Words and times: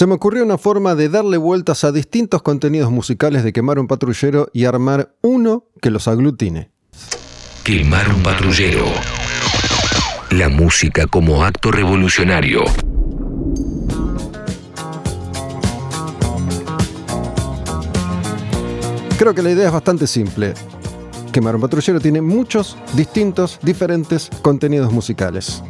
Se 0.00 0.06
me 0.06 0.14
ocurrió 0.14 0.42
una 0.44 0.56
forma 0.56 0.94
de 0.94 1.10
darle 1.10 1.36
vueltas 1.36 1.84
a 1.84 1.92
distintos 1.92 2.40
contenidos 2.40 2.90
musicales 2.90 3.44
de 3.44 3.52
quemar 3.52 3.78
un 3.78 3.86
patrullero 3.86 4.48
y 4.54 4.64
armar 4.64 5.14
uno 5.20 5.66
que 5.82 5.90
los 5.90 6.08
aglutine. 6.08 6.70
Quemar 7.64 8.08
un 8.08 8.22
patrullero. 8.22 8.86
La 10.30 10.48
música 10.48 11.06
como 11.06 11.44
acto 11.44 11.70
revolucionario. 11.70 12.64
Creo 19.18 19.34
que 19.34 19.42
la 19.42 19.50
idea 19.50 19.66
es 19.66 19.72
bastante 19.74 20.06
simple. 20.06 20.54
Quemar 21.30 21.56
un 21.56 21.60
patrullero 21.60 22.00
tiene 22.00 22.22
muchos 22.22 22.78
distintos, 22.94 23.58
diferentes 23.60 24.30
contenidos 24.40 24.94
musicales. 24.94 25.62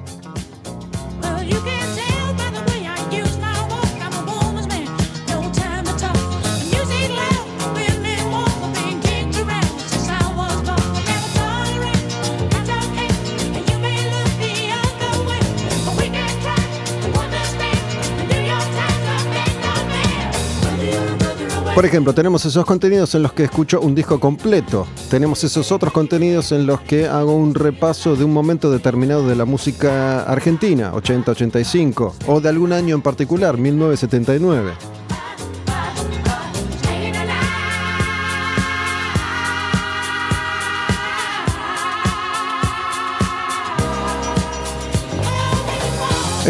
Por 21.80 21.87
ejemplo, 21.87 22.12
tenemos 22.12 22.45
esos 22.45 22.66
contenidos 22.66 23.15
en 23.15 23.23
los 23.23 23.33
que 23.33 23.45
escucho 23.45 23.80
un 23.80 23.95
disco 23.95 24.21
completo. 24.21 24.87
Tenemos 25.09 25.43
esos 25.45 25.73
otros 25.73 25.95
contenidos 25.95 26.52
en 26.52 26.66
los 26.66 26.83
que 26.83 27.09
hago 27.09 27.34
un 27.34 27.55
repaso 27.55 28.16
de 28.16 28.23
un 28.23 28.34
momento 28.34 28.71
determinado 28.71 29.27
de 29.27 29.34
la 29.34 29.47
música 29.47 30.24
argentina, 30.24 30.93
80-85, 30.93 32.12
o 32.27 32.41
de 32.43 32.51
algún 32.51 32.74
año 32.74 32.95
en 32.95 33.01
particular, 33.01 33.57
1979. 33.57 34.73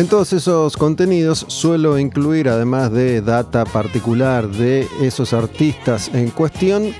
En 0.01 0.09
todos 0.09 0.33
esos 0.33 0.79
contenidos 0.79 1.45
suelo 1.49 1.99
incluir, 1.99 2.49
además 2.49 2.91
de 2.91 3.21
data 3.21 3.67
particular 3.67 4.49
de 4.49 4.89
esos 5.03 5.35
artistas 5.35 6.11
en 6.15 6.31
cuestión, 6.31 6.95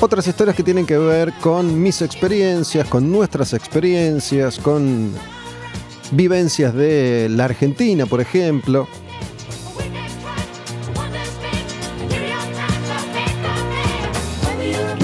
otras 0.00 0.28
historias 0.28 0.54
que 0.54 0.62
tienen 0.62 0.86
que 0.86 0.96
ver 0.96 1.32
con 1.40 1.82
mis 1.82 2.02
experiencias, 2.02 2.86
con 2.86 3.10
nuestras 3.10 3.52
experiencias, 3.52 4.60
con 4.60 5.10
vivencias 6.12 6.72
de 6.72 7.26
la 7.30 7.46
Argentina, 7.46 8.06
por 8.06 8.20
ejemplo. 8.20 8.86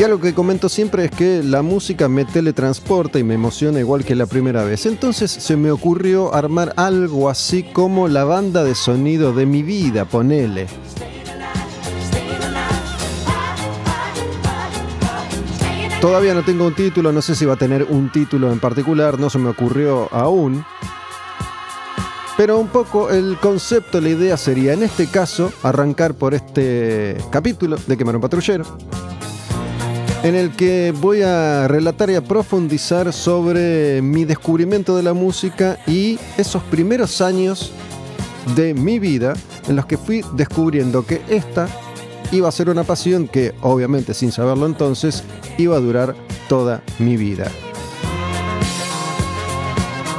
Y 0.03 0.05
algo 0.05 0.19
que 0.19 0.35
comento 0.35 0.69
siempre 0.69 1.05
es 1.05 1.13
que 1.13 1.45
la 1.45 1.63
música 1.63 2.09
me 2.09 2.25
teletransporta 2.25 3.21
y 3.21 3.23
me 3.23 3.35
emociona 3.35 3.79
igual 3.79 4.05
que 4.05 4.17
la 4.17 4.27
primera 4.27 4.65
vez. 4.65 4.85
Entonces 4.85 5.31
se 5.31 5.57
me 5.57 5.71
ocurrió 5.71 6.35
armar 6.35 6.75
algo 6.77 7.31
así 7.31 7.63
como 7.63 8.09
la 8.09 8.25
banda 8.25 8.65
de 8.65 8.75
sonido 8.75 9.33
de 9.33 9.47
mi 9.47 9.63
vida, 9.63 10.05
ponele. 10.05 10.67
Todavía 16.01 16.35
no 16.35 16.43
tengo 16.43 16.67
un 16.67 16.75
título, 16.75 17.13
no 17.13 17.23
sé 17.23 17.37
si 17.37 17.45
va 17.45 17.55
a 17.55 17.57
tener 17.57 17.85
un 17.85 18.11
título 18.11 18.51
en 18.51 18.59
particular, 18.59 19.21
no 19.21 19.31
se 19.31 19.39
me 19.39 19.51
ocurrió 19.51 20.13
aún. 20.13 20.65
Pero 22.37 22.59
un 22.59 22.67
poco 22.67 23.11
el 23.11 23.39
concepto, 23.39 24.01
la 24.01 24.09
idea 24.09 24.37
sería 24.37 24.73
en 24.73 24.83
este 24.83 25.07
caso 25.07 25.53
arrancar 25.63 26.15
por 26.15 26.35
este 26.35 27.19
capítulo 27.31 27.77
de 27.87 27.97
Quemar 27.97 28.17
un 28.17 28.23
Patrullero 28.23 28.65
en 30.23 30.37
el 30.37 30.53
que 30.53 30.93
voy 31.01 31.23
a 31.23 31.67
relatar 31.67 32.09
y 32.11 32.15
a 32.15 32.23
profundizar 32.23 33.13
sobre 33.13 34.01
mi 34.03 34.25
descubrimiento 34.25 34.97
de 34.97 35.03
la 35.03 35.15
música 35.15 35.79
y 35.87 36.19
esos 36.39 36.63
primeros 36.65 37.21
años 37.21 37.73
de 38.55 38.73
mi 38.73 38.99
vida 39.01 39.35
en 39.69 39.77
los 39.77 39.87
que 39.87 39.97
fui 39.97 40.25
descubriendo 40.35 41.05
que 41.05 41.23
esta 41.29 41.67
iba 42.31 42.49
a 42.49 42.53
ser 42.53 42.71
una 42.71 42.85
pasión 42.85 43.27
que, 43.27 43.53
obviamente 43.63 44.15
sin 44.15 44.31
saberlo 44.31 44.67
entonces, 44.67 45.25
iba 45.59 45.77
a 45.77 45.81
durar 45.81 46.15
toda 46.49 46.83
mi 46.99 47.17
vida. 47.17 47.51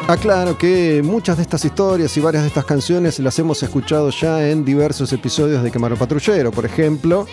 Aclaro 0.07 0.57
que 0.57 1.01
muchas 1.01 1.37
de 1.37 1.43
estas 1.43 1.63
historias 1.63 2.15
y 2.17 2.19
varias 2.19 2.43
de 2.43 2.49
estas 2.49 2.65
canciones 2.65 3.19
las 3.19 3.39
hemos 3.39 3.63
escuchado 3.63 4.09
ya 4.09 4.49
en 4.49 4.65
diversos 4.65 5.13
episodios 5.13 5.63
de 5.63 5.71
Quemaro 5.71 5.95
Patrullero. 5.95 6.51
Por 6.51 6.65
ejemplo, 6.65 7.25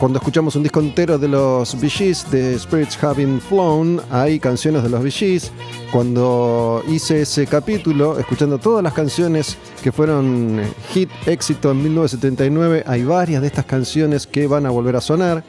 cuando 0.00 0.18
escuchamos 0.18 0.56
un 0.56 0.62
disco 0.62 0.80
entero 0.80 1.18
de 1.18 1.28
los 1.28 1.78
Bee 1.78 2.16
de 2.30 2.58
Spirits 2.58 3.04
Having 3.04 3.38
Flown, 3.38 4.00
hay 4.10 4.40
canciones 4.40 4.82
de 4.82 4.88
los 4.88 5.02
Bee 5.02 5.42
Cuando 5.92 6.82
hice 6.88 7.20
ese 7.20 7.46
capítulo, 7.46 8.18
escuchando 8.18 8.56
todas 8.56 8.82
las 8.82 8.94
canciones 8.94 9.58
que 9.82 9.92
fueron 9.92 10.62
hit 10.94 11.10
éxito 11.26 11.70
en 11.72 11.82
1979, 11.82 12.82
hay 12.86 13.04
varias 13.04 13.42
de 13.42 13.48
estas 13.48 13.66
canciones 13.66 14.26
que 14.26 14.46
van 14.46 14.64
a 14.64 14.70
volver 14.70 14.96
a 14.96 15.02
sonar. 15.02 15.44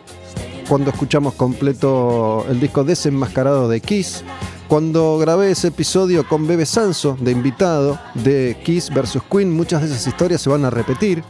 Cuando 0.68 0.92
escuchamos 0.92 1.36
completo 1.36 2.46
el 2.50 2.60
disco 2.60 2.84
desenmascarado 2.84 3.70
de 3.70 3.80
Kiss, 3.80 4.22
cuando 4.68 5.18
grabé 5.18 5.52
ese 5.52 5.70
episodio 5.70 6.28
con 6.28 6.46
Bebe 6.46 6.66
Sanso 6.66 7.18
de 7.22 7.32
invitado 7.32 7.98
de 8.16 8.58
Kiss 8.66 8.90
vs 8.94 9.20
Queen, 9.32 9.50
muchas 9.50 9.80
de 9.80 9.88
esas 9.88 10.06
historias 10.06 10.42
se 10.42 10.50
van 10.50 10.66
a 10.66 10.70
repetir 10.70 11.24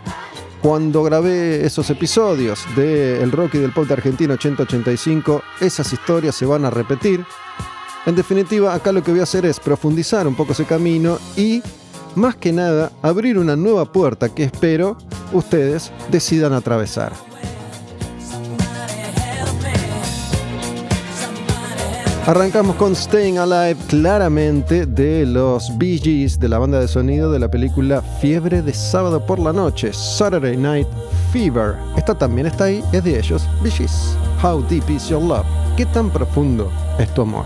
cuando 0.61 1.03
grabé 1.03 1.65
esos 1.65 1.89
episodios 1.89 2.65
de 2.75 3.21
El 3.21 3.31
Rock 3.31 3.55
y 3.55 3.57
del 3.57 3.73
Pop 3.73 3.87
de 3.87 3.93
Argentina 3.93 4.35
8085, 4.35 5.41
esas 5.59 5.91
historias 5.91 6.35
se 6.35 6.45
van 6.45 6.65
a 6.65 6.69
repetir. 6.69 7.25
En 8.05 8.15
definitiva, 8.15 8.73
acá 8.73 8.91
lo 8.91 9.03
que 9.03 9.11
voy 9.11 9.19
a 9.19 9.23
hacer 9.23 9.45
es 9.45 9.59
profundizar 9.59 10.27
un 10.27 10.35
poco 10.35 10.51
ese 10.51 10.65
camino 10.65 11.17
y, 11.35 11.63
más 12.15 12.35
que 12.35 12.53
nada, 12.53 12.91
abrir 13.01 13.37
una 13.37 13.55
nueva 13.55 13.91
puerta 13.91 14.29
que 14.29 14.43
espero 14.43 14.97
ustedes 15.33 15.91
decidan 16.11 16.53
atravesar. 16.53 17.30
Arrancamos 22.31 22.77
con 22.77 22.95
Staying 22.95 23.39
Alive, 23.39 23.75
claramente 23.89 24.85
de 24.85 25.25
los 25.25 25.77
Bee 25.77 25.97
Gees, 25.97 26.39
de 26.39 26.47
la 26.47 26.59
banda 26.59 26.79
de 26.79 26.87
sonido 26.87 27.29
de 27.29 27.39
la 27.39 27.51
película 27.51 28.01
Fiebre 28.21 28.61
de 28.61 28.73
sábado 28.73 29.25
por 29.25 29.37
la 29.37 29.51
noche, 29.51 29.91
Saturday 29.91 30.55
Night 30.55 30.87
Fever. 31.33 31.75
Esta 31.97 32.15
también 32.15 32.47
está 32.47 32.63
ahí, 32.63 32.81
es 32.93 33.03
de 33.03 33.19
ellos, 33.19 33.45
Bee 33.61 33.69
Gees. 33.69 34.15
How 34.41 34.65
deep 34.69 34.89
is 34.89 35.09
your 35.09 35.21
love? 35.21 35.45
¿Qué 35.75 35.85
tan 35.87 36.09
profundo 36.09 36.71
es 36.99 37.13
tu 37.13 37.23
amor? 37.23 37.43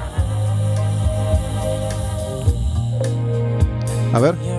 A 4.14 4.20
ver. 4.20 4.55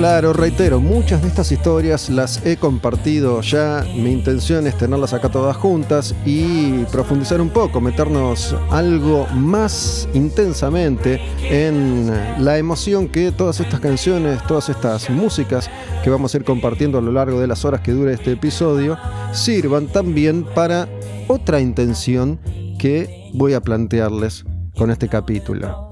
Claro, 0.00 0.32
reitero, 0.32 0.80
muchas 0.80 1.20
de 1.20 1.28
estas 1.28 1.52
historias 1.52 2.08
las 2.08 2.46
he 2.46 2.56
compartido 2.56 3.42
ya. 3.42 3.84
Mi 3.94 4.10
intención 4.10 4.66
es 4.66 4.78
tenerlas 4.78 5.12
acá 5.12 5.28
todas 5.28 5.58
juntas 5.58 6.14
y 6.24 6.84
profundizar 6.84 7.38
un 7.38 7.50
poco, 7.50 7.82
meternos 7.82 8.56
algo 8.70 9.26
más 9.34 10.08
intensamente 10.14 11.20
en 11.42 12.10
la 12.42 12.56
emoción 12.56 13.08
que 13.08 13.30
todas 13.30 13.60
estas 13.60 13.78
canciones, 13.80 14.42
todas 14.46 14.70
estas 14.70 15.10
músicas 15.10 15.70
que 16.02 16.08
vamos 16.08 16.32
a 16.32 16.38
ir 16.38 16.44
compartiendo 16.44 16.96
a 16.96 17.02
lo 17.02 17.12
largo 17.12 17.38
de 17.38 17.46
las 17.46 17.66
horas 17.66 17.82
que 17.82 17.92
dure 17.92 18.14
este 18.14 18.32
episodio, 18.32 18.96
sirvan 19.32 19.88
también 19.88 20.46
para 20.54 20.88
otra 21.28 21.60
intención 21.60 22.40
que 22.78 23.28
voy 23.34 23.52
a 23.52 23.60
plantearles 23.60 24.46
con 24.74 24.90
este 24.90 25.10
capítulo. 25.10 25.89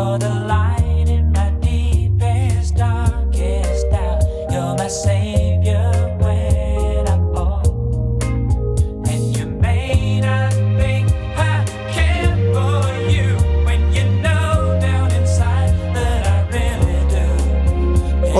all 0.00 0.18
the 0.18 0.29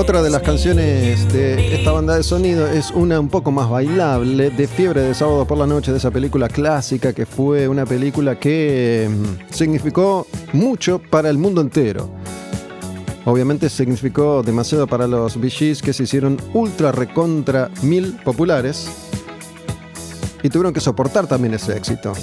Otra 0.01 0.23
de 0.23 0.31
las 0.31 0.41
canciones 0.41 1.31
de 1.31 1.75
esta 1.75 1.91
banda 1.91 2.15
de 2.15 2.23
sonido 2.23 2.65
es 2.65 2.89
una 2.89 3.19
un 3.19 3.29
poco 3.29 3.51
más 3.51 3.69
bailable, 3.69 4.49
de 4.49 4.67
Fiebre 4.67 5.01
de 5.01 5.13
Sábado 5.13 5.45
por 5.45 5.59
la 5.59 5.67
Noche, 5.67 5.91
de 5.91 5.99
esa 5.99 6.09
película 6.09 6.49
clásica 6.49 7.13
que 7.13 7.27
fue 7.27 7.67
una 7.67 7.85
película 7.85 8.39
que 8.39 9.07
mm, 9.07 9.53
significó 9.53 10.25
mucho 10.53 10.99
para 10.99 11.29
el 11.29 11.37
mundo 11.37 11.61
entero. 11.61 12.09
Obviamente 13.25 13.69
significó 13.69 14.41
demasiado 14.41 14.87
para 14.87 15.05
los 15.05 15.39
Bee 15.39 15.77
que 15.79 15.93
se 15.93 16.01
hicieron 16.01 16.35
ultra 16.55 16.91
recontra 16.91 17.69
mil 17.83 18.17
populares 18.23 18.89
y 20.41 20.49
tuvieron 20.49 20.73
que 20.73 20.79
soportar 20.79 21.27
también 21.27 21.53
ese 21.53 21.77
éxito. 21.77 22.13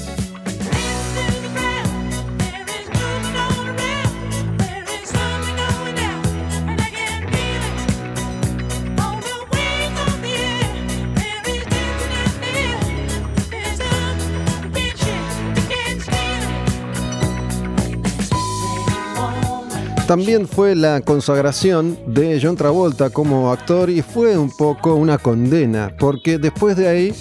También 20.08 20.49
fue 20.49 20.75
la 20.75 21.02
consagración 21.02 21.99
de 22.06 22.40
John 22.43 22.56
Travolta 22.56 23.10
como 23.10 23.52
actor 23.52 23.90
y 23.90 24.00
fue 24.00 24.38
un 24.38 24.50
poco 24.50 24.94
una 24.94 25.19
condena, 25.19 25.94
porque 26.00 26.38
después 26.38 26.78
de 26.78 26.88
ahí 26.88 27.14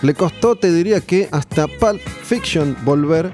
le 0.00 0.14
costó, 0.14 0.54
te 0.54 0.72
diría 0.72 1.00
que 1.00 1.28
hasta 1.32 1.66
Pulp 1.66 2.00
Fiction 2.22 2.76
volver 2.84 3.32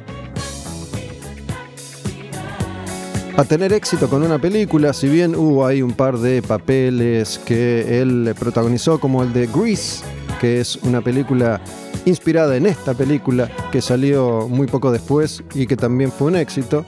a 3.36 3.44
tener 3.44 3.74
éxito 3.74 4.08
con 4.08 4.22
una 4.22 4.38
película, 4.38 4.94
si 4.94 5.10
bien 5.10 5.36
hubo 5.36 5.66
ahí 5.66 5.82
un 5.82 5.92
par 5.92 6.16
de 6.16 6.40
papeles 6.40 7.38
que 7.44 8.00
él 8.00 8.34
protagonizó, 8.38 8.98
como 8.98 9.22
el 9.22 9.34
de 9.34 9.46
Grease, 9.46 10.06
que 10.40 10.58
es 10.58 10.76
una 10.76 11.02
película 11.02 11.60
inspirada 12.06 12.56
en 12.56 12.64
esta 12.64 12.94
película 12.94 13.50
que 13.70 13.82
salió 13.82 14.48
muy 14.48 14.66
poco 14.66 14.90
después 14.90 15.44
y 15.54 15.66
que 15.66 15.76
también 15.76 16.10
fue 16.10 16.28
un 16.28 16.36
éxito. 16.36 16.86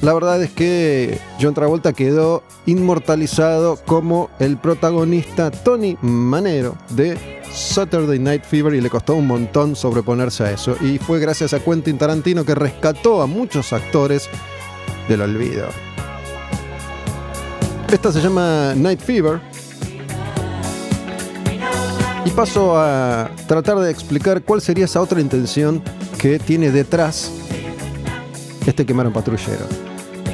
La 0.00 0.14
verdad 0.14 0.40
es 0.42 0.50
que 0.50 1.18
John 1.40 1.54
Travolta 1.54 1.92
quedó 1.92 2.44
inmortalizado 2.66 3.76
como 3.84 4.30
el 4.38 4.56
protagonista 4.56 5.50
Tony 5.50 5.96
Manero 6.02 6.76
de 6.90 7.18
Saturday 7.52 8.18
Night 8.20 8.44
Fever 8.44 8.74
y 8.74 8.80
le 8.80 8.90
costó 8.90 9.14
un 9.14 9.26
montón 9.26 9.74
sobreponerse 9.74 10.44
a 10.44 10.52
eso. 10.52 10.76
Y 10.80 10.98
fue 10.98 11.18
gracias 11.18 11.52
a 11.52 11.58
Quentin 11.58 11.98
Tarantino 11.98 12.44
que 12.44 12.54
rescató 12.54 13.22
a 13.22 13.26
muchos 13.26 13.72
actores 13.72 14.28
del 15.08 15.22
olvido. 15.22 15.66
Esta 17.90 18.12
se 18.12 18.20
llama 18.20 18.74
Night 18.76 19.00
Fever. 19.00 19.40
Y 22.24 22.30
paso 22.30 22.78
a 22.78 23.30
tratar 23.48 23.78
de 23.78 23.90
explicar 23.90 24.42
cuál 24.42 24.60
sería 24.60 24.84
esa 24.84 25.00
otra 25.00 25.20
intención 25.20 25.82
que 26.18 26.38
tiene 26.38 26.70
detrás 26.70 27.32
este 28.68 28.84
quemaron 28.84 29.14
patrullero. 29.14 29.87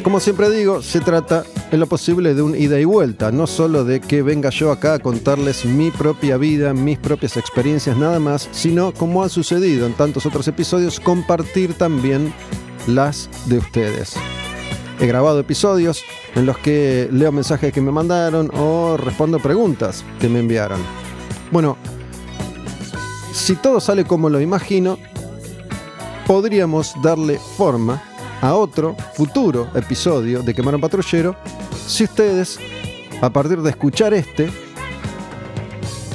Como 0.04 0.20
siempre 0.20 0.50
digo, 0.50 0.82
se 0.82 1.00
trata 1.00 1.44
en 1.72 1.80
lo 1.80 1.86
posible 1.86 2.34
de 2.34 2.42
un 2.42 2.54
ida 2.54 2.78
y 2.78 2.84
vuelta, 2.84 3.32
no 3.32 3.46
solo 3.46 3.84
de 3.84 4.02
que 4.02 4.20
venga 4.20 4.50
yo 4.50 4.70
acá 4.70 4.92
a 4.92 4.98
contarles 4.98 5.64
mi 5.64 5.90
propia 5.90 6.36
vida, 6.36 6.74
mis 6.74 6.98
propias 6.98 7.38
experiencias, 7.38 7.96
nada 7.96 8.20
más, 8.20 8.46
sino 8.52 8.92
como 8.92 9.22
ha 9.22 9.30
sucedido 9.30 9.86
en 9.86 9.94
tantos 9.94 10.26
otros 10.26 10.46
episodios, 10.46 11.00
compartir 11.00 11.72
también 11.72 12.34
las 12.86 13.30
de 13.46 13.56
ustedes. 13.56 14.12
He 15.00 15.06
grabado 15.06 15.40
episodios 15.40 16.04
en 16.34 16.44
los 16.44 16.58
que 16.58 17.08
leo 17.10 17.32
mensajes 17.32 17.72
que 17.72 17.80
me 17.80 17.90
mandaron 17.90 18.50
o 18.52 18.98
respondo 18.98 19.38
preguntas 19.38 20.04
que 20.20 20.28
me 20.28 20.40
enviaron. 20.40 20.80
Bueno, 21.50 21.78
si 23.32 23.56
todo 23.56 23.80
sale 23.80 24.04
como 24.04 24.28
lo 24.28 24.38
imagino, 24.38 24.98
podríamos 26.26 26.92
darle 27.02 27.38
forma 27.56 28.02
a 28.44 28.54
otro 28.54 28.94
futuro 29.14 29.68
episodio 29.74 30.42
de 30.42 30.52
Quemar 30.52 30.74
un 30.74 30.80
Patrullero 30.82 31.34
si 31.86 32.04
ustedes, 32.04 32.58
a 33.22 33.30
partir 33.30 33.62
de 33.62 33.70
escuchar 33.70 34.12
este, 34.12 34.50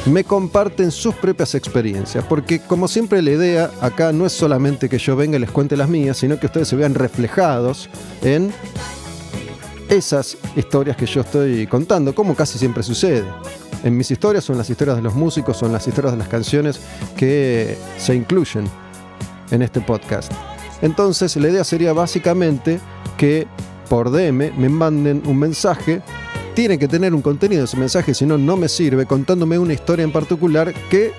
me 0.06 0.24
comparten 0.24 0.92
sus 0.92 1.16
propias 1.16 1.56
experiencias. 1.56 2.24
Porque 2.26 2.60
como 2.60 2.88
siempre 2.88 3.24
la 3.24 3.32
idea 3.32 3.72
acá 3.82 4.12
no 4.12 4.28
es 4.28 4.34
solamente 4.34 4.90
que 4.90 5.00
yo 5.00 5.16
venga 5.16 5.38
y 5.38 5.40
les 5.40 5.50
cuente 5.50 5.76
las 5.76 5.90
mías, 5.90 6.18
sino 6.18 6.40
que 6.40 6.46
ustedes 6.46 6.68
se 6.68 6.76
vean 6.76 6.94
reflejados 6.94 7.90
en 8.22 8.54
esas 9.90 10.38
historias 10.56 10.98
que 10.98 11.08
yo 11.08 11.22
estoy 11.22 11.66
contando, 11.66 12.14
como 12.14 12.36
casi 12.36 12.60
siempre 12.60 12.84
sucede. 12.84 13.26
En 13.84 13.98
mis 13.98 14.12
historias 14.12 14.44
son 14.44 14.56
las 14.56 14.70
historias 14.70 14.98
de 14.98 15.02
los 15.02 15.16
músicos, 15.16 15.58
son 15.58 15.72
las 15.72 15.88
historias 15.88 16.14
de 16.14 16.20
las 16.20 16.28
canciones 16.28 16.80
que 17.18 17.76
se 17.98 18.14
incluyen 18.14 18.70
en 19.50 19.64
este 19.64 19.82
podcast. 19.82 20.32
Entonces 20.82 21.36
la 21.36 21.50
idea 21.50 21.64
sería 21.64 21.94
básicamente 21.94 22.80
que 23.18 23.48
por 23.90 24.12
DM 24.12 24.54
me 24.58 24.70
manden 24.70 25.24
un 25.26 25.38
mensaje. 25.38 26.02
Tiene 26.54 26.78
que 26.78 26.88
tener 26.88 27.14
un 27.14 27.22
contenido 27.22 27.66
ese 27.66 27.78
mensaje, 27.78 28.14
si 28.14 28.26
no, 28.26 28.38
no 28.38 28.58
me 28.58 28.68
sirve, 28.68 29.06
contándome 29.06 29.58
una 29.58 29.74
historia 29.74 30.04
en 30.04 30.12
particular 30.12 30.74
que 30.90 31.12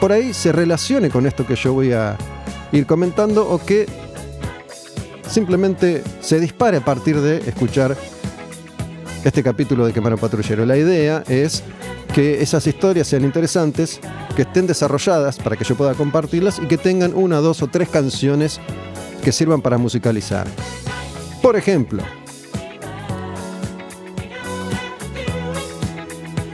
por 0.00 0.12
ahí 0.12 0.34
se 0.34 0.52
relacione 0.52 1.08
con 1.08 1.26
esto 1.26 1.46
que 1.46 1.56
yo 1.56 1.72
voy 1.72 1.92
a 1.92 2.16
ir 2.72 2.86
comentando 2.86 3.48
o 3.48 3.58
que 3.58 3.86
simplemente 5.28 6.02
se 6.20 6.38
dispare 6.40 6.78
a 6.78 6.84
partir 6.84 7.20
de 7.20 7.38
escuchar 7.38 7.96
este 9.26 9.42
capítulo 9.42 9.84
de 9.84 9.92
Quemar 9.92 10.16
Patrullero. 10.16 10.64
La 10.64 10.76
idea 10.76 11.24
es 11.26 11.64
que 12.14 12.40
esas 12.40 12.64
historias 12.64 13.08
sean 13.08 13.24
interesantes, 13.24 13.98
que 14.36 14.42
estén 14.42 14.68
desarrolladas 14.68 15.38
para 15.38 15.56
que 15.56 15.64
yo 15.64 15.74
pueda 15.74 15.94
compartirlas 15.94 16.60
y 16.60 16.66
que 16.66 16.78
tengan 16.78 17.12
una, 17.12 17.38
dos 17.38 17.60
o 17.60 17.66
tres 17.66 17.88
canciones 17.88 18.60
que 19.24 19.32
sirvan 19.32 19.62
para 19.62 19.78
musicalizar. 19.78 20.46
Por 21.42 21.56
ejemplo, 21.56 22.02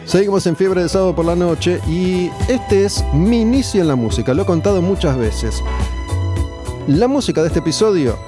Seguimos 0.07 0.47
en 0.47 0.57
Fiebre 0.57 0.83
de 0.83 0.91
Sábado 0.91 1.15
por 1.15 1.25
la 1.25 1.35
Noche 1.35 1.81
y 1.89 2.31
este 2.47 2.85
es 2.85 3.03
mi 3.15 3.41
inicio 3.41 3.81
en 3.81 3.89
la 3.89 3.97
música, 3.97 4.35
lo 4.35 4.43
he 4.43 4.45
contado 4.45 4.83
muchas 4.83 5.17
veces. 5.17 5.63
La 6.87 7.09
música 7.09 7.41
de 7.41 7.47
este 7.47 7.61
episodio 7.61 8.19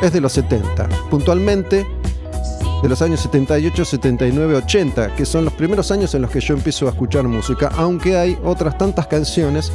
es 0.00 0.12
de 0.12 0.20
los 0.20 0.30
70, 0.32 0.88
puntualmente 1.10 1.84
de 2.82 2.88
los 2.88 3.02
años 3.02 3.20
78, 3.20 3.84
79, 3.84 4.54
80, 4.56 5.14
que 5.14 5.26
son 5.26 5.44
los 5.44 5.52
primeros 5.52 5.90
años 5.90 6.14
en 6.14 6.22
los 6.22 6.30
que 6.30 6.40
yo 6.40 6.54
empiezo 6.54 6.86
a 6.86 6.90
escuchar 6.90 7.24
música, 7.24 7.70
aunque 7.76 8.16
hay 8.16 8.38
otras 8.42 8.78
tantas 8.78 9.06
canciones 9.06 9.72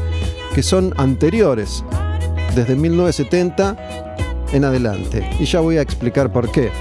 que 0.54 0.64
son 0.64 0.94
anteriores 0.98 1.84
desde 2.56 2.76
1970 2.76 3.76
en 4.54 4.64
adelante. 4.64 5.30
Y 5.40 5.46
ya 5.46 5.60
voy 5.60 5.78
a 5.78 5.82
explicar 5.82 6.32
por 6.32 6.52
qué. 6.52 6.72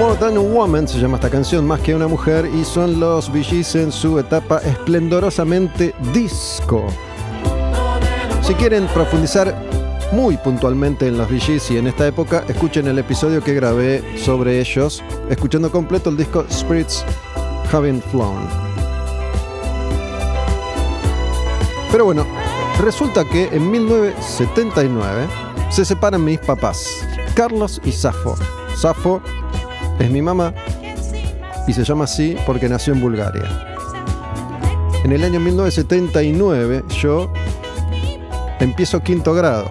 Woman 0.00 0.88
se 0.88 0.98
llama 0.98 1.16
esta 1.16 1.28
canción, 1.28 1.66
más 1.66 1.80
que 1.80 1.94
una 1.94 2.08
mujer, 2.08 2.46
y 2.46 2.64
son 2.64 2.98
los 2.98 3.30
Bee 3.30 3.44
en 3.74 3.92
su 3.92 4.18
etapa 4.18 4.58
esplendorosamente 4.58 5.94
disco. 6.14 6.86
Si 8.40 8.54
quieren 8.54 8.86
profundizar 8.94 9.54
muy 10.10 10.38
puntualmente 10.38 11.06
en 11.06 11.18
los 11.18 11.28
Bee 11.28 11.60
y 11.68 11.76
en 11.76 11.86
esta 11.86 12.06
época, 12.06 12.44
escuchen 12.48 12.86
el 12.86 12.98
episodio 12.98 13.44
que 13.44 13.52
grabé 13.52 14.02
sobre 14.18 14.58
ellos, 14.58 15.04
escuchando 15.28 15.70
completo 15.70 16.08
el 16.08 16.16
disco 16.16 16.46
Spirits 16.50 17.04
Having 17.70 18.00
Flown. 18.10 18.48
Pero 21.92 22.06
bueno, 22.06 22.26
resulta 22.80 23.26
que 23.26 23.48
en 23.52 23.70
1979 23.70 25.26
se 25.68 25.84
separan 25.84 26.24
mis 26.24 26.38
papás, 26.38 26.88
Carlos 27.34 27.82
y 27.84 27.92
Safo. 27.92 28.34
Safo 28.74 29.20
es 30.00 30.10
mi 30.10 30.22
mamá 30.22 30.52
y 31.66 31.72
se 31.72 31.84
llama 31.84 32.04
así 32.04 32.36
porque 32.46 32.68
nació 32.68 32.94
en 32.94 33.00
Bulgaria. 33.00 33.44
En 35.04 35.12
el 35.12 35.22
año 35.22 35.40
1979 35.40 36.84
yo 37.00 37.32
empiezo 38.58 39.00
quinto 39.00 39.34
grado. 39.34 39.70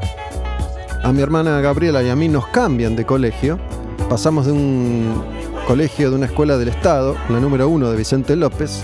A 1.03 1.11
mi 1.11 1.21
hermana 1.21 1.59
Gabriela 1.61 2.01
y 2.03 2.09
a 2.09 2.15
mí 2.15 2.27
nos 2.27 2.47
cambian 2.47 2.95
de 2.95 3.05
colegio. 3.05 3.59
Pasamos 4.09 4.45
de 4.45 4.53
un 4.53 5.23
colegio, 5.67 6.09
de 6.09 6.15
una 6.15 6.25
escuela 6.25 6.57
del 6.57 6.69
Estado, 6.69 7.15
la 7.29 7.39
número 7.39 7.69
uno 7.69 7.91
de 7.91 7.97
Vicente 7.97 8.35
López, 8.35 8.83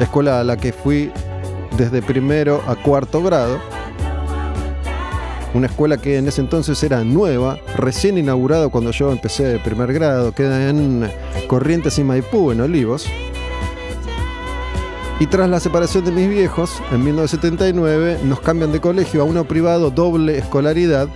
escuela 0.00 0.40
a 0.40 0.44
la 0.44 0.56
que 0.56 0.72
fui 0.72 1.10
desde 1.76 2.02
primero 2.02 2.62
a 2.66 2.76
cuarto 2.76 3.22
grado. 3.22 3.58
Una 5.56 5.68
escuela 5.68 5.96
que 5.96 6.18
en 6.18 6.28
ese 6.28 6.42
entonces 6.42 6.82
era 6.82 7.02
nueva, 7.02 7.58
recién 7.76 8.18
inaugurado 8.18 8.68
cuando 8.68 8.90
yo 8.90 9.10
empecé 9.10 9.44
de 9.44 9.58
primer 9.58 9.90
grado, 9.94 10.32
queda 10.32 10.68
en 10.68 11.10
Corrientes 11.46 11.98
y 11.98 12.04
Maipú, 12.04 12.52
en 12.52 12.60
Olivos. 12.60 13.06
Y 15.18 15.26
tras 15.28 15.48
la 15.48 15.58
separación 15.58 16.04
de 16.04 16.12
mis 16.12 16.28
viejos, 16.28 16.82
en 16.92 17.02
1979, 17.02 18.18
nos 18.24 18.40
cambian 18.40 18.70
de 18.70 18.82
colegio 18.82 19.22
a 19.22 19.24
uno 19.24 19.48
privado 19.48 19.90
doble 19.90 20.36
escolaridad, 20.36 21.08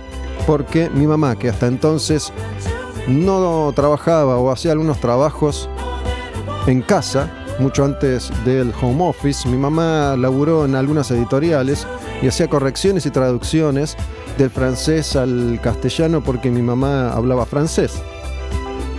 porque 0.47 0.89
mi 0.89 1.05
mamá, 1.05 1.35
que 1.35 1.49
hasta 1.49 1.67
entonces 1.67 2.33
no 3.07 3.71
trabajaba 3.75 4.37
o 4.37 4.49
hacía 4.49 4.71
algunos 4.71 4.99
trabajos 4.99 5.69
en 6.65 6.81
casa, 6.81 7.31
mucho 7.59 7.85
antes 7.85 8.31
del 8.43 8.73
home 8.81 9.07
office, 9.07 9.47
mi 9.47 9.57
mamá 9.57 10.15
laburó 10.17 10.65
en 10.65 10.73
algunas 10.73 11.11
editoriales 11.11 11.85
y 12.23 12.27
hacía 12.27 12.47
correcciones 12.47 13.05
y 13.05 13.11
traducciones 13.11 13.97
del 14.37 14.49
francés 14.49 15.15
al 15.15 15.59
castellano 15.61 16.23
porque 16.23 16.49
mi 16.49 16.61
mamá 16.61 17.11
hablaba 17.11 17.45
francés. 17.45 18.01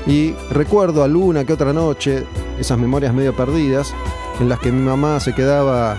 Y 0.06 0.32
recuerdo 0.50 1.04
alguna 1.04 1.44
que 1.44 1.52
otra 1.52 1.72
noche, 1.72 2.24
esas 2.58 2.78
memorias 2.78 3.14
medio 3.14 3.34
perdidas, 3.34 3.94
en 4.40 4.48
las 4.48 4.58
que 4.58 4.72
mi 4.72 4.82
mamá 4.82 5.20
se 5.20 5.34
quedaba 5.34 5.96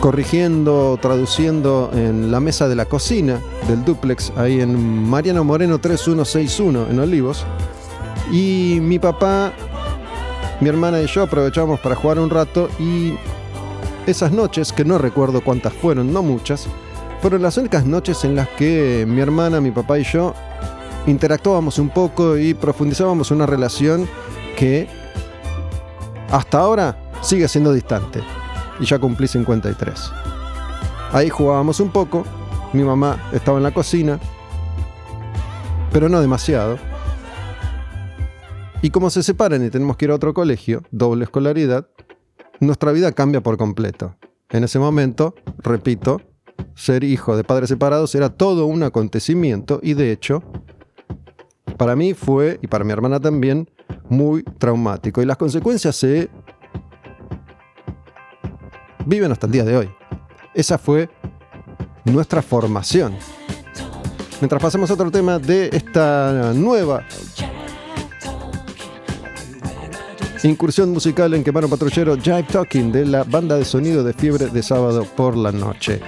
corrigiendo, 0.00 0.98
traduciendo 1.00 1.90
en 1.92 2.32
la 2.32 2.40
mesa 2.40 2.68
de 2.68 2.74
la 2.74 2.86
cocina 2.86 3.38
del 3.68 3.84
duplex, 3.84 4.32
ahí 4.36 4.60
en 4.60 5.08
Mariano 5.08 5.44
Moreno 5.44 5.78
3161 5.78 6.86
en 6.90 7.00
Olivos. 7.00 7.44
Y 8.32 8.78
mi 8.80 8.98
papá, 8.98 9.52
mi 10.60 10.68
hermana 10.68 11.02
y 11.02 11.06
yo 11.06 11.22
aprovechamos 11.22 11.80
para 11.80 11.96
jugar 11.96 12.18
un 12.18 12.30
rato 12.30 12.68
y 12.78 13.14
esas 14.06 14.32
noches, 14.32 14.72
que 14.72 14.84
no 14.84 14.96
recuerdo 14.96 15.42
cuántas 15.42 15.74
fueron, 15.74 16.12
no 16.12 16.22
muchas, 16.22 16.66
fueron 17.20 17.42
las 17.42 17.56
únicas 17.58 17.84
noches 17.84 18.24
en 18.24 18.34
las 18.34 18.48
que 18.48 19.04
mi 19.06 19.20
hermana, 19.20 19.60
mi 19.60 19.70
papá 19.70 19.98
y 19.98 20.04
yo 20.04 20.34
interactuábamos 21.06 21.78
un 21.78 21.90
poco 21.90 22.38
y 22.38 22.54
profundizábamos 22.54 23.30
una 23.30 23.46
relación 23.46 24.08
que 24.56 24.88
hasta 26.30 26.58
ahora 26.58 26.96
sigue 27.20 27.48
siendo 27.48 27.72
distante. 27.72 28.20
Y 28.78 28.86
ya 28.86 28.98
cumplí 28.98 29.28
53. 29.28 30.12
Ahí 31.12 31.28
jugábamos 31.28 31.80
un 31.80 31.90
poco, 31.90 32.24
mi 32.72 32.82
mamá 32.82 33.28
estaba 33.32 33.58
en 33.58 33.64
la 33.64 33.74
cocina, 33.74 34.18
pero 35.92 36.08
no 36.08 36.20
demasiado. 36.20 36.78
Y 38.80 38.90
como 38.90 39.10
se 39.10 39.22
separan 39.22 39.64
y 39.64 39.68
tenemos 39.68 39.96
que 39.98 40.06
ir 40.06 40.10
a 40.10 40.14
otro 40.14 40.32
colegio, 40.32 40.82
doble 40.90 41.24
escolaridad, 41.24 41.88
nuestra 42.60 42.92
vida 42.92 43.12
cambia 43.12 43.42
por 43.42 43.58
completo. 43.58 44.16
En 44.48 44.64
ese 44.64 44.78
momento, 44.78 45.34
repito, 45.58 46.22
ser 46.74 47.04
hijo 47.04 47.36
de 47.36 47.44
padres 47.44 47.68
separados 47.68 48.14
era 48.14 48.30
todo 48.30 48.66
un 48.66 48.82
acontecimiento 48.82 49.80
y 49.82 49.94
de 49.94 50.12
hecho, 50.12 50.42
para 51.76 51.96
mí 51.96 52.14
fue, 52.14 52.58
y 52.62 52.66
para 52.66 52.84
mi 52.84 52.92
hermana 52.92 53.20
también, 53.20 53.68
muy 54.08 54.42
traumático. 54.42 55.22
Y 55.22 55.26
las 55.26 55.36
consecuencias 55.36 55.96
se 55.96 56.28
viven 59.06 59.32
hasta 59.32 59.46
el 59.46 59.52
día 59.52 59.64
de 59.64 59.76
hoy. 59.76 59.90
Esa 60.54 60.78
fue 60.78 61.08
nuestra 62.04 62.42
formación. 62.42 63.14
Mientras 64.40 64.60
pasamos 64.60 64.90
a 64.90 64.94
otro 64.94 65.10
tema 65.10 65.38
de 65.38 65.68
esta 65.72 66.52
nueva 66.54 67.04
incursión 70.48 70.90
musical 70.90 71.34
en 71.34 71.44
Quemaron 71.44 71.68
Patrullero 71.68 72.16
Jive 72.16 72.44
Talking 72.44 72.92
de 72.92 73.04
la 73.04 73.24
banda 73.24 73.56
de 73.56 73.64
sonido 73.64 74.02
de 74.02 74.12
Fiebre 74.12 74.46
de 74.46 74.62
Sábado 74.62 75.06
por 75.16 75.36
la 75.36 75.52
Noche. 75.52 76.00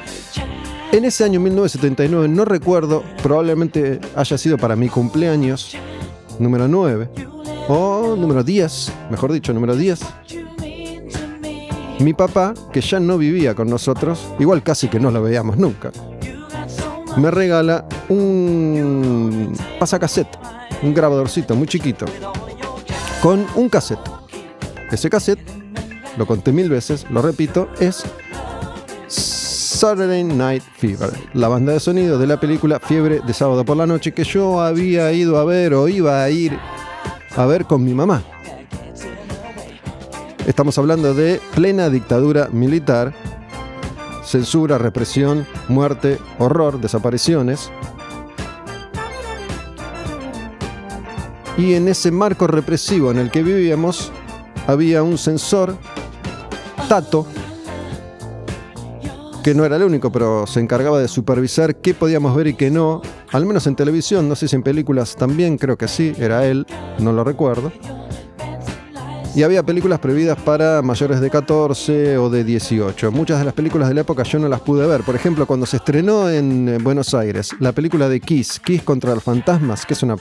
En 0.90 1.04
ese 1.04 1.24
año 1.24 1.40
1979, 1.40 2.28
no 2.28 2.44
recuerdo, 2.44 3.02
probablemente 3.22 4.00
haya 4.14 4.38
sido 4.38 4.58
para 4.58 4.76
mi 4.76 4.88
cumpleaños, 4.88 5.76
número 6.38 6.68
9, 6.68 7.08
o 7.68 8.14
número 8.16 8.42
10, 8.42 8.92
mejor 9.10 9.32
dicho, 9.32 9.52
número 9.52 9.74
10, 9.74 10.00
mi 12.00 12.14
papá, 12.14 12.54
que 12.72 12.80
ya 12.80 13.00
no 13.00 13.16
vivía 13.16 13.54
con 13.54 13.68
nosotros, 13.68 14.20
igual 14.38 14.62
casi 14.62 14.88
que 14.88 15.00
no 15.00 15.10
lo 15.10 15.22
veíamos 15.22 15.56
nunca, 15.56 15.92
me 17.16 17.30
regala 17.30 17.86
un 18.08 19.54
pasacassette, 19.78 20.38
un 20.82 20.92
grabadorcito 20.92 21.54
muy 21.54 21.66
chiquito, 21.66 22.06
con 23.22 23.46
un 23.54 23.68
cassette. 23.68 24.21
Ese 24.92 25.08
cassette, 25.08 25.40
lo 26.18 26.26
conté 26.26 26.52
mil 26.52 26.68
veces, 26.68 27.06
lo 27.08 27.22
repito, 27.22 27.70
es 27.80 28.04
Saturday 29.08 30.22
Night 30.22 30.62
Fever, 30.76 31.10
la 31.32 31.48
banda 31.48 31.72
de 31.72 31.80
sonido 31.80 32.18
de 32.18 32.26
la 32.26 32.38
película 32.38 32.78
Fiebre 32.78 33.20
de 33.26 33.32
sábado 33.32 33.64
por 33.64 33.78
la 33.78 33.86
noche 33.86 34.12
que 34.12 34.22
yo 34.22 34.60
había 34.60 35.10
ido 35.12 35.38
a 35.38 35.44
ver 35.46 35.72
o 35.72 35.88
iba 35.88 36.22
a 36.22 36.28
ir 36.28 36.58
a 37.34 37.46
ver 37.46 37.64
con 37.64 37.82
mi 37.82 37.94
mamá. 37.94 38.22
Estamos 40.46 40.76
hablando 40.76 41.14
de 41.14 41.40
plena 41.54 41.88
dictadura 41.88 42.50
militar, 42.52 43.14
censura, 44.22 44.76
represión, 44.76 45.46
muerte, 45.68 46.18
horror, 46.38 46.78
desapariciones. 46.82 47.70
Y 51.56 51.74
en 51.74 51.88
ese 51.88 52.10
marco 52.10 52.46
represivo 52.46 53.10
en 53.10 53.18
el 53.18 53.30
que 53.30 53.42
vivíamos 53.42 54.12
había 54.66 55.02
un 55.02 55.18
censor, 55.18 55.76
Tato, 56.88 57.26
que 59.42 59.54
no 59.54 59.64
era 59.64 59.76
el 59.76 59.82
único, 59.82 60.12
pero 60.12 60.46
se 60.46 60.60
encargaba 60.60 61.00
de 61.00 61.08
supervisar 61.08 61.76
qué 61.76 61.94
podíamos 61.94 62.34
ver 62.36 62.46
y 62.46 62.54
qué 62.54 62.70
no, 62.70 63.02
al 63.32 63.46
menos 63.46 63.66
en 63.66 63.76
televisión, 63.76 64.28
no 64.28 64.36
sé 64.36 64.48
si 64.48 64.56
en 64.56 64.62
películas 64.62 65.16
también, 65.16 65.58
creo 65.58 65.76
que 65.76 65.88
sí, 65.88 66.12
era 66.18 66.46
él, 66.46 66.66
no 66.98 67.12
lo 67.12 67.24
recuerdo 67.24 67.72
y 69.34 69.42
había 69.42 69.62
películas 69.62 69.98
prohibidas 69.98 70.38
para 70.38 70.82
mayores 70.82 71.20
de 71.20 71.30
14 71.30 72.18
o 72.18 72.28
de 72.28 72.44
18. 72.44 73.10
Muchas 73.10 73.38
de 73.38 73.44
las 73.46 73.54
películas 73.54 73.88
de 73.88 73.94
la 73.94 74.02
época 74.02 74.22
yo 74.24 74.38
no 74.38 74.48
las 74.48 74.60
pude 74.60 74.86
ver. 74.86 75.02
Por 75.02 75.14
ejemplo, 75.14 75.46
cuando 75.46 75.64
se 75.66 75.78
estrenó 75.78 76.28
en 76.28 76.68
eh, 76.68 76.78
Buenos 76.78 77.14
Aires 77.14 77.50
la 77.58 77.72
película 77.72 78.08
de 78.08 78.20
Kiss, 78.20 78.60
Kiss 78.60 78.82
contra 78.82 79.14
los 79.14 79.24
fantasmas, 79.24 79.86
que 79.86 79.94
es 79.94 80.02
una 80.02 80.16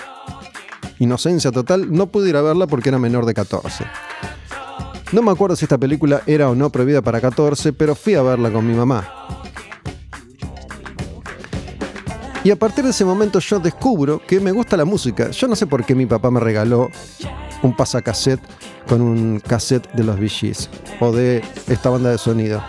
inocencia 1.01 1.51
total, 1.51 1.91
no 1.91 2.07
pude 2.07 2.29
ir 2.29 2.37
a 2.37 2.41
verla 2.41 2.67
porque 2.67 2.89
era 2.89 2.99
menor 2.99 3.25
de 3.25 3.33
14. 3.33 3.85
No 5.11 5.21
me 5.21 5.31
acuerdo 5.31 5.55
si 5.55 5.65
esta 5.65 5.77
película 5.77 6.21
era 6.25 6.49
o 6.49 6.55
no 6.55 6.69
prohibida 6.69 7.01
para 7.01 7.19
14, 7.19 7.73
pero 7.73 7.95
fui 7.95 8.13
a 8.13 8.21
verla 8.21 8.51
con 8.51 8.65
mi 8.65 8.73
mamá. 8.73 9.07
Y 12.43 12.51
a 12.51 12.55
partir 12.55 12.83
de 12.83 12.91
ese 12.91 13.03
momento 13.03 13.39
yo 13.39 13.59
descubro 13.59 14.21
que 14.25 14.39
me 14.39 14.51
gusta 14.51 14.77
la 14.77 14.85
música. 14.85 15.31
Yo 15.31 15.47
no 15.47 15.55
sé 15.55 15.67
por 15.67 15.83
qué 15.85 15.95
mi 15.95 16.05
papá 16.05 16.31
me 16.31 16.39
regaló 16.39 16.89
un 17.61 17.75
pasacassette 17.75 18.41
con 18.87 19.01
un 19.01 19.39
cassette 19.39 19.91
de 19.93 20.03
los 20.03 20.19
Bee 20.19 20.53
o 20.99 21.11
de 21.11 21.43
esta 21.67 21.89
banda 21.89 22.09
de 22.09 22.17
sonido. 22.17 22.63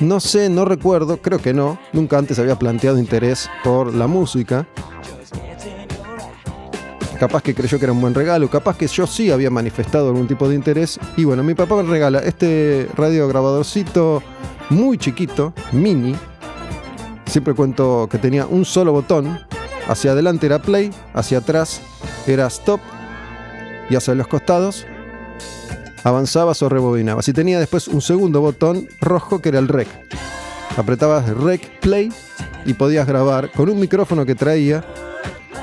No 0.00 0.20
sé, 0.20 0.48
no 0.48 0.64
recuerdo, 0.64 1.20
creo 1.20 1.40
que 1.40 1.52
no. 1.52 1.78
Nunca 1.92 2.18
antes 2.18 2.38
había 2.38 2.58
planteado 2.58 2.98
interés 2.98 3.50
por 3.64 3.94
la 3.94 4.06
música. 4.06 4.66
Capaz 7.18 7.42
que 7.42 7.54
creyó 7.54 7.78
que 7.78 7.84
era 7.84 7.92
un 7.92 8.00
buen 8.00 8.14
regalo, 8.14 8.48
capaz 8.48 8.76
que 8.76 8.86
yo 8.86 9.06
sí 9.06 9.30
había 9.30 9.50
manifestado 9.50 10.08
algún 10.08 10.28
tipo 10.28 10.48
de 10.48 10.54
interés. 10.54 11.00
Y 11.16 11.24
bueno, 11.24 11.42
mi 11.42 11.54
papá 11.54 11.76
me 11.76 11.82
regala 11.82 12.20
este 12.20 12.88
radiograbadorcito 12.94 14.22
muy 14.70 14.98
chiquito, 14.98 15.52
mini. 15.72 16.14
Siempre 17.26 17.54
cuento 17.54 18.08
que 18.10 18.18
tenía 18.18 18.46
un 18.46 18.64
solo 18.64 18.92
botón. 18.92 19.40
Hacia 19.88 20.12
adelante 20.12 20.46
era 20.46 20.60
play, 20.60 20.90
hacia 21.14 21.38
atrás 21.38 21.80
era 22.26 22.46
stop 22.46 22.80
y 23.88 23.96
hacia 23.96 24.14
los 24.14 24.28
costados 24.28 24.86
avanzabas 26.04 26.62
o 26.62 26.68
rebobinabas. 26.68 27.28
Y 27.28 27.32
tenía 27.32 27.58
después 27.58 27.88
un 27.88 28.00
segundo 28.00 28.40
botón 28.40 28.86
rojo 29.00 29.40
que 29.40 29.48
era 29.48 29.58
el 29.58 29.68
rec. 29.68 29.88
Apretabas 30.76 31.28
rec 31.28 31.80
play 31.80 32.12
y 32.64 32.74
podías 32.74 33.06
grabar 33.06 33.50
con 33.50 33.68
un 33.68 33.80
micrófono 33.80 34.24
que 34.24 34.34
traía 34.34 34.84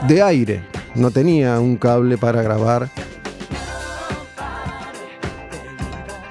de 0.08 0.22
aire. 0.22 0.64
No 0.96 1.12
tenía 1.12 1.60
un 1.60 1.76
cable 1.76 2.18
para 2.18 2.42
grabar 2.42 2.90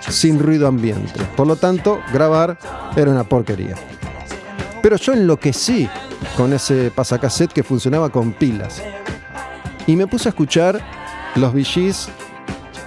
sin 0.09 0.38
ruido 0.38 0.66
ambiente. 0.66 1.21
Por 1.37 1.47
lo 1.47 1.56
tanto, 1.56 2.00
grabar 2.12 2.56
era 2.97 3.11
una 3.11 3.25
porquería. 3.25 3.75
Pero 4.83 4.97
yo 4.97 5.12
enloquecí 5.12 5.88
con 6.37 6.52
ese 6.52 6.90
pasacassette 6.90 7.52
que 7.52 7.62
funcionaba 7.62 8.11
con 8.11 8.33
pilas. 8.33 8.83
Y 9.87 9.97
me 9.97 10.06
puse 10.06 10.28
a 10.28 10.30
escuchar 10.30 10.80
los 11.35 11.52
VGs 11.52 12.09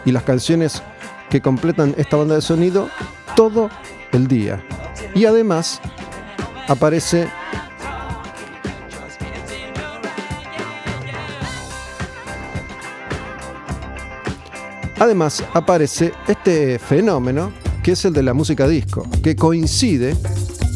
y 0.05 0.11
las 0.11 0.23
canciones 0.23 0.81
que 1.29 1.41
completan 1.41 1.93
esta 1.97 2.17
banda 2.17 2.35
de 2.35 2.41
sonido 2.41 2.89
todo 3.35 3.69
el 4.13 4.27
día. 4.27 4.63
Y 5.13 5.25
además 5.25 5.79
aparece 6.67 7.27
Además 14.99 15.43
aparece 15.53 16.13
este 16.27 16.79
fenómeno 16.79 17.51
que 17.83 17.91
es 17.91 18.03
el 18.03 18.13
de 18.13 18.23
la 18.23 18.33
música 18.33 18.67
disco, 18.67 19.07
que 19.23 19.35
coincide 19.35 20.15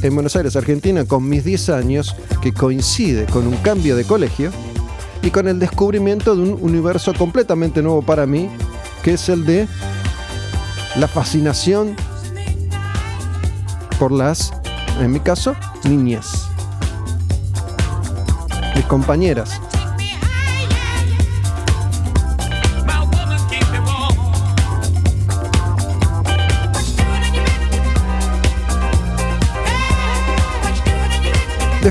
en 0.02 0.14
Buenos 0.14 0.36
Aires, 0.36 0.56
Argentina, 0.56 1.06
con 1.06 1.28
mis 1.28 1.44
10 1.44 1.70
años, 1.70 2.16
que 2.42 2.54
coincide 2.54 3.26
con 3.26 3.48
un 3.48 3.58
cambio 3.58 3.96
de 3.96 4.06
colegio 4.06 4.52
y 5.22 5.30
con 5.30 5.48
el 5.48 5.60
descubrimiento 5.60 6.36
de 6.36 6.44
un 6.44 6.58
universo 6.62 7.14
completamente 7.14 7.82
nuevo 7.82 8.02
para 8.02 8.26
mí, 8.26 8.50
que 9.04 9.14
es 9.14 9.28
el 9.30 9.46
de 9.46 9.68
la 10.96 11.08
fascinación 11.08 11.96
por 14.00 14.12
las, 14.12 14.54
en 15.00 15.12
mi 15.12 15.20
caso, 15.20 15.56
niñas. 15.84 16.48
Mis 18.76 18.86
compañeras. 18.86 19.60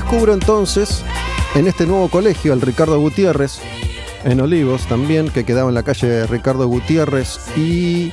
Descubro 0.01 0.33
entonces 0.33 1.03
en 1.53 1.67
este 1.67 1.85
nuevo 1.85 2.09
colegio 2.09 2.53
el 2.53 2.61
Ricardo 2.61 2.99
Gutiérrez, 2.99 3.59
en 4.23 4.41
Olivos 4.41 4.87
también, 4.87 5.29
que 5.29 5.45
quedaba 5.45 5.69
en 5.69 5.75
la 5.75 5.83
calle 5.83 6.25
Ricardo 6.25 6.67
Gutiérrez 6.67 7.39
y 7.55 8.11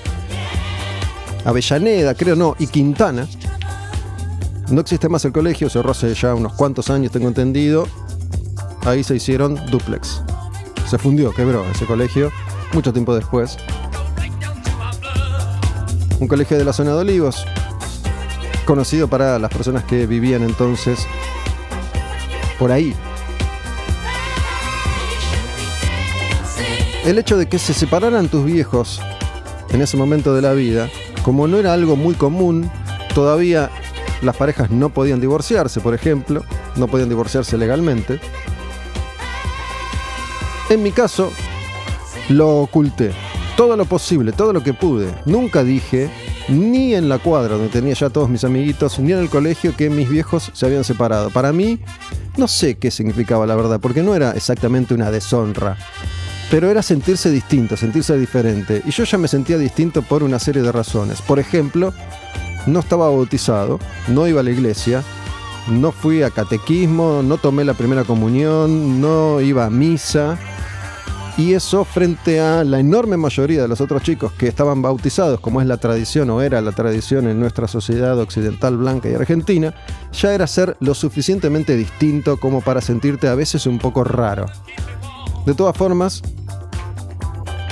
Avellaneda, 1.47 2.15
creo 2.15 2.37
no, 2.37 2.55
y 2.59 2.67
Quintana. 2.67 3.27
No 4.69 4.83
existe 4.83 5.09
más 5.09 5.25
el 5.25 5.33
colegio, 5.33 5.71
cerró 5.71 5.93
hace 5.93 6.13
ya 6.15 6.35
unos 6.35 6.53
cuantos 6.53 6.91
años, 6.91 7.11
tengo 7.11 7.27
entendido. 7.27 7.89
Ahí 8.85 9.03
se 9.03 9.17
hicieron 9.17 9.59
duplex. 9.71 10.23
Se 10.89 10.99
fundió, 10.99 11.33
quebró 11.33 11.65
ese 11.71 11.87
colegio, 11.87 12.31
mucho 12.75 12.93
tiempo 12.93 13.15
después. 13.15 13.57
Un 16.21 16.29
colegio 16.29 16.59
de 16.59 16.65
la 16.65 16.75
zona 16.75 16.91
de 16.93 16.99
Olivos, 16.99 17.47
conocido 18.67 19.09
para 19.09 19.39
las 19.39 19.51
personas 19.51 19.85
que 19.85 20.07
vivían 20.07 20.43
entonces 20.43 21.09
por 22.59 22.73
ahí. 22.73 22.95
El 27.05 27.19
hecho 27.19 27.39
de 27.39 27.47
que 27.47 27.59
se 27.59 27.73
separaran 27.73 28.29
tus 28.29 28.45
viejos 28.45 29.01
en 29.71 29.81
ese 29.81 29.97
momento 29.97 30.35
de 30.35 30.43
la 30.43 30.53
vida, 30.53 30.91
como 31.23 31.47
no 31.47 31.59
era 31.59 31.73
algo 31.73 31.97
muy 31.97 32.15
común, 32.15 32.71
todavía 33.15 33.71
las 34.23 34.37
parejas 34.37 34.71
no 34.71 34.91
podían 34.91 35.21
divorciarse, 35.21 35.81
por 35.81 35.95
ejemplo, 35.95 36.45
no 36.77 36.89
podían 36.89 37.09
divorciarse 37.09 37.57
legalmente. 37.57 38.21
En 40.71 40.83
mi 40.83 40.93
caso, 40.93 41.33
lo 42.29 42.59
oculté. 42.59 43.13
Todo 43.57 43.77
lo 43.77 43.87
posible, 43.87 44.33
todo 44.33 44.53
lo 44.53 44.63
que 44.63 44.75
pude. 44.75 45.09
Nunca 45.25 45.65
dije, 45.65 46.11
ni 46.49 46.95
en 46.95 47.09
la 47.09 47.19
cuadra 47.19 47.55
donde 47.57 47.69
tenía 47.69 47.95
ya 47.95 48.11
todos 48.11 48.29
mis 48.29 48.45
amiguitos, 48.45 48.99
ni 48.99 49.13
en 49.13 49.19
el 49.19 49.29
colegio 49.29 49.77
que 49.77 49.91
mis 49.91 50.09
viejos 50.09 50.51
se 50.53 50.67
habían 50.67 50.85
separado. 50.85 51.31
Para 51.31 51.53
mí, 51.53 51.79
no 52.37 52.49
sé 52.49 52.77
qué 52.77 52.91
significaba 52.91 53.47
la 53.47 53.57
verdad, 53.57 53.81
porque 53.81 54.03
no 54.03 54.15
era 54.15 54.33
exactamente 54.33 54.95
una 54.95 55.11
deshonra, 55.11 55.77
pero 56.51 56.71
era 56.71 56.83
sentirse 56.83 57.31
distinto, 57.31 57.77
sentirse 57.77 58.17
diferente. 58.17 58.83
Y 58.87 58.91
yo 58.91 59.05
ya 59.05 59.19
me 59.19 59.29
sentía 59.29 59.59
distinto 59.59 60.03
por 60.03 60.23
una 60.23 60.39
serie 60.39 60.63
de 60.63 60.73
razones. 60.73 61.21
Por 61.21 61.39
ejemplo, 61.39 61.93
no 62.67 62.81
estaba 62.81 63.11
bautizado, 63.11 63.79
no 64.09 64.27
iba 64.27 64.41
a 64.41 64.45
la 64.45 64.51
iglesia, 64.51 65.03
no 65.71 65.93
fui 65.93 66.23
a 66.23 66.31
catequismo, 66.31 67.23
no 67.23 67.37
tomé 67.37 67.65
la 67.65 67.75
primera 67.75 68.05
comunión, 68.05 69.01
no 69.01 69.41
iba 69.41 69.67
a 69.67 69.71
misa, 69.71 70.39
y 71.39 71.55
eso 71.55 71.85
frente 71.85 72.41
a 72.41 72.65
la 72.65 72.81
enorme 72.81 73.17
mayoría 73.17 73.63
de 73.63 73.69
los 73.69 73.81
otros 73.81 74.03
chicos 74.03 74.33
que 74.33 74.49
estaban 74.49 74.83
bautizados, 74.83 75.39
como 75.39 75.61
es 75.61 75.69
la 75.69 75.77
tradición 75.77 76.29
o 76.31 76.43
era 76.43 76.61
la 76.61 76.73
tradición 76.73 77.29
en 77.29 77.39
nuestra 77.39 77.69
sociedad 77.69 78.19
occidental 78.19 78.77
blanca 78.77 79.09
y 79.09 79.15
argentina, 79.15 79.73
ya 80.13 80.35
era 80.35 80.49
ser 80.49 80.77
lo 80.81 80.95
suficientemente 80.95 81.77
distinto 81.77 82.39
como 82.39 82.61
para 82.61 82.81
sentirte 82.81 83.29
a 83.29 83.37
veces 83.37 83.67
un 83.67 83.79
poco 83.79 84.03
raro. 84.03 84.47
De 85.47 85.55
todas 85.55 85.77
formas, 85.77 86.23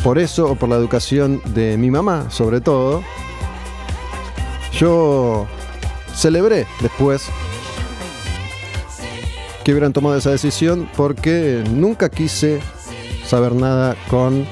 por 0.04 0.20
eso 0.20 0.52
o 0.52 0.54
por 0.54 0.68
la 0.68 0.76
educación 0.76 1.42
de 1.52 1.76
mi 1.76 1.90
mamá 1.90 2.30
sobre 2.30 2.60
todo, 2.60 3.02
yo 4.78 5.44
celebré 6.14 6.68
después 6.80 7.24
que 9.64 9.72
hubieran 9.72 9.92
tomado 9.92 10.16
esa 10.16 10.30
decisión 10.30 10.88
porque 10.96 11.64
nunca 11.68 12.08
quise 12.08 12.60
saber 13.26 13.54
nada 13.54 13.96
con 14.08 14.46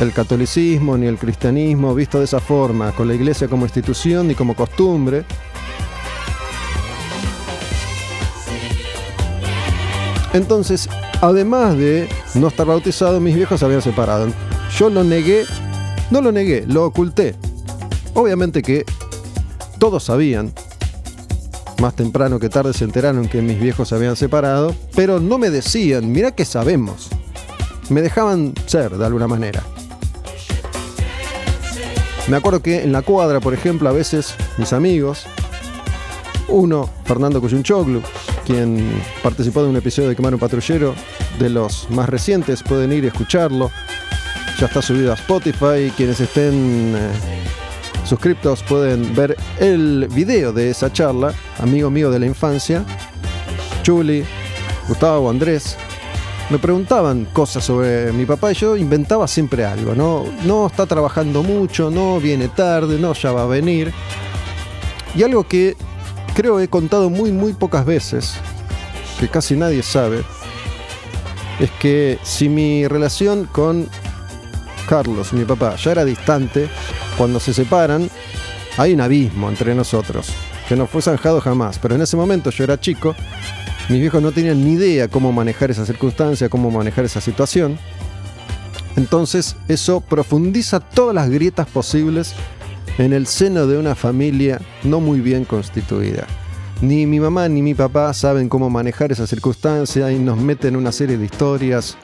el 0.00 0.12
catolicismo 0.12 0.96
ni 0.96 1.06
el 1.06 1.18
cristianismo 1.18 1.94
visto 1.94 2.18
de 2.18 2.24
esa 2.24 2.40
forma, 2.40 2.92
con 2.92 3.06
la 3.06 3.14
iglesia 3.14 3.48
como 3.48 3.66
institución 3.66 4.28
ni 4.28 4.34
como 4.34 4.56
costumbre. 4.56 5.24
Entonces, 10.32 10.88
además 11.20 11.76
de 11.76 12.08
no 12.34 12.48
estar 12.48 12.66
bautizado, 12.66 13.20
mis 13.20 13.34
viejos 13.34 13.60
se 13.60 13.66
habían 13.66 13.82
separado. 13.82 14.28
Yo 14.76 14.88
lo 14.88 15.04
negué, 15.04 15.44
no 16.10 16.20
lo 16.20 16.32
negué, 16.32 16.64
lo 16.66 16.86
oculté. 16.86 17.34
Obviamente 18.14 18.62
que 18.62 18.84
todos 19.78 20.04
sabían 20.04 20.52
más 21.80 21.96
temprano 21.96 22.38
que 22.38 22.48
tarde 22.50 22.74
se 22.74 22.84
enteraron 22.84 23.26
que 23.26 23.40
mis 23.40 23.58
viejos 23.58 23.88
se 23.88 23.94
habían 23.94 24.14
separado, 24.14 24.74
pero 24.94 25.18
no 25.18 25.38
me 25.38 25.50
decían, 25.50 26.12
mira 26.12 26.32
que 26.32 26.44
sabemos. 26.44 27.08
Me 27.88 28.02
dejaban 28.02 28.52
ser 28.66 28.96
de 28.96 29.06
alguna 29.06 29.26
manera. 29.26 29.62
Me 32.28 32.36
acuerdo 32.36 32.60
que 32.60 32.82
en 32.82 32.92
la 32.92 33.02
cuadra, 33.02 33.40
por 33.40 33.54
ejemplo, 33.54 33.88
a 33.88 33.92
veces 33.92 34.34
mis 34.58 34.72
amigos, 34.72 35.24
uno, 36.48 36.88
Fernando 37.04 37.40
Cuyunchoglu, 37.40 38.02
quien 38.44 39.02
participó 39.22 39.62
de 39.62 39.70
un 39.70 39.76
episodio 39.76 40.10
de 40.10 40.16
Quemar 40.16 40.34
un 40.34 40.40
Patrullero, 40.40 40.94
de 41.38 41.48
los 41.48 41.88
más 41.90 42.08
recientes, 42.08 42.62
pueden 42.62 42.92
ir 42.92 43.04
a 43.04 43.08
escucharlo. 43.08 43.70
Ya 44.58 44.66
está 44.66 44.82
subido 44.82 45.12
a 45.12 45.14
Spotify. 45.14 45.90
Quienes 45.96 46.20
estén 46.20 46.94
eh, 46.94 47.10
suscriptos 48.10 48.64
pueden 48.64 49.14
ver 49.14 49.36
el 49.60 50.08
video 50.10 50.52
de 50.52 50.68
esa 50.68 50.92
charla, 50.92 51.32
amigo 51.60 51.90
mío 51.90 52.10
de 52.10 52.18
la 52.18 52.26
infancia, 52.26 52.84
Chuli, 53.84 54.24
Gustavo, 54.88 55.30
Andrés, 55.30 55.76
me 56.50 56.58
preguntaban 56.58 57.26
cosas 57.26 57.64
sobre 57.64 58.10
mi 58.10 58.26
papá 58.26 58.50
y 58.50 58.56
yo 58.56 58.76
inventaba 58.76 59.28
siempre 59.28 59.64
algo, 59.64 59.94
¿no? 59.94 60.24
No 60.44 60.66
está 60.66 60.86
trabajando 60.86 61.44
mucho, 61.44 61.88
no 61.88 62.18
viene 62.18 62.48
tarde, 62.48 62.98
no, 62.98 63.12
ya 63.12 63.30
va 63.30 63.44
a 63.44 63.46
venir. 63.46 63.92
Y 65.14 65.22
algo 65.22 65.44
que 65.44 65.76
creo 66.34 66.58
he 66.58 66.66
contado 66.66 67.10
muy, 67.10 67.30
muy 67.30 67.52
pocas 67.52 67.86
veces, 67.86 68.34
que 69.20 69.28
casi 69.28 69.54
nadie 69.54 69.84
sabe, 69.84 70.24
es 71.60 71.70
que 71.78 72.18
si 72.24 72.48
mi 72.48 72.88
relación 72.88 73.44
con 73.44 73.88
Carlos, 74.88 75.32
mi 75.32 75.44
papá, 75.44 75.76
ya 75.76 75.92
era 75.92 76.04
distante, 76.04 76.68
cuando 77.20 77.38
se 77.38 77.52
separan, 77.52 78.08
hay 78.78 78.94
un 78.94 79.02
abismo 79.02 79.50
entre 79.50 79.74
nosotros, 79.74 80.28
que 80.66 80.74
no 80.74 80.86
fue 80.86 81.02
zanjado 81.02 81.38
jamás, 81.42 81.78
pero 81.78 81.94
en 81.94 82.00
ese 82.00 82.16
momento 82.16 82.48
yo 82.48 82.64
era 82.64 82.80
chico, 82.80 83.14
mis 83.90 84.00
viejos 84.00 84.22
no 84.22 84.32
tenían 84.32 84.64
ni 84.64 84.72
idea 84.72 85.06
cómo 85.06 85.30
manejar 85.30 85.70
esa 85.70 85.84
circunstancia, 85.84 86.48
cómo 86.48 86.70
manejar 86.70 87.04
esa 87.04 87.20
situación. 87.20 87.78
Entonces 88.96 89.54
eso 89.68 90.00
profundiza 90.00 90.80
todas 90.80 91.14
las 91.14 91.28
grietas 91.28 91.66
posibles 91.66 92.32
en 92.96 93.12
el 93.12 93.26
seno 93.26 93.66
de 93.66 93.76
una 93.76 93.94
familia 93.94 94.58
no 94.82 95.00
muy 95.00 95.20
bien 95.20 95.44
constituida. 95.44 96.26
Ni 96.80 97.04
mi 97.04 97.20
mamá 97.20 97.50
ni 97.50 97.60
mi 97.60 97.74
papá 97.74 98.14
saben 98.14 98.48
cómo 98.48 98.70
manejar 98.70 99.12
esa 99.12 99.26
circunstancia 99.26 100.10
y 100.10 100.18
nos 100.18 100.38
meten 100.38 100.74
una 100.74 100.90
serie 100.90 101.18
de 101.18 101.26
historias 101.26 101.98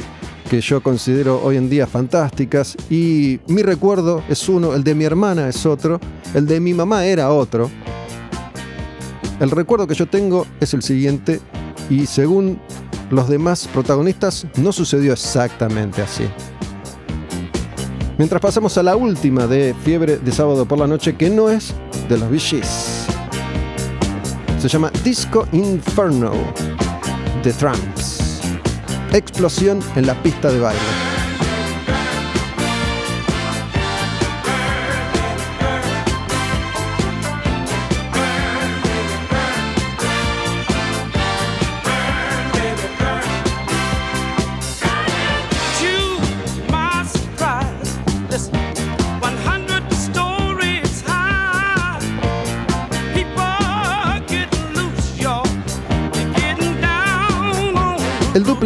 que 0.49 0.61
yo 0.61 0.83
considero 0.83 1.43
hoy 1.43 1.57
en 1.57 1.69
día 1.69 1.87
fantásticas 1.87 2.77
y 2.89 3.41
mi 3.49 3.63
recuerdo 3.63 4.23
es 4.29 4.49
uno, 4.49 4.75
el 4.75 4.85
de 4.85 4.95
mi 4.95 5.05
hermana 5.05 5.49
es 5.49 5.67
otro, 5.67 6.01
el 6.35 6.47
de 6.47 6.61
mi 6.61 6.73
mamá 6.73 7.05
era 7.05 7.33
otro. 7.33 7.71
El 9.41 9.51
recuerdo 9.51 9.87
que 9.87 9.95
yo 9.95 10.07
tengo 10.07 10.47
es 10.61 10.73
el 10.73 10.83
siguiente 10.83 11.41
y 11.91 12.07
según 12.07 12.59
los 13.11 13.29
demás 13.29 13.69
protagonistas 13.73 14.47
no 14.57 14.73
sucedió 14.73 15.13
exactamente 15.13 16.03
así. 16.03 16.25
Mientras 18.19 18.41
pasamos 18.41 18.79
a 18.79 18.83
la 18.83 18.97
última 18.97 19.47
de 19.47 19.75
Fiebre 19.85 20.17
de 20.17 20.33
sábado 20.33 20.67
por 20.67 20.79
la 20.79 20.87
noche 20.87 21.17
que 21.17 21.29
no 21.29 21.51
es 21.51 21.75
de 22.09 22.17
los 22.17 22.31
VGs. 22.31 23.07
Se 24.61 24.69
llama 24.69 24.91
Disco 25.05 25.47
Inferno 25.53 26.33
de 27.43 27.53
Tramps 27.53 28.16
explosión 29.17 29.81
en 29.97 30.07
la 30.07 30.15
pista 30.23 30.51
de 30.51 30.61
baile. 30.61 31.16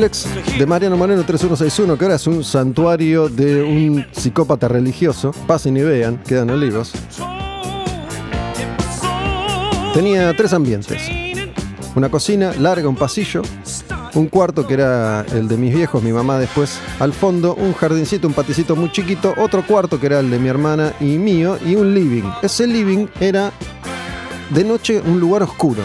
De 0.01 0.65
Mariano 0.67 0.97
Moreno 0.97 1.23
3161, 1.25 1.99
que 1.99 2.05
ahora 2.07 2.15
es 2.15 2.27
un 2.27 2.43
santuario 2.43 3.29
de 3.29 3.63
un 3.63 4.07
psicópata 4.13 4.67
religioso. 4.67 5.33
Pasen 5.47 5.77
y 5.77 5.83
vean, 5.83 6.23
quedan 6.23 6.49
olivos. 6.49 6.93
Tenía 9.93 10.35
tres 10.35 10.55
ambientes. 10.55 11.03
Una 11.95 12.09
cocina 12.09 12.55
larga, 12.59 12.89
un 12.89 12.97
pasillo, 12.97 13.43
un 14.15 14.29
cuarto 14.29 14.67
que 14.67 14.73
era 14.73 15.21
el 15.35 15.49
de 15.49 15.59
mis 15.59 15.75
viejos, 15.75 16.03
mi 16.03 16.13
mamá 16.13 16.39
después 16.39 16.79
al 16.99 17.13
fondo, 17.13 17.55
un 17.55 17.75
jardincito, 17.75 18.27
un 18.27 18.33
paticito 18.33 18.77
muy 18.77 18.91
chiquito, 18.93 19.35
otro 19.37 19.67
cuarto 19.67 20.01
que 20.01 20.07
era 20.07 20.21
el 20.21 20.31
de 20.31 20.39
mi 20.39 20.49
hermana 20.49 20.95
y 20.99 21.19
mío 21.19 21.59
y 21.63 21.75
un 21.75 21.93
living. 21.93 22.25
Ese 22.41 22.67
living 22.67 23.07
era 23.21 23.53
de 24.49 24.65
noche 24.65 25.03
un 25.05 25.21
lugar 25.21 25.43
oscuro. 25.43 25.83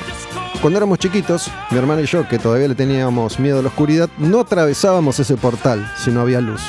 Cuando 0.65 0.79
éramos 0.79 0.97
chiquitos, 0.97 1.51
mi 1.69 1.77
hermana 1.77 2.01
y 2.01 2.07
yo, 2.07 2.27
que 2.27 2.39
todavía 2.39 2.67
le 2.67 2.73
teníamos 2.73 3.39
miedo 3.39 3.59
a 3.59 3.61
la 3.61 3.67
oscuridad, 3.67 4.09
no 4.17 4.39
atravesábamos 4.39 5.19
ese 5.19 5.37
portal 5.37 5.87
si 5.95 6.09
no 6.09 6.21
había 6.21 6.41
luz. 6.41 6.59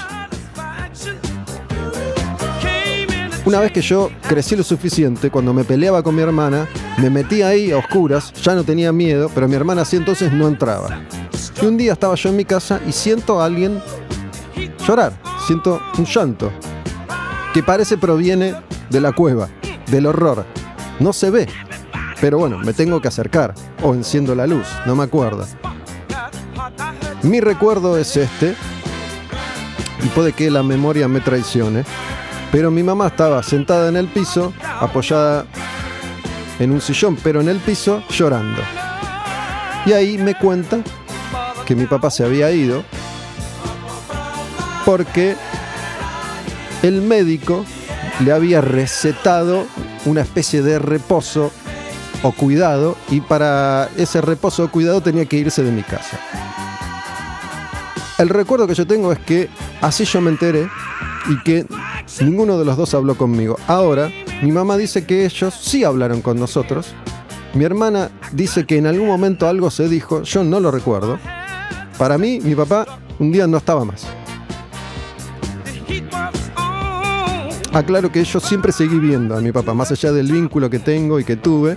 Una 3.46 3.58
vez 3.60 3.72
que 3.72 3.80
yo 3.80 4.10
crecí 4.28 4.54
lo 4.54 4.64
suficiente, 4.64 5.30
cuando 5.30 5.54
me 5.54 5.64
peleaba 5.64 6.02
con 6.02 6.14
mi 6.14 6.20
hermana, 6.20 6.68
me 6.98 7.08
metí 7.08 7.40
ahí 7.40 7.72
a 7.72 7.78
oscuras, 7.78 8.34
ya 8.34 8.54
no 8.54 8.64
tenía 8.64 8.92
miedo, 8.92 9.30
pero 9.34 9.48
mi 9.48 9.54
hermana 9.54 9.80
así 9.80 9.96
entonces 9.96 10.30
no 10.30 10.46
entraba. 10.46 11.00
Y 11.62 11.64
un 11.64 11.78
día 11.78 11.94
estaba 11.94 12.16
yo 12.16 12.28
en 12.28 12.36
mi 12.36 12.44
casa 12.44 12.82
y 12.86 12.92
siento 12.92 13.40
a 13.40 13.46
alguien 13.46 13.80
llorar, 14.86 15.14
siento 15.46 15.80
un 15.96 16.04
llanto, 16.04 16.52
que 17.54 17.62
parece 17.62 17.96
proviene 17.96 18.56
de 18.90 19.00
la 19.00 19.12
cueva, 19.12 19.48
del 19.86 20.04
horror. 20.04 20.44
No 21.00 21.14
se 21.14 21.30
ve, 21.30 21.48
pero 22.20 22.38
bueno, 22.38 22.58
me 22.58 22.72
tengo 22.72 23.00
que 23.00 23.08
acercar, 23.08 23.54
o 23.82 23.94
enciendo 23.94 24.34
la 24.34 24.46
luz, 24.46 24.66
no 24.86 24.96
me 24.96 25.04
acuerdo. 25.04 25.46
Mi 27.22 27.40
recuerdo 27.40 27.98
es 27.98 28.16
este, 28.16 28.54
y 30.02 30.08
puede 30.08 30.32
que 30.32 30.50
la 30.50 30.62
memoria 30.62 31.08
me 31.08 31.20
traicione, 31.20 31.84
pero 32.52 32.70
mi 32.70 32.82
mamá 32.82 33.08
estaba 33.08 33.42
sentada 33.42 33.88
en 33.88 33.96
el 33.96 34.08
piso, 34.08 34.52
apoyada 34.80 35.46
en 36.58 36.70
un 36.70 36.80
sillón, 36.80 37.16
pero 37.22 37.40
en 37.40 37.48
el 37.48 37.58
piso, 37.58 38.02
llorando. 38.10 38.62
Y 39.84 39.92
ahí 39.92 40.18
me 40.18 40.34
cuenta 40.34 40.78
que 41.66 41.74
mi 41.74 41.86
papá 41.86 42.10
se 42.10 42.24
había 42.24 42.50
ido 42.50 42.84
porque 44.84 45.36
el 46.82 47.02
médico 47.02 47.64
le 48.24 48.32
había 48.32 48.60
recetado 48.60 49.66
una 50.04 50.20
especie 50.20 50.62
de 50.62 50.78
reposo 50.78 51.50
o 52.26 52.32
cuidado 52.32 52.96
y 53.08 53.20
para 53.20 53.88
ese 53.96 54.20
reposo 54.20 54.64
o 54.64 54.70
cuidado 54.70 55.00
tenía 55.00 55.26
que 55.26 55.36
irse 55.36 55.62
de 55.62 55.70
mi 55.70 55.82
casa. 55.82 56.18
El 58.18 58.28
recuerdo 58.30 58.66
que 58.66 58.74
yo 58.74 58.86
tengo 58.86 59.12
es 59.12 59.18
que 59.20 59.48
así 59.80 60.04
yo 60.04 60.20
me 60.20 60.30
enteré 60.30 60.68
y 61.28 61.42
que 61.42 61.66
ninguno 62.20 62.58
de 62.58 62.64
los 62.64 62.76
dos 62.76 62.94
habló 62.94 63.16
conmigo. 63.16 63.58
Ahora, 63.68 64.10
mi 64.42 64.50
mamá 64.50 64.76
dice 64.76 65.06
que 65.06 65.24
ellos 65.24 65.54
sí 65.54 65.84
hablaron 65.84 66.20
con 66.20 66.38
nosotros. 66.38 66.94
Mi 67.54 67.64
hermana 67.64 68.10
dice 68.32 68.66
que 68.66 68.78
en 68.78 68.86
algún 68.86 69.06
momento 69.06 69.48
algo 69.48 69.70
se 69.70 69.88
dijo, 69.88 70.22
yo 70.22 70.42
no 70.42 70.60
lo 70.60 70.70
recuerdo. 70.70 71.18
Para 71.98 72.18
mí, 72.18 72.40
mi 72.42 72.54
papá 72.54 72.86
un 73.18 73.32
día 73.32 73.46
no 73.46 73.58
estaba 73.58 73.84
más. 73.84 74.06
Aclaro 77.72 78.10
que 78.10 78.24
yo 78.24 78.40
siempre 78.40 78.72
seguí 78.72 78.98
viendo 78.98 79.36
a 79.36 79.40
mi 79.40 79.52
papá, 79.52 79.74
más 79.74 79.92
allá 79.92 80.10
del 80.10 80.32
vínculo 80.32 80.70
que 80.70 80.78
tengo 80.78 81.20
y 81.20 81.24
que 81.24 81.36
tuve, 81.36 81.76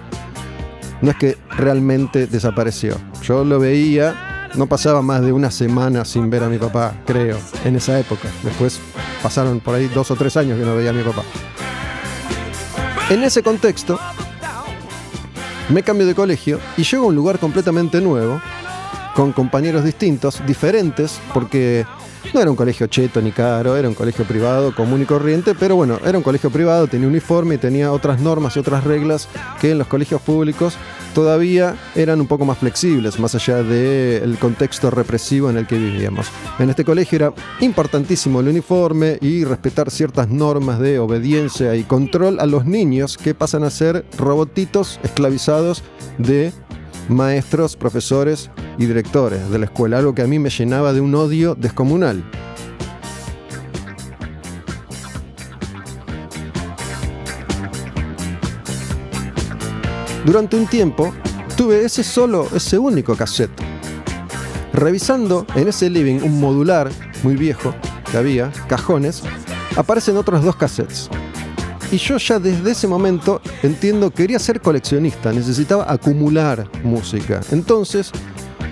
no 1.01 1.11
es 1.11 1.17
que 1.17 1.37
realmente 1.57 2.27
desapareció. 2.27 2.97
Yo 3.23 3.43
lo 3.43 3.59
veía, 3.59 4.49
no 4.55 4.67
pasaba 4.67 5.01
más 5.01 5.21
de 5.21 5.31
una 5.31 5.51
semana 5.51 6.05
sin 6.05 6.29
ver 6.29 6.43
a 6.43 6.49
mi 6.49 6.57
papá, 6.57 6.93
creo, 7.05 7.37
en 7.63 7.75
esa 7.75 7.99
época. 7.99 8.29
Después 8.43 8.79
pasaron 9.21 9.59
por 9.59 9.75
ahí 9.75 9.87
dos 9.93 10.11
o 10.11 10.15
tres 10.15 10.37
años 10.37 10.59
que 10.59 10.65
no 10.65 10.75
veía 10.75 10.89
a 10.89 10.93
mi 10.93 11.03
papá. 11.03 11.23
En 13.09 13.23
ese 13.23 13.41
contexto, 13.41 13.99
me 15.69 15.83
cambio 15.83 16.05
de 16.07 16.15
colegio 16.15 16.59
y 16.77 16.83
llego 16.83 17.05
a 17.05 17.07
un 17.07 17.15
lugar 17.15 17.39
completamente 17.39 18.01
nuevo, 18.01 18.41
con 19.15 19.33
compañeros 19.33 19.83
distintos, 19.83 20.41
diferentes, 20.45 21.19
porque 21.33 21.85
no 22.33 22.41
era 22.41 22.49
un 22.49 22.55
colegio 22.55 22.87
cheto 22.87 23.21
ni 23.21 23.31
caro, 23.31 23.75
era 23.75 23.87
un 23.87 23.95
colegio 23.95 24.25
privado 24.25 24.73
común 24.75 25.01
y 25.01 25.05
corriente, 25.05 25.55
pero 25.55 25.75
bueno, 25.75 25.99
era 26.05 26.17
un 26.17 26.23
colegio 26.23 26.49
privado, 26.49 26.87
tenía 26.87 27.07
uniforme 27.07 27.55
y 27.55 27.57
tenía 27.57 27.91
otras 27.91 28.19
normas 28.19 28.55
y 28.55 28.59
otras 28.59 28.83
reglas 28.83 29.27
que 29.59 29.71
en 29.71 29.77
los 29.77 29.87
colegios 29.87 30.21
públicos 30.21 30.75
todavía 31.13 31.75
eran 31.95 32.21
un 32.21 32.27
poco 32.27 32.45
más 32.45 32.59
flexibles, 32.59 33.19
más 33.19 33.35
allá 33.35 33.63
del 33.63 34.37
contexto 34.37 34.89
represivo 34.91 35.49
en 35.49 35.57
el 35.57 35.67
que 35.67 35.77
vivíamos. 35.77 36.27
En 36.59 36.69
este 36.69 36.85
colegio 36.85 37.15
era 37.15 37.33
importantísimo 37.61 38.39
el 38.39 38.47
uniforme 38.47 39.17
y 39.21 39.43
respetar 39.43 39.91
ciertas 39.91 40.29
normas 40.29 40.79
de 40.79 40.99
obediencia 40.99 41.75
y 41.75 41.83
control 41.83 42.39
a 42.39 42.45
los 42.45 42.65
niños 42.65 43.17
que 43.17 43.33
pasan 43.33 43.63
a 43.63 43.69
ser 43.69 44.05
robotitos 44.17 44.99
esclavizados 45.03 45.83
de 46.17 46.53
maestros, 47.09 47.75
profesores 47.75 48.49
y 48.77 48.85
directores 48.85 49.49
de 49.49 49.59
la 49.59 49.65
escuela, 49.65 49.97
algo 49.97 50.15
que 50.15 50.21
a 50.21 50.27
mí 50.27 50.39
me 50.39 50.49
llenaba 50.49 50.93
de 50.93 51.01
un 51.01 51.13
odio 51.15 51.55
descomunal. 51.55 52.23
Durante 60.25 60.57
un 60.57 60.67
tiempo 60.67 61.13
tuve 61.57 61.83
ese 61.83 62.03
solo, 62.03 62.47
ese 62.53 62.77
único 62.77 63.15
cassette. 63.15 63.51
Revisando 64.73 65.45
en 65.55 65.67
ese 65.67 65.89
living 65.89 66.21
un 66.21 66.39
modular 66.39 66.89
muy 67.23 67.35
viejo 67.35 67.73
que 68.11 68.17
había, 68.17 68.51
cajones, 68.67 69.23
aparecen 69.75 70.17
otros 70.17 70.43
dos 70.43 70.55
cassettes. 70.55 71.09
Y 71.91 71.97
yo 71.97 72.17
ya 72.17 72.37
desde 72.37 72.71
ese 72.71 72.87
momento 72.87 73.41
entiendo, 73.63 74.11
quería 74.11 74.37
ser 74.37 74.61
coleccionista, 74.61 75.33
necesitaba 75.33 75.91
acumular 75.91 76.69
música. 76.83 77.41
Entonces 77.51 78.11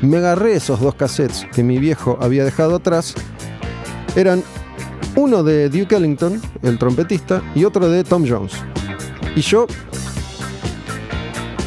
me 0.04 0.18
agarré 0.18 0.54
esos 0.54 0.80
dos 0.80 0.94
cassettes 0.94 1.48
que 1.52 1.64
mi 1.64 1.80
viejo 1.80 2.20
había 2.22 2.46
dejado 2.46 2.76
atrás. 2.76 3.16
Eran 4.16 4.44
uno 5.16 5.44
de 5.44 5.68
Duke 5.70 5.96
Ellington, 5.96 6.40
el 6.62 6.78
trompetista, 6.78 7.42
y 7.56 7.66
otro 7.66 7.90
de 7.90 8.04
Tom 8.04 8.24
Jones. 8.28 8.54
Y 9.36 9.42
yo 9.42 9.66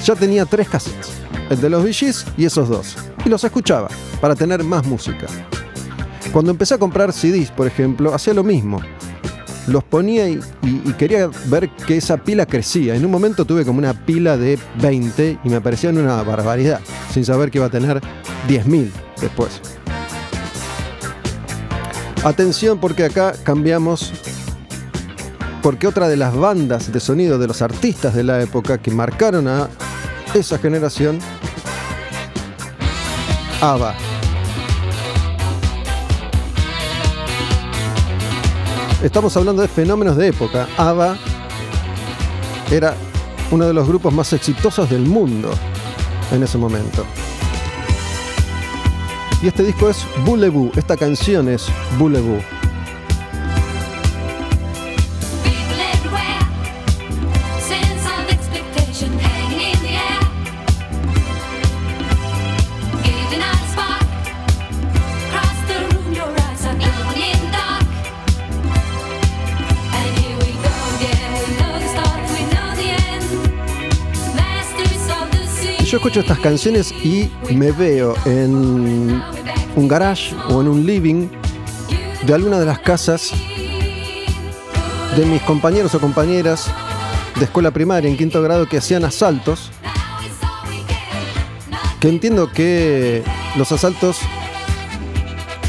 ya 0.04 0.14
tenía 0.14 0.46
tres 0.46 0.68
cassettes, 0.68 1.10
el 1.50 1.60
de 1.60 1.68
los 1.68 1.82
Bee 1.82 2.14
y 2.36 2.44
esos 2.44 2.68
dos. 2.68 2.96
Y 3.24 3.28
los 3.28 3.42
escuchaba 3.42 3.88
para 4.20 4.36
tener 4.36 4.62
más 4.62 4.86
música. 4.86 5.26
Cuando 6.32 6.52
empecé 6.52 6.74
a 6.74 6.78
comprar 6.78 7.12
CDs, 7.12 7.50
por 7.50 7.66
ejemplo, 7.66 8.14
hacía 8.14 8.34
lo 8.34 8.44
mismo 8.44 8.80
los 9.70 9.84
ponía 9.84 10.28
y, 10.28 10.40
quería 10.98 11.30
ver 11.46 11.70
que 11.86 11.96
esa 11.96 12.16
pila 12.18 12.44
crecía. 12.44 12.94
En 12.94 13.04
un 13.04 13.10
momento 13.10 13.44
tuve 13.44 13.64
como 13.64 13.78
una 13.78 13.94
pila 13.94 14.36
de 14.36 14.58
20 14.80 15.38
y 15.42 15.48
me 15.48 15.60
parecían 15.60 15.96
una 15.96 16.22
barbaridad, 16.22 16.80
sin 17.12 17.24
saber 17.24 17.50
que 17.50 17.58
iba 17.58 17.66
a 17.66 17.70
tener 17.70 18.00
10.000 18.48 18.90
después. 19.20 19.60
Atención 22.24 22.78
porque 22.78 23.04
acá 23.04 23.32
cambiamos, 23.44 24.12
porque 25.62 25.86
otra 25.86 26.08
de 26.08 26.16
las 26.16 26.36
bandas 26.36 26.92
de 26.92 27.00
sonido 27.00 27.38
de 27.38 27.46
los 27.46 27.62
artistas 27.62 28.14
de 28.14 28.24
la 28.24 28.42
época 28.42 28.78
que 28.78 28.90
marcaron 28.90 29.48
a 29.48 29.68
esa 30.34 30.58
generación, 30.58 31.18
ABBA. 33.62 34.09
Estamos 39.02 39.34
hablando 39.34 39.62
de 39.62 39.68
fenómenos 39.68 40.14
de 40.18 40.28
época. 40.28 40.68
ABBA 40.76 41.16
era 42.70 42.94
uno 43.50 43.66
de 43.66 43.72
los 43.72 43.88
grupos 43.88 44.12
más 44.12 44.30
exitosos 44.34 44.90
del 44.90 45.06
mundo 45.06 45.50
en 46.30 46.42
ese 46.42 46.58
momento. 46.58 47.06
Y 49.42 49.48
este 49.48 49.62
disco 49.62 49.88
es 49.88 50.06
Boulevou, 50.26 50.70
esta 50.76 50.98
canción 50.98 51.48
es 51.48 51.66
Boulevou. 51.98 52.59
Escucho 76.00 76.20
estas 76.20 76.38
canciones 76.38 76.92
y 77.04 77.30
me 77.54 77.72
veo 77.72 78.14
en 78.24 79.22
un 79.76 79.86
garage 79.86 80.34
o 80.48 80.62
en 80.62 80.68
un 80.68 80.86
living 80.86 81.28
de 82.24 82.32
alguna 82.32 82.58
de 82.58 82.64
las 82.64 82.78
casas 82.78 83.32
de 85.14 85.26
mis 85.26 85.42
compañeros 85.42 85.94
o 85.94 86.00
compañeras 86.00 86.70
de 87.38 87.44
escuela 87.44 87.70
primaria 87.70 88.08
en 88.08 88.16
quinto 88.16 88.40
grado 88.40 88.66
que 88.66 88.78
hacían 88.78 89.04
asaltos. 89.04 89.72
Que 92.00 92.08
entiendo 92.08 92.50
que 92.50 93.22
los 93.56 93.70
asaltos 93.70 94.20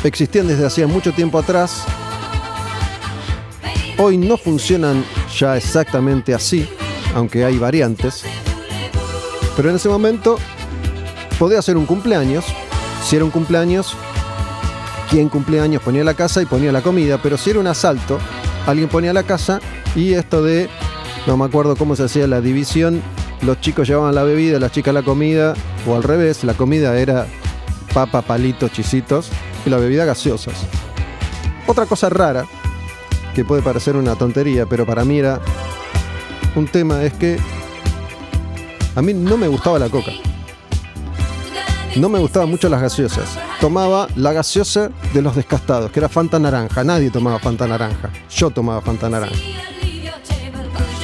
existían 0.06 0.48
desde 0.48 0.65
hacía 0.65 0.88
mucho 0.88 1.12
tiempo 1.12 1.39
atrás. 1.39 1.84
Hoy 3.98 4.15
no 4.15 4.38
funcionan 4.38 5.04
ya 5.38 5.58
exactamente 5.58 6.34
así, 6.34 6.70
aunque 7.15 7.44
hay 7.44 7.58
variantes. 7.58 8.24
Pero 9.56 9.70
en 9.70 9.76
ese 9.76 9.90
momento 9.90 10.38
podía 11.40 11.62
ser 11.62 11.78
un 11.78 11.86
cumpleaños. 11.86 12.46
Si 13.04 13.16
era 13.16 13.26
un 13.26 13.32
cumpleaños, 13.32 13.96
quien 15.10 15.30
cumpleaños 15.30 15.82
ponía 15.82 16.04
la 16.04 16.14
casa 16.14 16.42
y 16.42 16.46
ponía 16.46 16.72
la 16.72 16.82
comida. 16.82 17.20
Pero 17.22 17.38
si 17.38 17.50
era 17.50 17.60
un 17.60 17.68
asalto, 17.68 18.18
alguien 18.66 18.90
ponía 18.90 19.14
la 19.14 19.24
casa 19.24 19.60
y 19.96 20.14
esto 20.14 20.44
de, 20.44 20.70
no 21.28 21.38
me 21.38 21.46
acuerdo 21.46 21.76
cómo 21.76 21.96
se 21.96 22.04
hacía 22.04 22.28
la 22.28 22.42
división, 22.42 23.02
los 23.42 23.60
chicos 23.60 23.88
llevaban 23.88 24.16
la 24.16 24.24
bebida, 24.24 24.60
las 24.60 24.72
chicas 24.72 24.94
la 24.94 25.04
comida, 25.04 25.54
o 25.88 25.96
al 25.96 26.04
revés, 26.04 26.44
la 26.44 26.54
comida 26.54 26.98
era 26.98 27.28
papa, 27.94 28.22
palitos, 28.22 28.72
chisitos 28.72 29.30
y 29.66 29.70
la 29.70 29.78
bebida 29.78 30.06
gaseosas. 30.06 30.56
Otra 31.68 31.86
cosa 31.86 32.10
rara, 32.10 32.46
que 33.36 33.44
puede 33.44 33.62
parecer 33.62 33.96
una 33.96 34.16
tontería, 34.16 34.66
pero 34.66 34.86
para 34.86 35.04
mí 35.06 35.20
era 35.20 35.40
un 36.56 36.68
tema, 36.68 37.04
es 37.04 37.14
que 37.14 37.38
a 38.96 39.02
mí 39.02 39.14
no 39.14 39.38
me 39.38 39.48
gustaba 39.48 39.80
la 39.80 39.90
coca. 39.90 40.12
No 41.96 42.08
me 42.08 42.20
gustaban 42.20 42.50
mucho 42.50 42.70
las 42.70 42.82
gaseosas. 42.82 43.38
Tomaba 43.60 44.08
la 44.16 44.32
gaseosa 44.32 44.92
de 45.14 45.22
los 45.22 45.36
descastados, 45.36 45.92
que 45.92 46.00
era 46.00 46.08
Fanta 46.08 46.40
Naranja. 46.40 46.84
Nadie 46.84 47.10
tomaba 47.12 47.38
Fanta 47.40 47.68
Naranja. 47.68 48.10
Yo 48.30 48.50
tomaba 48.50 48.82
Fanta 48.82 49.10
Naranja. 49.10 49.36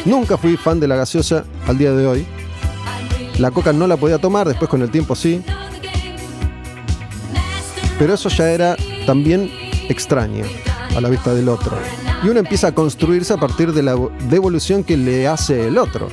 Nunca 0.06 0.38
fui 0.38 0.56
fan 0.56 0.80
de 0.80 0.88
la 0.88 0.96
gaseosa 0.96 1.44
al 1.68 1.78
día 1.78 1.92
de 1.92 2.08
hoy. 2.08 2.26
La 3.38 3.52
coca 3.52 3.74
no 3.74 3.86
la 3.86 3.98
podía 3.98 4.18
tomar, 4.18 4.48
después 4.48 4.70
con 4.70 4.82
el 4.82 4.90
tiempo 4.90 5.16
sí. 5.16 5.44
Pero 8.00 8.14
eso 8.14 8.30
ya 8.30 8.50
era 8.50 8.78
también 9.06 9.52
extraño 9.90 10.46
a 10.96 11.02
la 11.02 11.10
vista 11.10 11.34
del 11.34 11.50
otro. 11.50 11.78
Y 12.24 12.30
uno 12.30 12.40
empieza 12.40 12.68
a 12.68 12.72
construirse 12.72 13.34
a 13.34 13.38
partir 13.38 13.74
de 13.74 13.84
la 13.84 13.96
devolución 14.30 14.84
que 14.84 14.96
le 14.96 15.28
hace 15.28 15.68
el 15.68 15.78
otro. 15.78 16.08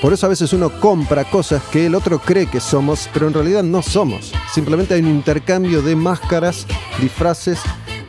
Por 0.00 0.12
eso 0.12 0.26
a 0.26 0.28
veces 0.28 0.52
uno 0.52 0.70
compra 0.80 1.24
cosas 1.24 1.62
que 1.64 1.86
el 1.86 1.94
otro 1.94 2.18
cree 2.18 2.46
que 2.46 2.60
somos, 2.60 3.08
pero 3.12 3.26
en 3.26 3.34
realidad 3.34 3.62
no 3.62 3.82
somos. 3.82 4.32
Simplemente 4.52 4.94
hay 4.94 5.00
un 5.00 5.08
intercambio 5.08 5.80
de 5.80 5.96
máscaras, 5.96 6.66
disfraces 7.00 7.60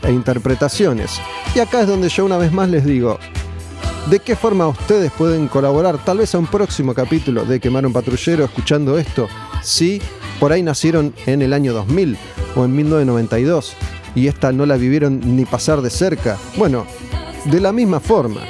e 0.03 0.11
interpretaciones. 0.11 1.19
Y 1.55 1.59
acá 1.59 1.81
es 1.81 1.87
donde 1.87 2.09
yo 2.09 2.25
una 2.25 2.37
vez 2.37 2.51
más 2.51 2.69
les 2.69 2.85
digo, 2.85 3.17
¿de 4.09 4.19
qué 4.19 4.35
forma 4.35 4.67
ustedes 4.67 5.11
pueden 5.13 5.47
colaborar 5.47 6.03
tal 6.03 6.17
vez 6.17 6.35
a 6.35 6.39
un 6.39 6.47
próximo 6.47 6.93
capítulo 6.93 7.45
de 7.45 7.59
Quemar 7.59 7.85
un 7.85 7.93
Patrullero 7.93 8.45
escuchando 8.45 8.97
esto? 8.97 9.27
Si 9.63 10.01
por 10.39 10.51
ahí 10.51 10.61
nacieron 10.61 11.13
en 11.25 11.41
el 11.41 11.53
año 11.53 11.73
2000 11.73 12.17
o 12.55 12.65
en 12.65 12.75
1992 12.75 13.75
y 14.13 14.27
esta 14.27 14.51
no 14.51 14.65
la 14.65 14.77
vivieron 14.77 15.35
ni 15.35 15.45
pasar 15.45 15.81
de 15.81 15.89
cerca. 15.89 16.37
Bueno, 16.57 16.85
de 17.45 17.61
la 17.61 17.71
misma 17.71 17.99
forma, 17.99 18.41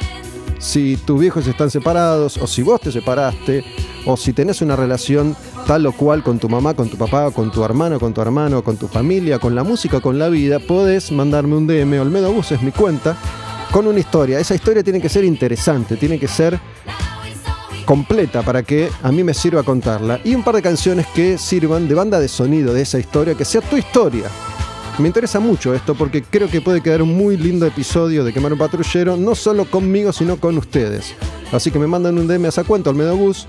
si 0.59 0.97
tus 0.97 1.19
viejos 1.19 1.47
están 1.47 1.69
separados, 1.69 2.37
o 2.37 2.47
si 2.47 2.61
vos 2.61 2.81
te 2.81 2.91
separaste, 2.91 3.63
o 4.05 4.17
si 4.17 4.33
tenés 4.33 4.61
una 4.61 4.75
relación 4.75 5.35
tal 5.65 5.85
o 5.85 5.91
cual 5.91 6.23
con 6.23 6.39
tu 6.39 6.49
mamá, 6.49 6.73
con 6.73 6.89
tu 6.89 6.97
papá, 6.97 7.31
con 7.31 7.51
tu 7.51 7.63
hermano, 7.63 7.99
con 7.99 8.13
tu 8.13 8.21
hermano, 8.21 8.63
con 8.63 8.77
tu 8.77 8.87
familia, 8.87 9.39
con 9.39 9.53
la 9.55 9.63
música, 9.63 9.99
con 9.99 10.17
la 10.17 10.29
vida, 10.29 10.59
podés 10.59 11.11
mandarme 11.11 11.55
un 11.55 11.67
DM, 11.67 11.99
Olmedo 11.99 12.31
Bus 12.31 12.51
es 12.53 12.61
mi 12.61 12.71
cuenta, 12.71 13.17
con 13.71 13.85
una 13.87 13.99
historia. 13.99 14.39
Esa 14.39 14.55
historia 14.55 14.83
tiene 14.83 15.01
que 15.01 15.09
ser 15.09 15.23
interesante, 15.23 15.97
tiene 15.97 16.19
que 16.19 16.27
ser 16.27 16.59
completa 17.85 18.41
para 18.43 18.63
que 18.63 18.89
a 19.03 19.11
mí 19.11 19.23
me 19.23 19.33
sirva 19.33 19.63
contarla. 19.63 20.19
Y 20.23 20.35
un 20.35 20.43
par 20.43 20.55
de 20.55 20.61
canciones 20.61 21.07
que 21.07 21.37
sirvan 21.37 21.87
de 21.87 21.95
banda 21.95 22.19
de 22.19 22.27
sonido 22.27 22.73
de 22.73 22.81
esa 22.81 22.99
historia, 22.99 23.35
que 23.35 23.45
sea 23.45 23.61
tu 23.61 23.77
historia. 23.77 24.29
Me 24.99 25.07
interesa 25.07 25.39
mucho 25.39 25.75
esto 25.75 25.93
porque 25.93 26.23
creo 26.23 26.49
que 26.49 26.59
puede 26.59 26.81
quedar 26.81 27.03
un 27.03 27.15
muy 27.15 27.37
lindo 27.37 27.67
episodio 27.67 28.23
de 28.23 28.33
Quemar 28.33 28.53
un 28.53 28.57
Patrullero, 28.57 29.15
no 29.15 29.35
solo 29.35 29.65
conmigo, 29.65 30.11
sino 30.11 30.37
con 30.37 30.57
ustedes. 30.57 31.13
Así 31.51 31.69
que 31.69 31.77
me 31.77 31.85
mandan 31.85 32.17
un 32.17 32.27
DM 32.27 32.45
a 32.45 32.49
esa 32.49 32.63
cuenta, 32.63 32.89
Olmedo 32.89 33.15
Bus, 33.15 33.45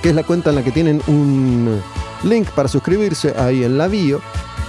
que 0.00 0.08
es 0.08 0.14
la 0.14 0.22
cuenta 0.22 0.48
en 0.48 0.56
la 0.56 0.64
que 0.64 0.70
tienen 0.70 1.02
un 1.06 1.78
link 2.24 2.48
para 2.52 2.66
suscribirse 2.66 3.34
ahí 3.36 3.62
en 3.62 3.76
la 3.76 3.88
bio. 3.88 4.22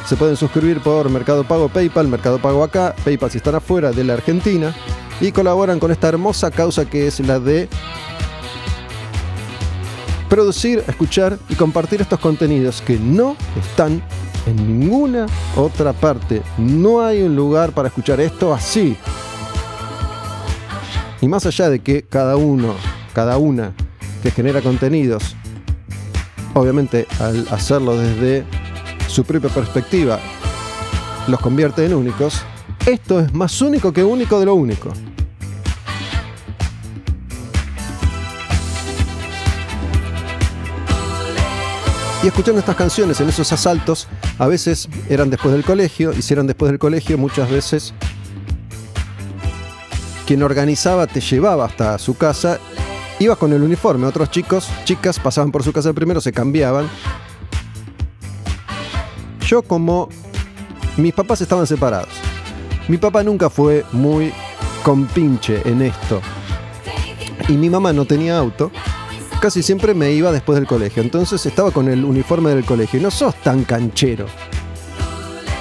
Se 0.05 0.17
pueden 0.17 0.35
suscribir 0.35 0.81
por 0.81 1.09
Mercado 1.09 1.45
Pago 1.45 1.69
PayPal, 1.69 2.09
Mercado 2.09 2.39
Pago 2.39 2.61
acá, 2.61 2.93
PayPal 3.05 3.31
si 3.31 3.37
están 3.37 3.55
afuera 3.55 3.91
de 3.91 4.03
la 4.03 4.15
Argentina 4.15 4.75
y 5.21 5.31
colaboran 5.31 5.79
con 5.79 5.91
esta 5.91 6.09
hermosa 6.09 6.51
causa 6.51 6.89
que 6.89 7.07
es 7.07 7.21
la 7.21 7.39
de 7.39 7.69
producir, 10.27 10.83
escuchar 10.87 11.39
y 11.47 11.55
compartir 11.55 12.01
estos 12.01 12.19
contenidos 12.19 12.81
que 12.81 12.99
no 12.99 13.37
están 13.57 14.03
en 14.49 14.79
ninguna 14.79 15.25
otra 15.55 15.93
parte. 15.93 16.41
No 16.57 17.01
hay 17.01 17.21
un 17.21 17.35
lugar 17.35 17.71
para 17.71 17.88
escuchar 17.88 18.19
esto 18.19 18.53
así. 18.53 18.95
Y 21.21 21.27
más 21.27 21.45
allá 21.45 21.69
de 21.69 21.79
que 21.79 22.03
cada 22.03 22.38
uno, 22.38 22.73
cada 23.13 23.38
una 23.38 23.73
que 24.23 24.31
genera 24.31 24.62
contenidos, 24.62 25.35
obviamente 26.53 27.07
al 27.19 27.47
hacerlo 27.51 27.97
desde 27.97 28.45
su 29.07 29.23
propia 29.23 29.49
perspectiva, 29.49 30.19
los 31.27 31.39
convierte 31.39 31.85
en 31.85 31.93
únicos, 31.93 32.41
esto 32.85 33.19
es 33.19 33.33
más 33.33 33.62
único 33.62 33.91
que 33.91 34.03
único 34.03 34.39
de 34.39 34.45
lo 34.45 34.55
único. 34.55 34.91
Y 42.21 42.27
escuchando 42.27 42.60
estas 42.60 42.75
canciones 42.75 43.21
en 43.21 43.29
esos 43.29 43.49
asaltos, 43.53 44.08
a 44.38 44.47
veces 44.47 44.89
eran 45.10 45.29
después 45.29 45.53
del 45.53 45.63
colegio, 45.63 46.12
y 46.12 46.21
si 46.21 46.34
eran 46.34 46.47
después 46.47 46.69
del 46.69 46.77
colegio, 46.77 47.17
muchas 47.17 47.49
veces 47.49 47.93
quien 50.27 50.43
organizaba 50.43 51.08
te 51.08 51.21
llevaba 51.21 51.65
hasta 51.65 51.97
su 51.97 52.17
casa, 52.17 52.60
ibas 53.19 53.38
con 53.38 53.53
el 53.53 53.63
uniforme, 53.63 54.05
otros 54.05 54.29
chicos, 54.29 54.67
chicas 54.84 55.17
pasaban 55.17 55.51
por 55.51 55.63
su 55.63 55.71
casa 55.71 55.93
primero, 55.93 56.19
se 56.19 56.34
cambiaban. 56.34 56.89
Yo 59.47 59.62
como 59.62 60.10
mis 60.97 61.13
papás 61.13 61.39
estaban 61.39 61.65
separados. 61.65 62.10
Mi 62.89 62.97
papá 62.97 63.23
nunca 63.23 63.49
fue 63.49 63.86
muy 63.93 64.34
compinche 64.84 65.62
en 65.65 65.82
esto. 65.82 66.21
Y 67.47 67.53
mi 67.53 67.69
mamá 67.69 67.93
no 67.93 68.03
tenía 68.05 68.38
auto 68.38 68.71
casi 69.39 69.63
siempre 69.63 69.93
me 69.93 70.12
iba 70.12 70.32
después 70.32 70.58
del 70.58 70.67
colegio. 70.67 71.02
Entonces 71.02 71.45
estaba 71.45 71.71
con 71.71 71.89
el 71.89 72.06
uniforme 72.06 72.52
del 72.52 72.65
colegio. 72.65 72.99
Y 72.99 73.04
no 73.04 73.12
sos 73.12 73.36
tan 73.36 73.63
canchero. 73.63 74.25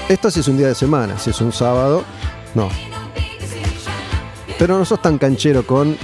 Esto 0.09 0.31
sí 0.31 0.41
es 0.41 0.49
un 0.49 0.59
día 0.59 0.69
de 0.69 0.75
semana. 0.75 1.19
Si 1.19 1.31
es 1.31 1.41
un 1.41 1.53
sábado, 1.53 2.05
no. 2.55 2.69
Pero 4.59 4.79
no 4.79 4.85
sos 4.85 5.01
tan 5.01 5.19
canchero 5.19 5.67
con 5.67 5.97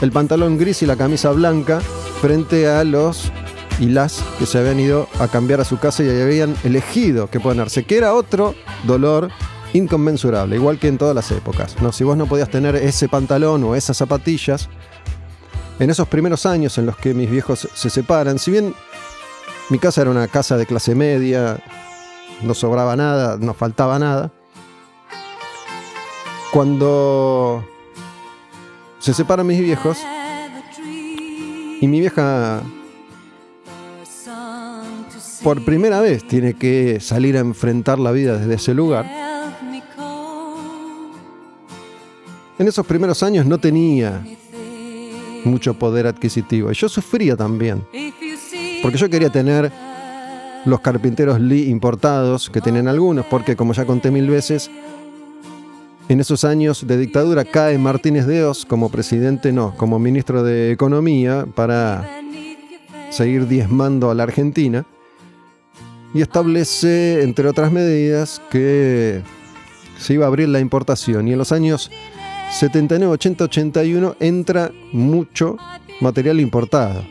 el 0.00 0.12
pantalón 0.12 0.56
gris 0.56 0.82
y 0.82 0.86
la 0.86 0.96
camisa 0.96 1.30
blanca 1.32 1.80
frente 2.20 2.68
a 2.68 2.84
los 2.84 3.30
y 3.78 3.86
las 3.86 4.22
que 4.38 4.46
se 4.46 4.58
habían 4.58 4.78
ido 4.78 5.08
a 5.18 5.28
cambiar 5.28 5.60
a 5.60 5.64
su 5.64 5.78
casa 5.78 6.02
y 6.02 6.08
habían 6.08 6.54
elegido 6.64 7.28
que 7.28 7.40
ponerse, 7.40 7.84
que 7.84 7.96
era 7.96 8.14
otro 8.14 8.54
dolor 8.84 9.30
inconmensurable, 9.72 10.56
igual 10.56 10.78
que 10.78 10.88
en 10.88 10.98
todas 10.98 11.14
las 11.14 11.30
épocas. 11.30 11.76
¿no? 11.80 11.92
Si 11.92 12.04
vos 12.04 12.16
no 12.16 12.26
podías 12.26 12.50
tener 12.50 12.76
ese 12.76 13.08
pantalón 13.08 13.64
o 13.64 13.74
esas 13.74 13.96
zapatillas, 13.96 14.68
en 15.80 15.88
esos 15.88 16.06
primeros 16.06 16.44
años 16.44 16.76
en 16.76 16.84
los 16.84 16.96
que 16.96 17.14
mis 17.14 17.30
viejos 17.30 17.66
se 17.72 17.90
separan, 17.90 18.38
si 18.38 18.50
bien 18.50 18.74
mi 19.70 19.78
casa 19.78 20.02
era 20.02 20.10
una 20.10 20.28
casa 20.28 20.58
de 20.58 20.66
clase 20.66 20.94
media, 20.94 21.58
no 22.42 22.52
sobraba 22.52 22.96
nada, 22.96 23.38
no 23.40 23.54
faltaba 23.54 23.98
nada, 23.98 24.30
cuando 26.52 27.64
se 28.98 29.14
separan 29.14 29.46
mis 29.46 29.58
viejos 29.58 29.96
y 31.80 31.88
mi 31.88 32.00
vieja 32.00 32.62
por 35.42 35.64
primera 35.64 36.00
vez 36.02 36.28
tiene 36.28 36.52
que 36.52 37.00
salir 37.00 37.38
a 37.38 37.40
enfrentar 37.40 37.98
la 37.98 38.10
vida 38.10 38.36
desde 38.36 38.54
ese 38.54 38.74
lugar, 38.74 39.06
en 42.58 42.68
esos 42.68 42.86
primeros 42.86 43.22
años 43.22 43.46
no 43.46 43.56
tenía 43.56 44.22
mucho 45.44 45.74
poder 45.74 46.06
adquisitivo. 46.06 46.70
Y 46.70 46.74
yo 46.74 46.88
sufría 46.88 47.36
también. 47.36 47.84
Porque 48.82 48.98
yo 48.98 49.08
quería 49.08 49.30
tener 49.30 49.70
los 50.64 50.80
carpinteros 50.80 51.40
Lee 51.40 51.68
importados, 51.68 52.50
que 52.50 52.60
tienen 52.60 52.88
algunos, 52.88 53.26
porque 53.26 53.56
como 53.56 53.72
ya 53.72 53.84
conté 53.84 54.10
mil 54.10 54.28
veces, 54.28 54.70
en 56.08 56.20
esos 56.20 56.44
años 56.44 56.86
de 56.86 56.96
dictadura 56.96 57.44
cae 57.44 57.78
Martínez 57.78 58.26
de 58.26 58.50
como 58.66 58.88
presidente, 58.88 59.52
no, 59.52 59.74
como 59.76 59.98
ministro 59.98 60.42
de 60.42 60.72
Economía 60.72 61.46
para 61.54 62.04
seguir 63.10 63.46
diezmando 63.46 64.10
a 64.10 64.14
la 64.14 64.24
Argentina 64.24 64.84
y 66.12 66.22
establece, 66.22 67.22
entre 67.22 67.48
otras 67.48 67.70
medidas, 67.70 68.42
que 68.50 69.22
se 69.98 70.14
iba 70.14 70.24
a 70.24 70.28
abrir 70.28 70.48
la 70.48 70.60
importación. 70.60 71.28
Y 71.28 71.32
en 71.32 71.38
los 71.38 71.52
años 71.52 71.90
79, 72.50 73.12
80, 73.12 73.44
81 73.44 74.16
entra 74.18 74.72
mucho 74.92 75.56
material 76.00 76.40
importado. 76.40 77.04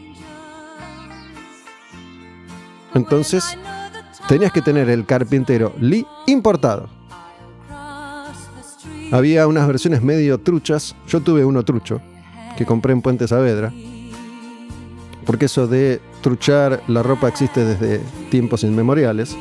Entonces, 2.94 3.58
tenías 4.28 4.52
que 4.52 4.62
tener 4.62 4.90
el 4.90 5.06
carpintero 5.06 5.74
Lee 5.80 6.06
importado. 6.28 6.90
Había 9.12 9.48
unas 9.48 9.66
versiones 9.66 10.04
medio 10.04 10.40
truchas. 10.40 10.96
Yo 11.08 11.22
tuve 11.22 11.46
uno 11.46 11.64
trucho 11.64 12.02
que 12.58 12.66
compré 12.66 12.94
en 12.94 13.02
Puente 13.02 13.28
Saavedra. 13.28 13.74
Porque 15.26 15.46
eso 15.46 15.68
de 15.68 16.02
truchar 16.22 16.84
la 16.88 17.02
ropa 17.02 17.28
existe 17.28 17.64
desde 17.64 18.02
tiempos 18.30 18.64
inmemoriales. 18.64 19.38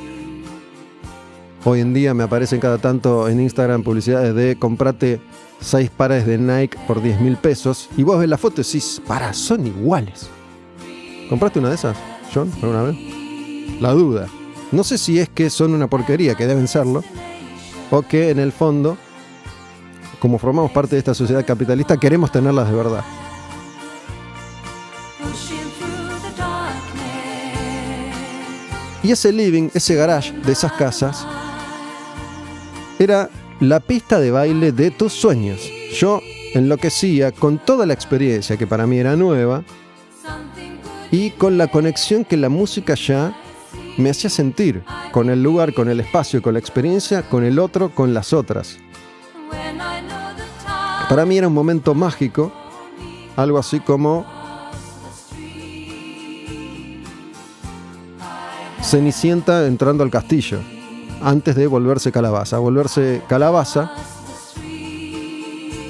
Hoy 1.64 1.80
en 1.80 1.92
día 1.92 2.14
me 2.14 2.24
aparecen 2.24 2.60
cada 2.60 2.78
tanto 2.78 3.28
en 3.28 3.40
Instagram 3.40 3.82
publicidades 3.82 4.34
de 4.34 4.56
comprate 4.58 5.20
seis 5.60 5.90
pares 5.90 6.26
de 6.26 6.38
Nike 6.38 6.78
por 6.86 7.02
10 7.02 7.20
mil 7.20 7.36
pesos. 7.36 7.88
Y 7.96 8.02
vos 8.02 8.18
ves 8.18 8.28
la 8.28 8.38
foto 8.38 8.60
y 8.60 8.64
decís, 8.64 9.00
para, 9.06 9.32
son 9.32 9.66
iguales. 9.66 10.28
¿Compraste 11.28 11.58
una 11.58 11.68
de 11.68 11.74
esas, 11.74 11.96
John, 12.32 12.50
alguna 12.62 12.82
vez? 12.82 12.96
La 13.80 13.92
duda. 13.92 14.26
No 14.72 14.84
sé 14.84 14.98
si 14.98 15.18
es 15.18 15.28
que 15.28 15.50
son 15.50 15.74
una 15.74 15.88
porquería, 15.88 16.34
que 16.34 16.46
deben 16.46 16.68
serlo, 16.68 17.02
o 17.90 18.02
que 18.02 18.30
en 18.30 18.38
el 18.38 18.52
fondo 18.52 18.96
como 20.18 20.38
formamos 20.38 20.70
parte 20.70 20.96
de 20.96 20.98
esta 20.98 21.14
sociedad 21.14 21.44
capitalista, 21.44 21.96
queremos 21.96 22.32
tenerlas 22.32 22.68
de 22.68 22.76
verdad. 22.76 23.04
Y 29.02 29.12
ese 29.12 29.32
living, 29.32 29.70
ese 29.74 29.94
garage 29.94 30.32
de 30.32 30.52
esas 30.52 30.72
casas, 30.72 31.26
era 32.98 33.30
la 33.60 33.80
pista 33.80 34.20
de 34.20 34.30
baile 34.30 34.72
de 34.72 34.90
tus 34.90 35.12
sueños. 35.12 35.60
Yo 35.92 36.20
enloquecía 36.54 37.32
con 37.32 37.58
toda 37.58 37.86
la 37.86 37.94
experiencia 37.94 38.56
que 38.56 38.66
para 38.66 38.86
mí 38.86 38.98
era 38.98 39.16
nueva 39.16 39.64
y 41.10 41.30
con 41.30 41.58
la 41.58 41.68
conexión 41.68 42.24
que 42.24 42.36
la 42.36 42.48
música 42.48 42.94
ya 42.94 43.36
me 43.96 44.10
hacía 44.10 44.30
sentir 44.30 44.84
con 45.10 45.30
el 45.30 45.42
lugar, 45.42 45.74
con 45.74 45.88
el 45.88 46.00
espacio, 46.00 46.40
con 46.40 46.54
la 46.54 46.60
experiencia, 46.60 47.22
con 47.22 47.44
el 47.44 47.58
otro, 47.58 47.90
con 47.90 48.14
las 48.14 48.32
otras. 48.32 48.78
Para 51.08 51.24
mí 51.24 51.38
era 51.38 51.48
un 51.48 51.54
momento 51.54 51.94
mágico, 51.94 52.52
algo 53.34 53.58
así 53.58 53.80
como 53.80 54.26
Cenicienta 58.82 59.66
entrando 59.66 60.02
al 60.02 60.10
castillo, 60.10 60.60
antes 61.22 61.56
de 61.56 61.66
volverse 61.66 62.12
calabaza. 62.12 62.58
Volverse 62.58 63.22
calabaza 63.28 63.92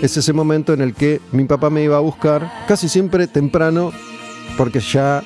es 0.02 0.16
ese 0.16 0.32
momento 0.32 0.72
en 0.72 0.80
el 0.80 0.94
que 0.94 1.20
mi 1.32 1.44
papá 1.44 1.70
me 1.70 1.82
iba 1.82 1.96
a 1.96 2.00
buscar, 2.00 2.50
casi 2.68 2.88
siempre 2.88 3.26
temprano, 3.26 3.92
porque 4.56 4.80
ya 4.80 5.22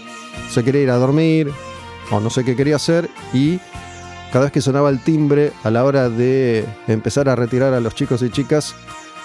se 0.51 0.65
quería 0.65 0.83
ir 0.83 0.91
a 0.91 0.97
dormir 0.97 1.51
o 2.11 2.21
no 2.21 2.31
sé 2.31 2.45
qué 2.45 2.57
quería 2.57 2.77
hacer 2.77 3.09
y 3.33 3.59
cada 4.33 4.47
vez 4.47 4.53
que 4.53 4.63
sonaba 4.63 4.89
el 4.89 5.01
timbre 5.01 5.53
a 5.63 5.71
la 5.71 5.85
hora 5.85 6.09
de 6.09 6.65
empezar 6.89 7.29
a 7.29 7.37
retirar 7.37 7.75
a 7.75 7.81
los 7.81 7.95
chicos 7.95 8.23
y 8.23 8.31
chicas, 8.31 8.75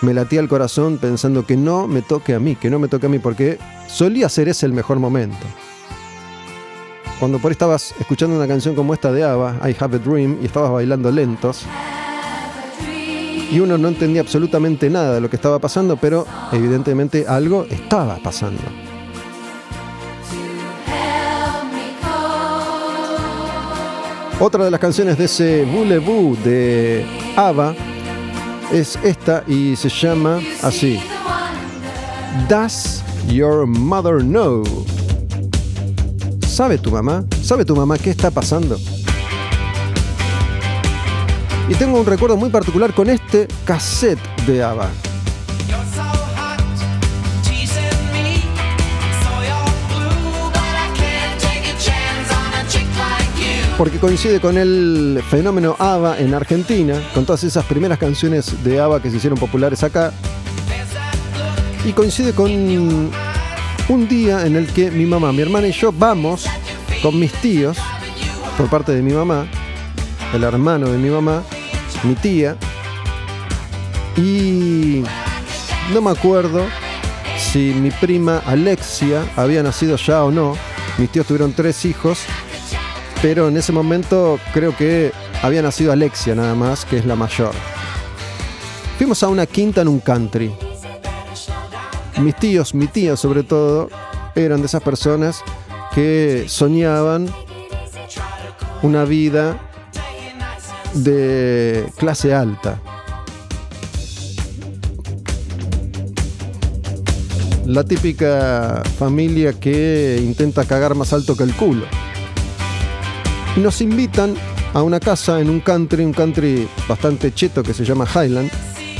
me 0.02 0.13
latía 0.13 0.42
el 0.42 0.50
corazón 0.50 0.98
pensando 0.98 1.46
que 1.46 1.56
no 1.56 1.88
me 1.88 2.02
toque 2.02 2.34
a 2.36 2.40
mí, 2.40 2.56
que 2.56 2.70
no 2.70 2.78
me 2.78 2.90
toque 2.90 3.06
a 3.06 3.10
mí, 3.10 3.20
porque 3.20 3.58
solía 3.88 4.28
ser 4.28 4.50
ese 4.50 4.66
el 4.66 4.74
mejor 4.74 5.00
momento. 5.00 5.38
Cuando 7.19 7.39
por 7.39 7.49
ahí 7.49 7.53
estabas 7.53 7.95
escuchando 7.99 8.36
una 8.36 8.47
canción 8.47 8.75
como 8.75 8.93
esta 8.93 9.12
de 9.12 9.23
Ava, 9.23 9.58
I 9.67 9.75
Have 9.80 9.95
a 9.95 9.99
Dream, 9.99 10.38
y 10.41 10.45
estabas 10.45 10.71
bailando 10.71 11.12
lentos, 11.12 11.65
y 13.51 13.60
uno 13.60 13.77
no 13.77 13.88
entendía 13.88 14.21
absolutamente 14.21 14.89
nada 14.89 15.15
de 15.15 15.21
lo 15.21 15.30
que 15.30 15.38
estaba 15.38 15.58
pasando, 15.58 15.97
pero 15.97 16.27
evidentemente 16.51 17.25
algo 17.27 17.65
estaba 17.69 18.17
pasando. 18.17 18.62
Otra 24.39 24.65
de 24.65 24.69
las 24.69 24.80
canciones 24.80 25.17
de 25.17 25.25
ese 25.25 25.65
Boulevou 25.65 26.36
de 26.43 27.03
Ava 27.36 27.73
es 28.71 28.99
esta 29.03 29.43
y 29.47 29.75
se 29.75 29.89
llama 29.89 30.39
así. 30.62 30.99
Does 32.47 33.01
your 33.27 33.65
mother 33.65 34.19
know? 34.19 34.63
¿Sabe 36.58 36.80
tu 36.80 36.89
mamá? 36.89 37.24
¿Sabe 37.43 37.65
tu 37.65 37.76
mamá 37.76 38.00
qué 38.00 38.10
está 38.10 38.32
pasando? 38.32 38.80
Y 41.70 41.76
tengo 41.76 42.00
un 42.00 42.06
recuerdo 42.08 42.36
muy 42.36 42.50
particular 42.50 42.96
con 42.96 43.12
este 43.12 43.48
cassette 43.63 44.17
de 44.48 44.63
ABBA. 44.63 44.89
porque 53.78 54.00
coincide 54.00 54.39
con 54.39 54.58
el 54.58 55.22
fenómeno 55.30 55.76
ABBA 55.78 56.17
en 56.17 56.34
Argentina, 56.34 57.00
con 57.13 57.28
todas 57.28 57.43
esas 57.43 57.65
primeras 57.65 58.00
canciones 58.00 58.63
de 58.63 58.80
ABBA 58.80 59.04
que 59.04 59.12
se 59.12 59.17
hicieron 59.17 59.38
populares 59.38 59.84
acá. 59.84 60.12
Y 61.86 61.93
coincide 61.93 62.34
con 62.34 63.12
un 63.89 64.08
día 64.08 64.45
en 64.45 64.56
el 64.56 64.67
que 64.67 64.91
mi 64.91 65.06
mamá, 65.06 65.32
mi 65.32 65.41
hermana 65.41 65.67
y 65.67 65.71
yo 65.71 65.91
vamos 65.91 66.45
con 67.02 67.19
mis 67.19 67.32
tíos, 67.34 67.78
por 68.58 68.69
parte 68.69 68.93
de 68.93 69.02
mi 69.02 69.13
mamá, 69.13 69.47
el 70.34 70.43
hermano 70.43 70.89
de 70.89 70.97
mi 70.97 71.10
mamá, 71.10 71.43
mi 72.04 72.15
tía, 72.15 72.58
y 74.15 75.04
no 75.93 76.02
me 76.02 76.12
acuerdo 76.12 76.65
si 77.38 77.73
mi 77.73 77.91
prima 77.91 78.41
Alexia 78.45 79.23
había 79.36 79.62
nacido 79.63 79.95
ya 79.95 80.23
o 80.23 80.32
no. 80.32 80.56
Mis 80.97 81.12
tíos 81.12 81.28
tuvieron 81.28 81.54
tres 81.54 81.86
hijos 81.86 82.26
pero 83.21 83.47
en 83.47 83.58
ese 83.58 83.71
momento 83.71 84.39
creo 84.54 84.76
que 84.76 85.12
había 85.41 85.62
nacido 85.62 85.91
Alexia 85.91 86.36
nada 86.36 86.54
más, 86.56 86.86
que 86.86 86.97
es 86.97 87.06
la 87.06 87.15
mayor. 87.15 87.54
Fuimos 88.97 89.23
a 89.23 89.28
una 89.28 89.45
quinta 89.45 89.82
en 89.82 89.88
un 89.88 90.00
country. 90.00 90.54
Mis 92.19 92.36
tíos, 92.36 92.73
mi 92.73 92.88
tía 92.88 93.15
sobre 93.15 93.43
todo, 93.43 93.89
eran 94.36 94.62
de 94.62 94.65
esas 94.65 94.82
personas 94.82 95.43
que 95.93 96.45
soñaban 96.47 97.27
una 98.82 99.03
vida 99.03 99.60
de 100.93 101.88
clase 101.97 102.34
alta. 102.34 102.82
La 107.65 107.84
típica 107.84 108.82
familia 108.97 109.53
que 109.53 110.19
intenta 110.23 110.65
cagar 110.65 110.95
más 110.95 111.13
alto 111.13 111.36
que 111.36 111.43
el 111.43 111.53
culo 111.53 111.86
y 113.56 113.60
nos 113.60 113.82
invitan 113.82 114.36
a 114.73 114.82
una 114.82 114.99
casa 114.99 115.39
en 115.39 115.49
un 115.49 115.60
country, 115.60 116.03
un 116.03 116.13
country 116.13 116.67
bastante 116.88 117.34
cheto 117.34 117.63
que 117.63 117.73
se 117.73 117.84
llama 117.84 118.06
Highland, 118.06 118.51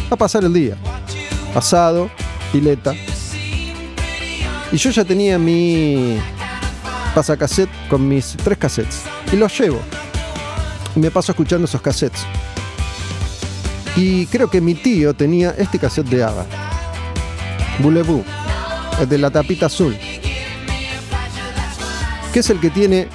a 0.10 0.16
pasar 0.16 0.44
el 0.44 0.54
día. 0.54 0.76
Asado, 1.56 2.10
pileta. 2.52 2.94
Y 4.72 4.78
yo 4.78 4.90
ya 4.90 5.06
tenía 5.06 5.38
mi 5.40 6.18
pasacassette 7.16 7.70
con 7.90 8.08
mis 8.08 8.36
tres 8.44 8.58
cassettes. 8.58 9.04
Y 9.32 9.36
los 9.36 9.58
llevo. 9.58 9.80
Y 10.96 11.00
me 11.00 11.12
paso 11.12 11.32
escuchando 11.32 11.66
esos 11.66 11.82
cassettes. 11.82 12.26
Y 13.96 14.26
creo 14.28 14.50
que 14.50 14.62
mi 14.62 14.76
tío 14.76 15.14
tenía 15.14 15.56
este 15.58 15.80
cassette 15.80 16.08
de 16.08 16.24
Ava. 16.24 16.46
Boulevou. 17.80 18.24
El 19.00 19.10
de 19.10 19.18
la 19.18 19.30
tapita 19.30 19.68
azul. 19.68 19.96
Que 22.34 22.40
es 22.40 22.50
el 22.50 22.60
que 22.60 22.70
tiene 22.70 23.08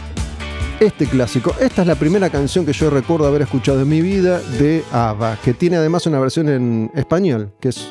este 0.81 1.07
clásico. 1.07 1.55
Esta 1.61 1.83
es 1.83 1.89
la 1.89 1.95
primera 1.95 2.31
canción 2.31 2.67
que 2.67 2.73
yo 2.73 2.91
recuerdo 2.91 3.27
haber 3.27 3.43
escuchado 3.43 3.83
en 3.83 3.89
mi 3.89 4.01
vida 4.01 4.41
de 4.41 4.85
ABBA, 4.91 5.39
que 5.45 5.55
tiene 5.55 5.77
además 5.77 6.07
una 6.07 6.19
versión 6.19 6.49
en 6.49 6.91
español, 6.95 7.53
que 7.61 7.69
es 7.69 7.89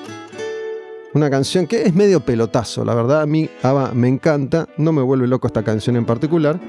una 1.14 1.30
canción 1.30 1.68
que 1.68 1.84
es 1.84 1.93
medio 1.93 2.22
pelotazo, 2.22 2.86
la 2.86 2.95
verdad 2.95 3.22
a 3.22 3.26
mí 3.26 3.49
ABBA 3.62 3.91
me 3.93 4.07
encanta, 4.07 4.68
no 4.78 4.91
me 4.91 5.01
vuelve 5.01 5.28
loco 5.28 5.47
esta 5.47 5.64
canción 5.64 5.95
en 5.95 6.05
particular, 6.05 6.59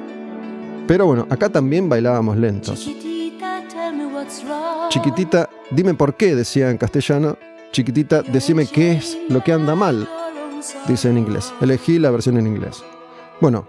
pero 0.86 1.07
bueno, 1.07 1.26
acá 1.30 1.49
también 1.49 1.88
bailábamos 1.88 2.36
lentos. 2.36 2.90
Chiquitita, 4.88 5.49
dime 5.70 5.95
por 5.95 6.14
qué, 6.14 6.34
decía 6.34 6.70
en 6.70 6.78
castellano. 6.78 7.38
Chiquitita, 7.70 8.22
decime 8.22 8.66
qué 8.66 8.93
es 8.93 9.16
lo 9.28 9.43
que 9.43 9.53
anda 9.53 9.74
mal, 9.74 10.09
dice 10.86 11.09
en 11.09 11.18
inglés. 11.18 11.53
Elegí 11.61 11.99
la 11.99 12.11
versión 12.11 12.36
en 12.36 12.47
inglés. 12.47 12.82
Bueno, 13.40 13.66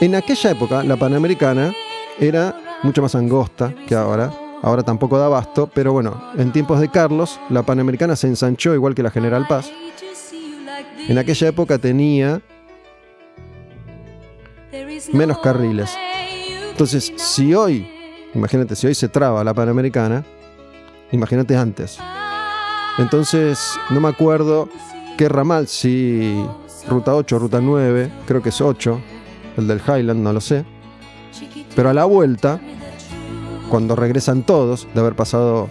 en 0.00 0.14
aquella 0.14 0.50
época, 0.50 0.82
la 0.82 0.96
Panamericana 0.96 1.72
era 2.18 2.80
mucho 2.82 3.02
más 3.02 3.14
angosta 3.14 3.74
que 3.86 3.94
ahora. 3.94 4.32
Ahora 4.62 4.84
tampoco 4.84 5.18
da 5.18 5.26
abasto, 5.26 5.68
pero 5.74 5.92
bueno, 5.92 6.22
en 6.38 6.52
tiempos 6.52 6.80
de 6.80 6.88
Carlos, 6.88 7.40
la 7.50 7.64
Panamericana 7.64 8.14
se 8.14 8.28
ensanchó 8.28 8.74
igual 8.74 8.94
que 8.94 9.02
la 9.02 9.10
General 9.10 9.44
Paz. 9.48 9.70
En 11.08 11.18
aquella 11.18 11.48
época 11.48 11.78
tenía 11.78 12.40
menos 15.12 15.38
carriles. 15.38 15.90
Entonces, 16.70 17.12
si 17.16 17.54
hoy, 17.54 17.90
imagínate, 18.34 18.76
si 18.76 18.86
hoy 18.86 18.94
se 18.94 19.08
traba 19.08 19.42
la 19.42 19.52
Panamericana, 19.52 20.24
imagínate 21.10 21.56
antes. 21.56 21.98
Entonces, 22.98 23.58
no 23.90 24.00
me 24.00 24.08
acuerdo 24.08 24.68
qué 25.18 25.28
ramal, 25.28 25.66
si 25.66 26.40
ruta 26.88 27.14
8, 27.16 27.38
ruta 27.38 27.60
9, 27.60 28.12
creo 28.26 28.42
que 28.42 28.50
es 28.50 28.60
8, 28.60 29.00
el 29.56 29.66
del 29.66 29.80
Highland, 29.80 30.22
no 30.22 30.32
lo 30.32 30.40
sé. 30.40 30.64
Pero 31.74 31.90
a 31.90 31.94
la 31.94 32.04
vuelta, 32.04 32.60
cuando 33.72 33.96
regresan 33.96 34.42
todos 34.42 34.86
de 34.92 35.00
haber 35.00 35.16
pasado 35.16 35.70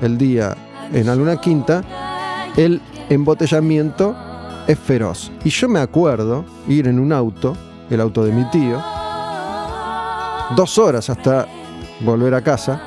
el 0.00 0.16
día 0.16 0.56
en 0.94 1.10
alguna 1.10 1.38
quinta, 1.38 1.84
el 2.56 2.80
embotellamiento 3.10 4.16
es 4.66 4.78
feroz. 4.78 5.30
Y 5.44 5.50
yo 5.50 5.68
me 5.68 5.80
acuerdo 5.80 6.46
ir 6.68 6.88
en 6.88 6.98
un 6.98 7.12
auto, 7.12 7.54
el 7.90 8.00
auto 8.00 8.24
de 8.24 8.32
mi 8.32 8.48
tío, 8.48 8.82
dos 10.56 10.78
horas 10.78 11.10
hasta 11.10 11.46
volver 12.00 12.32
a 12.32 12.40
casa, 12.40 12.80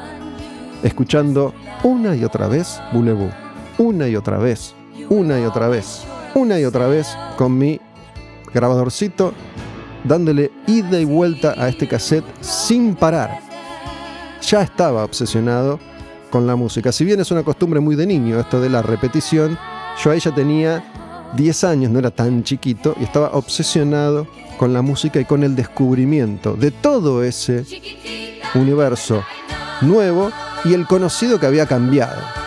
escuchando 0.82 1.54
una 1.84 2.16
y 2.16 2.24
otra 2.24 2.48
vez 2.48 2.82
Bulebú, 2.92 3.30
una 3.78 4.08
y 4.08 4.16
otra 4.16 4.40
vez, 4.40 4.74
una 5.08 5.40
y 5.40 5.44
otra 5.44 5.68
vez, 5.68 6.02
una 6.34 6.60
y 6.60 6.66
otra 6.66 6.88
vez 6.88 7.16
con 7.38 7.56
mi 7.56 7.80
grabadorcito, 8.52 9.34
dándole 10.04 10.52
ida 10.66 11.00
y 11.00 11.06
vuelta 11.06 11.54
a 11.56 11.70
este 11.70 11.88
cassette 11.88 12.26
sin 12.42 12.96
parar. 12.96 13.47
Ya 14.42 14.62
estaba 14.62 15.04
obsesionado 15.04 15.80
con 16.30 16.48
la 16.48 16.56
música. 16.56 16.92
Si 16.92 17.06
bien 17.06 17.20
es 17.20 17.32
una 17.32 17.44
costumbre 17.44 17.80
muy 17.80 17.96
de 17.96 18.06
niño 18.06 18.40
esto 18.40 18.60
de 18.62 18.70
la 18.70 18.82
repetición, 18.82 19.58
yo 20.04 20.12
ahí 20.12 20.20
ya 20.20 20.34
tenía 20.34 20.84
10 21.36 21.64
años, 21.64 21.92
no 21.92 22.00
era 22.00 22.12
tan 22.12 22.44
chiquito, 22.44 22.96
y 23.00 23.04
estaba 23.04 23.30
obsesionado 23.32 24.28
con 24.58 24.74
la 24.74 24.82
música 24.82 25.20
y 25.20 25.26
con 25.26 25.44
el 25.44 25.56
descubrimiento 25.56 26.56
de 26.56 26.72
todo 26.72 27.24
ese 27.24 27.66
universo 28.56 29.24
nuevo 29.82 30.32
y 30.66 30.74
el 30.74 30.88
conocido 30.88 31.40
que 31.40 31.46
había 31.46 31.66
cambiado. 31.66 32.47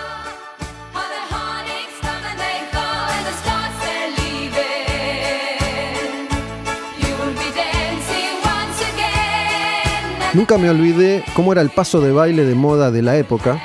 Nunca 10.32 10.58
me 10.58 10.70
olvidé 10.70 11.24
cómo 11.34 11.50
era 11.50 11.60
el 11.60 11.70
paso 11.70 12.00
de 12.00 12.12
baile 12.12 12.44
de 12.44 12.54
moda 12.54 12.92
de 12.92 13.02
la 13.02 13.16
época. 13.16 13.60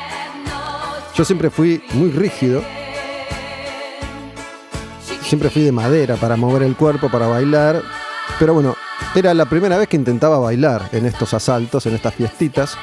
Yo 1.13 1.23
siempre 1.23 1.51
fui 1.51 1.83
muy 1.93 2.09
rígido. 2.09 2.63
Siempre 5.21 5.51
fui 5.51 5.61
de 5.61 5.71
madera 5.71 6.15
para 6.15 6.35
mover 6.35 6.63
el 6.63 6.75
cuerpo, 6.75 7.09
para 7.09 7.27
bailar. 7.27 7.83
Pero 8.39 8.55
bueno, 8.55 8.75
era 9.13 9.35
la 9.35 9.45
primera 9.45 9.77
vez 9.77 9.87
que 9.87 9.95
intentaba 9.95 10.39
bailar 10.39 10.89
en 10.91 11.05
estos 11.05 11.35
asaltos, 11.35 11.85
en 11.85 11.93
estas 11.93 12.15
fiestitas. 12.15 12.75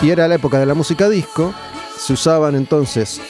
Y 0.00 0.10
era 0.10 0.28
la 0.28 0.36
época 0.36 0.60
de 0.60 0.66
la 0.66 0.74
música 0.74 1.08
disco. 1.08 1.52
Se 1.98 2.12
usaban 2.12 2.54
entonces, 2.54 3.20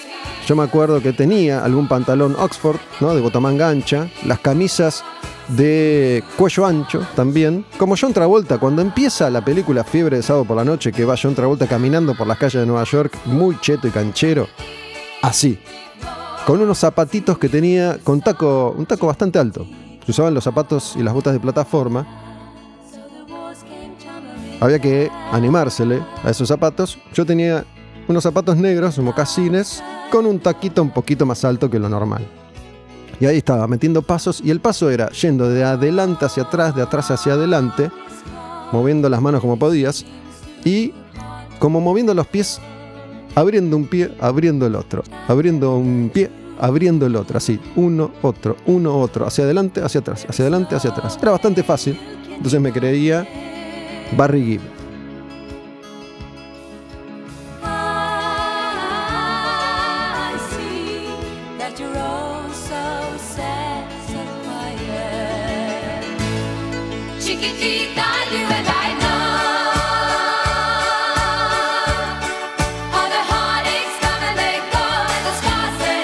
yo 0.47 0.57
me 0.57 0.63
acuerdo 0.63 1.01
que 1.01 1.15
tenía 1.15 1.65
algún 1.65 1.89
pantalón 1.89 2.37
Oxford, 2.39 2.81
¿no? 3.01 3.15
De 3.15 3.23
botamanga 3.23 3.71
ancha, 3.71 4.09
las 4.27 4.41
camisas 4.41 5.05
de 5.49 6.23
cuello 6.37 6.67
ancho 6.67 7.07
también, 7.15 7.65
como 7.79 7.95
John 8.01 8.13
Travolta, 8.13 8.59
cuando 8.59 8.83
empieza 8.83 9.31
la 9.31 9.45
película 9.45 9.85
Fiebre 9.85 10.17
de 10.17 10.23
sábado 10.23 10.45
por 10.45 10.57
la 10.57 10.65
noche, 10.65 10.93
que 10.93 11.05
va 11.05 11.17
John 11.21 11.35
Travolta 11.35 11.67
caminando 11.67 12.15
por 12.15 12.27
las 12.27 12.39
calles 12.39 12.61
de 12.61 12.67
Nueva 12.67 12.85
York, 12.85 13.17
muy 13.27 13.59
cheto 13.61 13.89
y 13.89 13.91
canchero, 13.91 14.49
así, 15.23 15.59
con 16.47 16.61
unos 16.61 16.79
zapatitos 16.79 17.39
que 17.39 17.49
tenía 17.49 17.99
con 18.03 18.21
taco, 18.21 18.75
un 18.77 18.87
taco 18.87 19.07
bastante 19.07 19.39
alto. 19.39 19.67
Se 20.05 20.11
usaban 20.11 20.35
los 20.35 20.45
zapatos 20.45 20.95
y 20.97 21.03
las 21.03 21.15
botas 21.15 21.33
de 21.33 21.41
plataforma. 21.41 22.07
Había 24.61 24.81
que 24.81 25.11
animársele 25.31 26.03
a 26.25 26.31
esos 26.31 26.49
zapatos. 26.49 26.99
Yo 27.15 27.25
tenía 27.25 27.65
unos 28.09 28.25
zapatos 28.25 28.57
negros, 28.57 28.99
mocasines, 28.99 29.83
con 30.11 30.27
un 30.27 30.41
taquito 30.41 30.83
un 30.83 30.91
poquito 30.91 31.25
más 31.25 31.45
alto 31.45 31.71
que 31.71 31.79
lo 31.79 31.89
normal. 31.89 32.27
Y 33.23 33.27
ahí 33.27 33.37
estaba, 33.37 33.69
metiendo 33.69 34.03
pasos. 34.03 34.43
Y 34.45 34.51
el 34.51 34.59
paso 34.59 34.91
era 34.91 35.09
yendo 35.11 35.49
de 35.49 35.63
adelante 35.63 36.25
hacia 36.25 36.43
atrás, 36.43 36.75
de 36.75 36.83
atrás 36.83 37.09
hacia 37.13 37.35
adelante, 37.35 37.89
moviendo 38.73 39.09
las 39.09 39.23
manos 39.23 39.41
como 39.41 39.57
podías. 39.57 40.05
Y 40.65 40.93
como 41.61 41.81
moviendo 41.81 42.15
los 42.15 42.27
pies, 42.27 42.61
abriendo 43.37 43.77
un 43.77 43.87
pie, 43.87 44.13
abriendo 44.19 44.67
el 44.67 44.75
otro. 44.75 45.05
Abriendo 45.29 45.77
un 45.77 46.11
pie, 46.13 46.33
abriendo 46.59 47.07
el 47.07 47.15
otro. 47.15 47.39
Así, 47.39 47.61
uno, 47.77 48.11
otro, 48.23 48.57
uno, 48.67 48.99
otro. 48.99 49.25
Hacia 49.25 49.45
adelante, 49.45 49.81
hacia 49.81 50.01
atrás, 50.01 50.27
hacia 50.29 50.43
adelante, 50.43 50.75
hacia 50.75 50.91
atrás. 50.91 51.17
Era 51.23 51.31
bastante 51.31 51.63
fácil. 51.63 51.97
Entonces 52.29 52.61
me 52.61 52.73
creía 52.73 53.25
Barry 54.17 54.45
Gibb. 54.45 54.82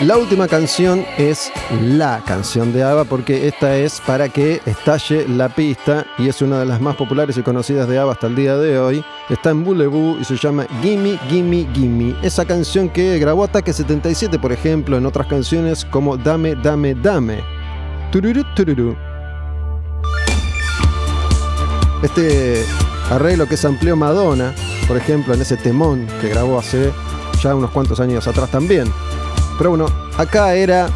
La 0.09 0.17
última 0.17 0.47
canción 0.47 1.05
es 1.19 1.53
la 1.83 2.23
canción 2.25 2.73
de 2.73 2.85
ABBA 2.85 3.05
porque 3.05 3.49
esta 3.49 3.77
es 3.77 4.01
para 4.01 4.29
que 4.29 4.63
estalle 4.65 5.29
la 5.29 5.49
pista 5.49 6.07
y 6.17 6.29
es 6.29 6.41
una 6.41 6.61
de 6.61 6.67
las 6.67 6.81
más 6.81 6.95
populares 6.95 7.37
y 7.37 7.43
conocidas 7.43 7.89
de 7.89 7.99
ABBA 7.99 8.13
hasta 8.13 8.29
el 8.29 8.37
día 8.37 8.57
de 8.57 8.79
hoy. 8.79 9.05
Está 9.29 9.51
en 9.51 9.65
Boulevard 9.65 10.21
y 10.21 10.25
se 10.25 10.37
llama 10.37 10.67
Gimme, 10.81 11.19
Gimme, 11.29 11.67
Gimme. 11.75 12.15
Esa 12.23 12.45
canción 12.45 12.89
que 12.89 13.19
grabó 13.19 13.43
Ataque 13.43 13.73
77, 13.73 14.39
por 14.39 14.53
ejemplo, 14.53 14.97
en 14.97 15.05
otras 15.05 15.27
canciones 15.27 15.85
como 15.85 16.17
Dame, 16.17 16.55
Dame, 16.55 16.95
Dame. 16.95 17.43
Tururú, 18.13 18.45
tururú. 18.55 19.08
Este 22.03 22.65
arreglo 23.11 23.47
que 23.47 23.57
se 23.57 23.67
amplió 23.67 23.97
Madonna, 23.97 24.55
por 24.87 24.97
ejemplo, 24.97 25.35
en 25.35 25.41
ese 25.41 25.57
temón 25.57 26.07
que 26.21 26.29
grabó 26.29 26.59
hace 26.59 26.93
ya 27.43 27.55
unos 27.55 27.71
cuantos 27.71 28.01
años 28.01 28.27
atrás 28.29 28.51
también. 28.51 28.93
Pero 29.57 29.71
bueno, 29.71 29.87
acá 30.17 30.55
era 30.55 30.89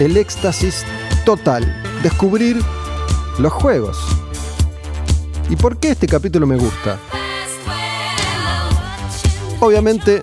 el 0.00 0.16
éxtasis 0.16 0.84
total, 1.24 1.82
descubrir 2.02 2.60
los 3.38 3.52
juegos. 3.52 3.98
¿Y 5.48 5.56
por 5.56 5.78
qué 5.78 5.92
este 5.92 6.06
capítulo 6.06 6.46
me 6.46 6.56
gusta? 6.56 6.98
Obviamente, 9.60 10.22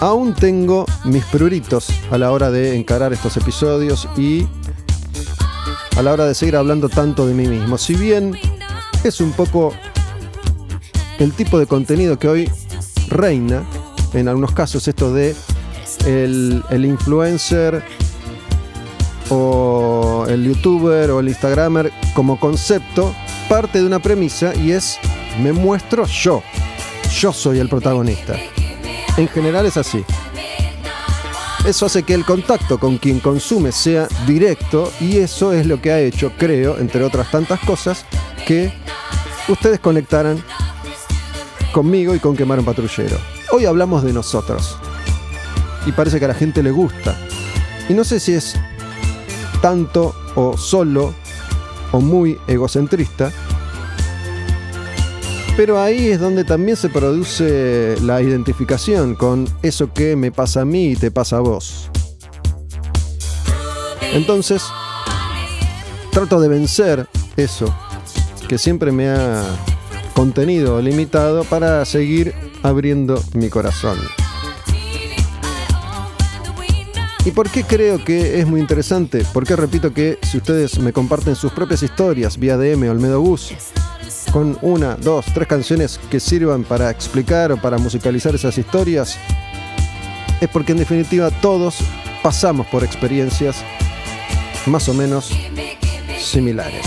aún 0.00 0.34
tengo 0.34 0.86
mis 1.04 1.24
pruritos 1.24 1.88
a 2.10 2.18
la 2.18 2.30
hora 2.30 2.50
de 2.50 2.76
encarar 2.76 3.12
estos 3.12 3.36
episodios 3.36 4.08
y 4.16 4.46
a 5.96 6.02
la 6.02 6.12
hora 6.12 6.26
de 6.26 6.34
seguir 6.34 6.56
hablando 6.56 6.88
tanto 6.88 7.26
de 7.26 7.34
mí 7.34 7.46
mismo. 7.46 7.78
Si 7.78 7.94
bien 7.94 8.36
es 9.04 9.20
un 9.20 9.32
poco 9.32 9.72
el 11.18 11.32
tipo 11.32 11.58
de 11.58 11.66
contenido 11.66 12.18
que 12.18 12.28
hoy 12.28 12.50
reina, 13.08 13.62
en 14.14 14.28
algunos 14.28 14.52
casos 14.52 14.88
esto 14.88 15.12
de 15.12 15.34
el, 16.06 16.84
influencer 16.84 17.82
o 19.28 20.26
el 20.28 20.44
youtuber 20.44 21.10
o 21.10 21.20
el 21.20 21.28
instagramer 21.28 21.92
como 22.14 22.38
concepto 22.40 23.14
parte 23.48 23.80
de 23.80 23.86
una 23.86 23.98
premisa 23.98 24.54
y 24.54 24.72
es 24.72 24.98
me 25.42 25.52
muestro 25.52 26.06
yo. 26.06 26.42
Yo 27.18 27.32
soy 27.32 27.58
el 27.58 27.68
protagonista. 27.68 28.36
En 29.16 29.28
general 29.28 29.66
es 29.66 29.76
así. 29.76 30.04
Eso 31.64 31.86
hace 31.86 32.02
que 32.02 32.14
el 32.14 32.24
contacto 32.24 32.78
con 32.78 32.96
quien 32.96 33.20
consume 33.20 33.70
sea 33.70 34.08
directo 34.26 34.90
y 34.98 35.18
eso 35.18 35.52
es 35.52 35.66
lo 35.66 35.80
que 35.80 35.92
ha 35.92 36.00
hecho, 36.00 36.32
creo, 36.38 36.78
entre 36.78 37.04
otras 37.04 37.30
tantas 37.30 37.60
cosas, 37.60 38.06
que 38.46 38.72
ustedes 39.46 39.78
conectaran 39.78 40.42
conmigo 41.72 42.14
y 42.14 42.18
con 42.18 42.34
Quemar 42.34 42.58
un 42.58 42.64
Patrullero. 42.64 43.18
Hoy 43.52 43.66
hablamos 43.66 44.02
de 44.02 44.12
nosotros 44.12 44.78
y 45.86 45.92
parece 45.92 46.18
que 46.18 46.24
a 46.24 46.28
la 46.28 46.34
gente 46.34 46.62
le 46.62 46.70
gusta. 46.70 47.16
Y 47.88 47.94
no 47.94 48.04
sé 48.04 48.20
si 48.20 48.32
es 48.32 48.56
tanto 49.60 50.14
o 50.34 50.56
solo 50.56 51.14
o 51.92 52.00
muy 52.00 52.38
egocentrista, 52.46 53.32
pero 55.56 55.80
ahí 55.80 56.08
es 56.08 56.20
donde 56.20 56.44
también 56.44 56.76
se 56.76 56.88
produce 56.88 57.96
la 58.02 58.22
identificación 58.22 59.14
con 59.14 59.48
eso 59.62 59.92
que 59.92 60.16
me 60.16 60.32
pasa 60.32 60.62
a 60.62 60.64
mí 60.64 60.92
y 60.92 60.96
te 60.96 61.10
pasa 61.10 61.38
a 61.38 61.40
vos. 61.40 61.90
Entonces, 64.12 64.62
trato 66.10 66.40
de 66.40 66.48
vencer 66.48 67.06
eso 67.36 67.74
que 68.48 68.58
siempre 68.58 68.90
me 68.90 69.08
ha 69.08 69.44
contenido 70.14 70.80
limitado 70.82 71.44
para 71.44 71.84
seguir 71.84 72.34
abriendo 72.62 73.22
mi 73.34 73.48
corazón. 73.48 73.98
¿Y 77.24 77.32
por 77.32 77.50
qué 77.50 77.64
creo 77.64 78.02
que 78.02 78.40
es 78.40 78.46
muy 78.46 78.60
interesante? 78.60 79.26
Porque 79.34 79.54
repito 79.54 79.92
que 79.92 80.18
si 80.22 80.38
ustedes 80.38 80.78
me 80.78 80.92
comparten 80.92 81.36
sus 81.36 81.52
propias 81.52 81.82
historias 81.82 82.38
vía 82.38 82.56
DM 82.56 82.88
o 82.88 82.92
Olmedo 82.92 83.20
Bus, 83.20 83.52
con 84.32 84.56
una, 84.62 84.96
dos, 84.96 85.26
tres 85.34 85.46
canciones 85.46 86.00
que 86.10 86.18
sirvan 86.18 86.64
para 86.64 86.88
explicar 86.88 87.52
o 87.52 87.60
para 87.60 87.76
musicalizar 87.76 88.34
esas 88.34 88.56
historias, 88.56 89.18
es 90.40 90.48
porque 90.48 90.72
en 90.72 90.78
definitiva 90.78 91.30
todos 91.30 91.78
pasamos 92.22 92.66
por 92.68 92.84
experiencias 92.84 93.62
más 94.64 94.88
o 94.88 94.94
menos 94.94 95.30
similares. 96.18 96.86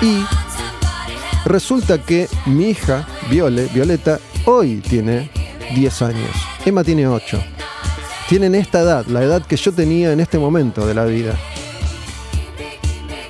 Y 0.00 0.24
resulta 1.44 1.98
que 1.98 2.28
mi 2.46 2.70
hija, 2.70 3.06
Viole, 3.28 3.66
Violeta, 3.74 4.20
hoy 4.46 4.76
tiene 4.76 5.30
10 5.74 6.02
años. 6.02 6.30
Emma 6.64 6.82
tiene 6.82 7.06
8. 7.06 7.42
Tienen 8.28 8.54
esta 8.54 8.80
edad, 8.80 9.06
la 9.06 9.22
edad 9.22 9.46
que 9.46 9.56
yo 9.56 9.72
tenía 9.72 10.12
en 10.12 10.20
este 10.20 10.38
momento 10.38 10.86
de 10.86 10.94
la 10.94 11.04
vida. 11.04 11.38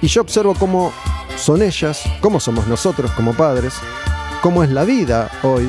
Y 0.00 0.06
yo 0.08 0.22
observo 0.22 0.54
cómo 0.54 0.92
son 1.36 1.62
ellas, 1.62 2.02
cómo 2.20 2.40
somos 2.40 2.66
nosotros 2.66 3.10
como 3.12 3.34
padres, 3.34 3.74
cómo 4.40 4.64
es 4.64 4.70
la 4.70 4.84
vida 4.84 5.30
hoy, 5.42 5.68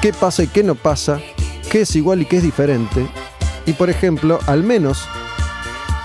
qué 0.00 0.12
pasa 0.12 0.44
y 0.44 0.46
qué 0.46 0.62
no 0.62 0.74
pasa, 0.76 1.20
qué 1.70 1.80
es 1.80 1.96
igual 1.96 2.22
y 2.22 2.26
qué 2.26 2.36
es 2.36 2.42
diferente. 2.42 3.08
Y 3.66 3.72
por 3.72 3.90
ejemplo, 3.90 4.38
al 4.46 4.62
menos 4.62 5.08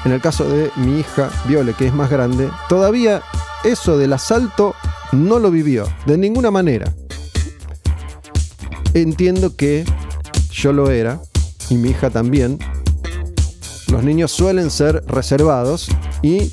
en 0.06 0.12
el 0.12 0.20
caso 0.20 0.50
de 0.50 0.70
mi 0.76 1.00
hija 1.00 1.30
Viole, 1.46 1.74
que 1.74 1.88
es 1.88 1.94
más 1.94 2.10
grande, 2.10 2.50
todavía 2.68 3.22
eso 3.64 3.98
del 3.98 4.14
asalto 4.14 4.76
no 5.12 5.40
lo 5.40 5.50
vivió, 5.50 5.88
de 6.06 6.18
ninguna 6.18 6.52
manera. 6.52 6.94
Entiendo 8.94 9.56
que 9.56 9.86
yo 10.52 10.74
lo 10.74 10.92
era, 10.92 11.22
y 11.70 11.76
mi 11.76 11.90
hija 11.90 12.10
también. 12.10 12.60
Los 13.88 14.04
niños 14.04 14.32
suelen 14.32 14.72
ser 14.72 15.04
reservados 15.08 15.88
y 16.22 16.52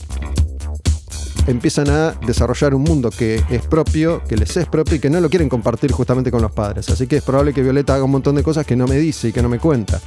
empiezan 1.46 1.88
a 1.90 2.12
desarrollar 2.26 2.74
un 2.74 2.82
mundo 2.82 3.10
que 3.10 3.42
es 3.50 3.62
propio, 3.66 4.22
que 4.24 4.36
les 4.36 4.56
es 4.56 4.66
propio 4.66 4.96
y 4.96 4.98
que 4.98 5.10
no 5.10 5.20
lo 5.20 5.30
quieren 5.30 5.48
compartir 5.48 5.92
justamente 5.92 6.30
con 6.30 6.42
los 6.42 6.52
padres. 6.52 6.88
Así 6.90 7.06
que 7.06 7.16
es 7.16 7.22
probable 7.22 7.52
que 7.52 7.62
Violeta 7.62 7.94
haga 7.94 8.04
un 8.04 8.10
montón 8.10 8.36
de 8.36 8.42
cosas 8.42 8.66
que 8.66 8.76
no 8.76 8.86
me 8.86 8.96
dice 8.96 9.28
y 9.28 9.32
que 9.32 9.42
no 9.42 9.48
me 9.48 9.58
cuenta. 9.58 10.00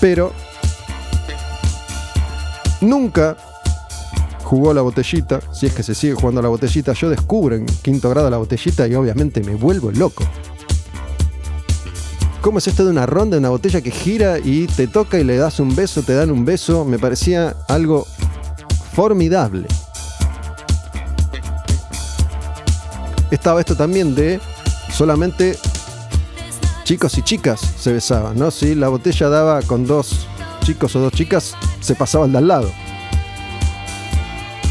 Pero 0.00 0.32
nunca 2.80 3.36
jugó 4.42 4.72
la 4.72 4.82
botellita, 4.82 5.40
si 5.52 5.66
es 5.66 5.74
que 5.74 5.82
se 5.82 5.94
sigue 5.94 6.14
jugando 6.14 6.40
la 6.40 6.48
botellita, 6.48 6.92
yo 6.92 7.10
descubro 7.10 7.56
en 7.56 7.66
quinto 7.66 8.08
grado 8.10 8.30
la 8.30 8.36
botellita 8.36 8.86
y 8.86 8.94
obviamente 8.94 9.42
me 9.42 9.54
vuelvo 9.54 9.90
loco. 9.90 10.24
¿Cómo 12.46 12.58
es 12.58 12.68
esto 12.68 12.84
de 12.84 12.92
una 12.92 13.06
ronda, 13.06 13.38
una 13.38 13.48
botella 13.48 13.80
que 13.80 13.90
gira 13.90 14.38
y 14.38 14.68
te 14.68 14.86
toca 14.86 15.18
y 15.18 15.24
le 15.24 15.36
das 15.36 15.58
un 15.58 15.74
beso, 15.74 16.04
te 16.04 16.14
dan 16.14 16.30
un 16.30 16.44
beso? 16.44 16.84
Me 16.84 16.96
parecía 16.96 17.56
algo 17.66 18.06
formidable. 18.94 19.66
Estaba 23.32 23.58
esto 23.58 23.74
también 23.74 24.14
de 24.14 24.40
solamente 24.92 25.58
chicos 26.84 27.18
y 27.18 27.22
chicas 27.22 27.58
se 27.80 27.92
besaban, 27.92 28.38
¿no? 28.38 28.52
Si 28.52 28.76
la 28.76 28.90
botella 28.90 29.28
daba 29.28 29.60
con 29.62 29.84
dos 29.84 30.28
chicos 30.62 30.94
o 30.94 31.00
dos 31.00 31.12
chicas, 31.14 31.56
se 31.80 31.96
pasaban 31.96 32.30
de 32.30 32.38
al 32.38 32.46
lado. 32.46 32.70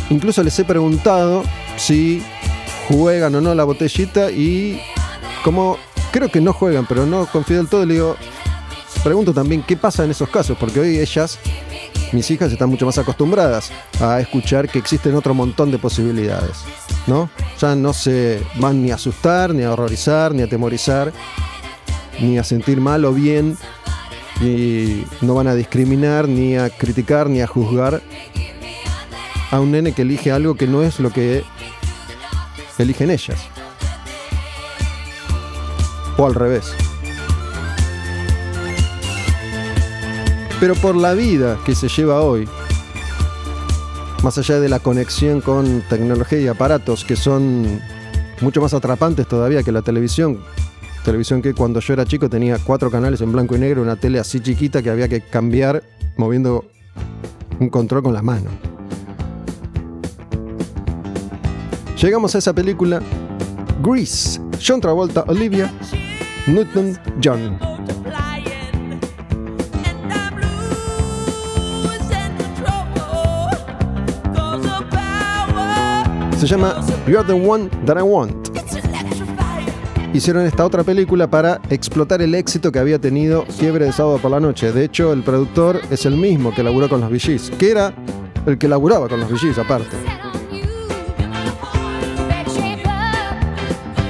Incluso 0.09 0.41
les 0.43 0.57
he 0.57 0.63
preguntado 0.63 1.43
si 1.75 2.23
juegan 2.87 3.35
o 3.35 3.41
no 3.41 3.53
la 3.53 3.65
botellita 3.65 4.31
y 4.31 4.79
como 5.43 5.77
creo 6.15 6.29
que 6.29 6.39
no 6.39 6.53
juegan, 6.53 6.85
pero 6.85 7.05
no 7.05 7.25
confío 7.25 7.57
del 7.57 7.67
todo, 7.67 7.85
le 7.85 7.95
digo, 7.95 8.15
pregunto 9.03 9.33
también 9.33 9.63
qué 9.63 9.75
pasa 9.75 10.05
en 10.05 10.11
esos 10.11 10.29
casos, 10.29 10.57
porque 10.57 10.79
hoy 10.79 10.97
ellas, 10.97 11.37
mis 12.13 12.31
hijas, 12.31 12.53
están 12.53 12.69
mucho 12.69 12.85
más 12.85 12.97
acostumbradas 12.97 13.69
a 13.99 14.21
escuchar 14.21 14.69
que 14.69 14.79
existen 14.79 15.13
otro 15.15 15.33
montón 15.33 15.71
de 15.71 15.77
posibilidades, 15.77 16.59
¿no? 17.05 17.29
Ya 17.59 17.75
no 17.75 17.91
se 17.91 18.41
van 18.55 18.81
ni 18.81 18.91
a 18.91 18.95
asustar, 18.95 19.53
ni 19.53 19.63
a 19.63 19.73
horrorizar, 19.73 20.33
ni 20.33 20.41
a 20.41 20.45
atemorizar, 20.45 21.11
ni 22.21 22.37
a 22.37 22.45
sentir 22.45 22.79
mal 22.79 23.03
o 23.03 23.11
bien, 23.11 23.57
y 24.39 25.03
no 25.19 25.33
van 25.33 25.47
a 25.47 25.53
discriminar, 25.53 26.29
ni 26.29 26.55
a 26.55 26.69
criticar, 26.69 27.29
ni 27.29 27.41
a 27.41 27.47
juzgar 27.47 28.01
a 29.51 29.59
un 29.59 29.69
nene 29.69 29.91
que 29.91 30.03
elige 30.03 30.31
algo 30.31 30.55
que 30.55 30.65
no 30.65 30.81
es 30.81 31.01
lo 31.01 31.09
que 31.09 31.43
eligen 32.77 33.11
ellas 33.11 33.49
o 36.17 36.25
al 36.25 36.35
revés. 36.35 36.73
Pero 40.59 40.75
por 40.75 40.95
la 40.95 41.13
vida 41.13 41.57
que 41.65 41.75
se 41.75 41.89
lleva 41.89 42.21
hoy, 42.21 42.47
más 44.23 44.37
allá 44.37 44.59
de 44.59 44.69
la 44.69 44.79
conexión 44.79 45.41
con 45.41 45.81
tecnología 45.89 46.39
y 46.39 46.47
aparatos 46.47 47.03
que 47.03 47.15
son 47.15 47.81
mucho 48.41 48.61
más 48.61 48.73
atrapantes 48.73 49.27
todavía 49.27 49.63
que 49.63 49.71
la 49.71 49.81
televisión, 49.81 50.39
televisión 51.03 51.41
que 51.41 51.53
cuando 51.53 51.81
yo 51.81 51.93
era 51.93 52.05
chico 52.05 52.29
tenía 52.29 52.57
cuatro 52.57 52.89
canales 52.89 53.21
en 53.21 53.31
blanco 53.31 53.55
y 53.55 53.59
negro, 53.59 53.81
una 53.81 53.97
tele 53.97 54.17
así 54.17 54.39
chiquita 54.39 54.81
que 54.81 54.89
había 54.89 55.09
que 55.09 55.21
cambiar 55.21 55.83
moviendo 56.17 56.65
un 57.59 57.69
control 57.69 58.03
con 58.03 58.13
la 58.13 58.21
mano. 58.21 58.49
Llegamos 62.01 62.33
a 62.35 62.37
esa 62.37 62.53
película, 62.53 63.01
Grease, 63.83 64.39
John 64.65 64.81
Travolta, 64.81 65.23
Olivia 65.27 65.71
Newton 66.47 66.95
John. 67.23 67.57
Se 76.37 76.45
llama 76.45 76.75
You're 77.07 77.25
the 77.25 77.33
One 77.33 77.69
That 77.85 77.97
I 77.97 78.03
Want. 78.03 78.49
Hicieron 80.13 80.45
esta 80.45 80.63
otra 80.65 80.83
película 80.83 81.27
para 81.27 81.59
explotar 81.69 82.21
el 82.21 82.35
éxito 82.35 82.71
que 82.71 82.77
había 82.77 82.99
tenido 82.99 83.45
Fiebre 83.47 83.85
de 83.85 83.91
Sábado 83.91 84.19
por 84.19 84.29
la 84.29 84.39
Noche. 84.39 84.71
De 84.71 84.85
hecho, 84.85 85.13
el 85.13 85.23
productor 85.23 85.81
es 85.89 86.05
el 86.05 86.15
mismo 86.15 86.53
que 86.53 86.61
laburó 86.61 86.87
con 86.87 87.01
los 87.01 87.09
VGs, 87.09 87.51
que 87.57 87.71
era 87.71 87.93
el 88.45 88.59
que 88.59 88.67
laburaba 88.67 89.09
con 89.09 89.19
los 89.19 89.31
VGs 89.31 89.57
aparte. 89.57 89.97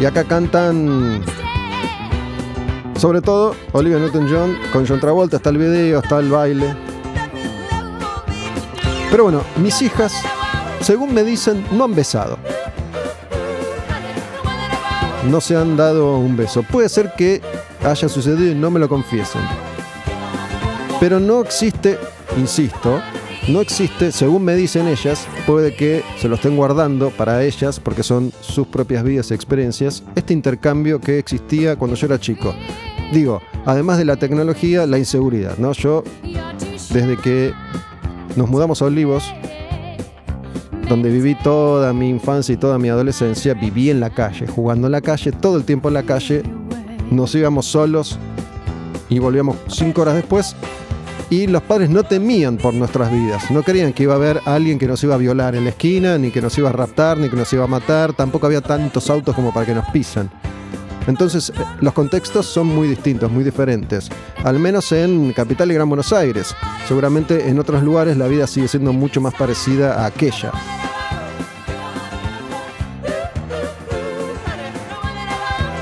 Y 0.01 0.05
acá 0.05 0.25
cantan 0.25 1.23
sobre 3.05 3.21
todo, 3.21 3.55
Olivia 3.73 3.99
Newton-John 3.99 4.57
con 4.73 4.87
John 4.87 4.99
Travolta, 4.99 5.37
está 5.37 5.51
el 5.51 5.59
video, 5.59 5.99
está 5.99 6.17
el 6.17 6.31
baile. 6.31 6.75
Pero 9.11 9.25
bueno, 9.25 9.43
mis 9.57 9.79
hijas, 9.83 10.11
según 10.81 11.13
me 11.13 11.23
dicen, 11.23 11.63
no 11.71 11.83
han 11.83 11.93
besado. 11.93 12.39
No 15.29 15.39
se 15.39 15.55
han 15.55 15.77
dado 15.77 16.17
un 16.17 16.35
beso. 16.35 16.63
Puede 16.63 16.89
ser 16.89 17.13
que 17.15 17.43
haya 17.83 18.09
sucedido 18.09 18.51
y 18.51 18.55
no 18.55 18.71
me 18.71 18.79
lo 18.79 18.89
confiesen. 18.89 19.41
Pero 20.99 21.19
no 21.19 21.41
existe, 21.41 21.99
insisto, 22.39 23.03
no 23.49 23.61
existe, 23.61 24.11
según 24.11 24.43
me 24.43 24.55
dicen 24.55 24.87
ellas, 24.87 25.27
puede 25.45 25.75
que 25.75 26.03
se 26.17 26.27
lo 26.27 26.37
estén 26.37 26.57
guardando 26.57 27.11
para 27.11 27.43
ellas 27.43 27.79
porque 27.79 28.01
son 28.01 28.31
sus 28.41 28.65
propias 28.65 29.03
vidas 29.03 29.29
y 29.29 29.35
experiencias, 29.35 30.01
este 30.15 30.33
intercambio 30.33 30.99
que 30.99 31.19
existía 31.19 31.75
cuando 31.75 31.95
yo 31.95 32.07
era 32.07 32.19
chico. 32.19 32.55
Digo, 33.11 33.41
además 33.65 33.97
de 33.97 34.05
la 34.05 34.15
tecnología, 34.15 34.85
la 34.85 34.97
inseguridad, 34.97 35.57
¿no? 35.57 35.71
Yo, 35.73 36.03
desde 36.91 37.17
que 37.17 37.53
nos 38.35 38.49
mudamos 38.49 38.81
a 38.81 38.85
Olivos, 38.85 39.33
donde 40.89 41.09
viví 41.09 41.35
toda 41.35 41.93
mi 41.93 42.09
infancia 42.09 42.53
y 42.53 42.57
toda 42.57 42.77
mi 42.77 42.89
adolescencia, 42.89 43.53
viví 43.53 43.89
en 43.89 43.99
la 43.99 44.09
calle, 44.09 44.47
jugando 44.47 44.87
en 44.87 44.91
la 44.91 45.01
calle, 45.01 45.31
todo 45.31 45.57
el 45.57 45.63
tiempo 45.63 45.87
en 45.87 45.95
la 45.95 46.03
calle, 46.03 46.43
nos 47.11 47.33
íbamos 47.35 47.65
solos 47.65 48.17
y 49.09 49.19
volvíamos 49.19 49.57
cinco 49.67 50.01
horas 50.01 50.15
después 50.15 50.55
y 51.29 51.47
los 51.47 51.63
padres 51.63 51.89
no 51.89 52.03
temían 52.03 52.57
por 52.57 52.73
nuestras 52.73 53.11
vidas, 53.11 53.49
no 53.49 53.63
creían 53.63 53.93
que 53.93 54.03
iba 54.03 54.13
a 54.13 54.17
haber 54.17 54.41
alguien 54.45 54.77
que 54.77 54.87
nos 54.87 55.03
iba 55.03 55.15
a 55.15 55.17
violar 55.17 55.55
en 55.55 55.63
la 55.63 55.71
esquina, 55.71 56.17
ni 56.17 56.29
que 56.29 56.41
nos 56.41 56.57
iba 56.57 56.69
a 56.69 56.73
raptar, 56.73 57.17
ni 57.17 57.29
que 57.29 57.35
nos 57.35 57.51
iba 57.53 57.63
a 57.63 57.67
matar, 57.67 58.13
tampoco 58.13 58.45
había 58.45 58.61
tantos 58.61 59.09
autos 59.09 59.33
como 59.33 59.53
para 59.53 59.65
que 59.65 59.73
nos 59.73 59.85
pisan. 59.89 60.29
Entonces, 61.07 61.49
eh, 61.49 61.53
los 61.81 61.93
contextos 61.93 62.45
son 62.45 62.67
muy 62.67 62.87
distintos, 62.87 63.31
muy 63.31 63.43
diferentes, 63.43 64.09
al 64.43 64.59
menos 64.59 64.91
en 64.91 65.33
Capital 65.33 65.71
y 65.71 65.75
Gran 65.75 65.89
Buenos 65.89 66.11
Aires. 66.13 66.55
Seguramente 66.87 67.47
en 67.47 67.59
otros 67.59 67.83
lugares 67.83 68.17
la 68.17 68.27
vida 68.27 68.47
sigue 68.47 68.67
siendo 68.67 68.93
mucho 68.93 69.21
más 69.21 69.33
parecida 69.33 70.03
a 70.03 70.07
aquella. 70.07 70.51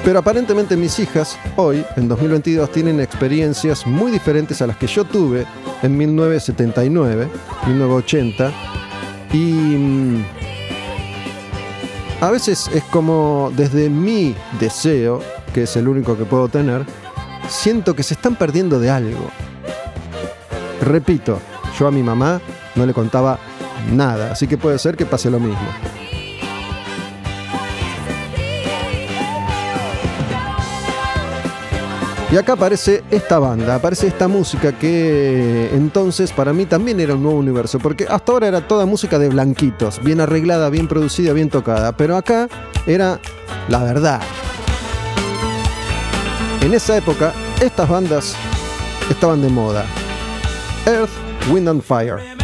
Pero 0.03 0.19
aparentemente 0.19 0.75
mis 0.75 0.99
hijas, 0.99 1.39
hoy, 1.55 1.85
en 1.95 2.09
2022, 2.09 2.69
tienen 2.73 2.99
experiencias 2.99 3.87
muy 3.87 4.11
diferentes 4.11 4.61
a 4.61 4.67
las 4.67 4.75
que 4.75 4.85
yo 4.85 5.05
tuve 5.05 5.45
en 5.81 5.97
1979, 5.97 7.29
1980. 7.67 8.51
Y 9.31 10.23
a 12.23 12.31
veces 12.31 12.69
es 12.73 12.85
como 12.85 13.51
desde 13.53 13.89
mi 13.89 14.33
deseo, 14.57 15.19
que 15.53 15.63
es 15.63 15.75
el 15.75 15.89
único 15.89 16.17
que 16.17 16.23
puedo 16.23 16.47
tener, 16.47 16.85
siento 17.49 17.97
que 17.97 18.03
se 18.03 18.13
están 18.13 18.37
perdiendo 18.37 18.79
de 18.79 18.89
algo. 18.89 19.29
Repito, 20.79 21.39
yo 21.77 21.85
a 21.85 21.91
mi 21.91 22.01
mamá 22.01 22.39
no 22.75 22.85
le 22.85 22.93
contaba 22.93 23.39
nada, 23.91 24.31
así 24.31 24.47
que 24.47 24.57
puede 24.57 24.79
ser 24.79 24.95
que 24.95 25.05
pase 25.05 25.29
lo 25.29 25.37
mismo. 25.37 25.67
Y 32.33 32.37
acá 32.37 32.53
aparece 32.53 33.03
esta 33.11 33.37
banda, 33.37 33.75
aparece 33.75 34.07
esta 34.07 34.27
música 34.27 34.71
que 34.71 35.69
entonces 35.71 36.31
para 36.31 36.51
mí 36.51 36.65
también 36.65 36.99
era 36.99 37.13
un 37.13 37.21
nuevo 37.21 37.37
universo, 37.37 37.77
porque 37.77 38.07
hasta 38.09 38.31
ahora 38.31 38.47
era 38.47 38.67
toda 38.67 38.87
música 38.87 39.19
de 39.19 39.29
blanquitos, 39.29 40.01
bien 40.03 40.19
arreglada, 40.19 40.71
bien 40.71 40.87
producida, 40.87 41.31
bien 41.33 41.51
tocada, 41.51 41.95
pero 41.95 42.17
acá 42.17 42.49
era 42.87 43.19
la 43.69 43.83
verdad. 43.83 44.19
En 46.61 46.73
esa 46.73 46.97
época, 46.97 47.33
estas 47.61 47.87
bandas 47.87 48.35
estaban 49.11 49.43
de 49.43 49.49
moda. 49.49 49.85
Earth, 50.87 51.11
Wind 51.51 51.69
and 51.69 51.83
Fire. 51.83 52.42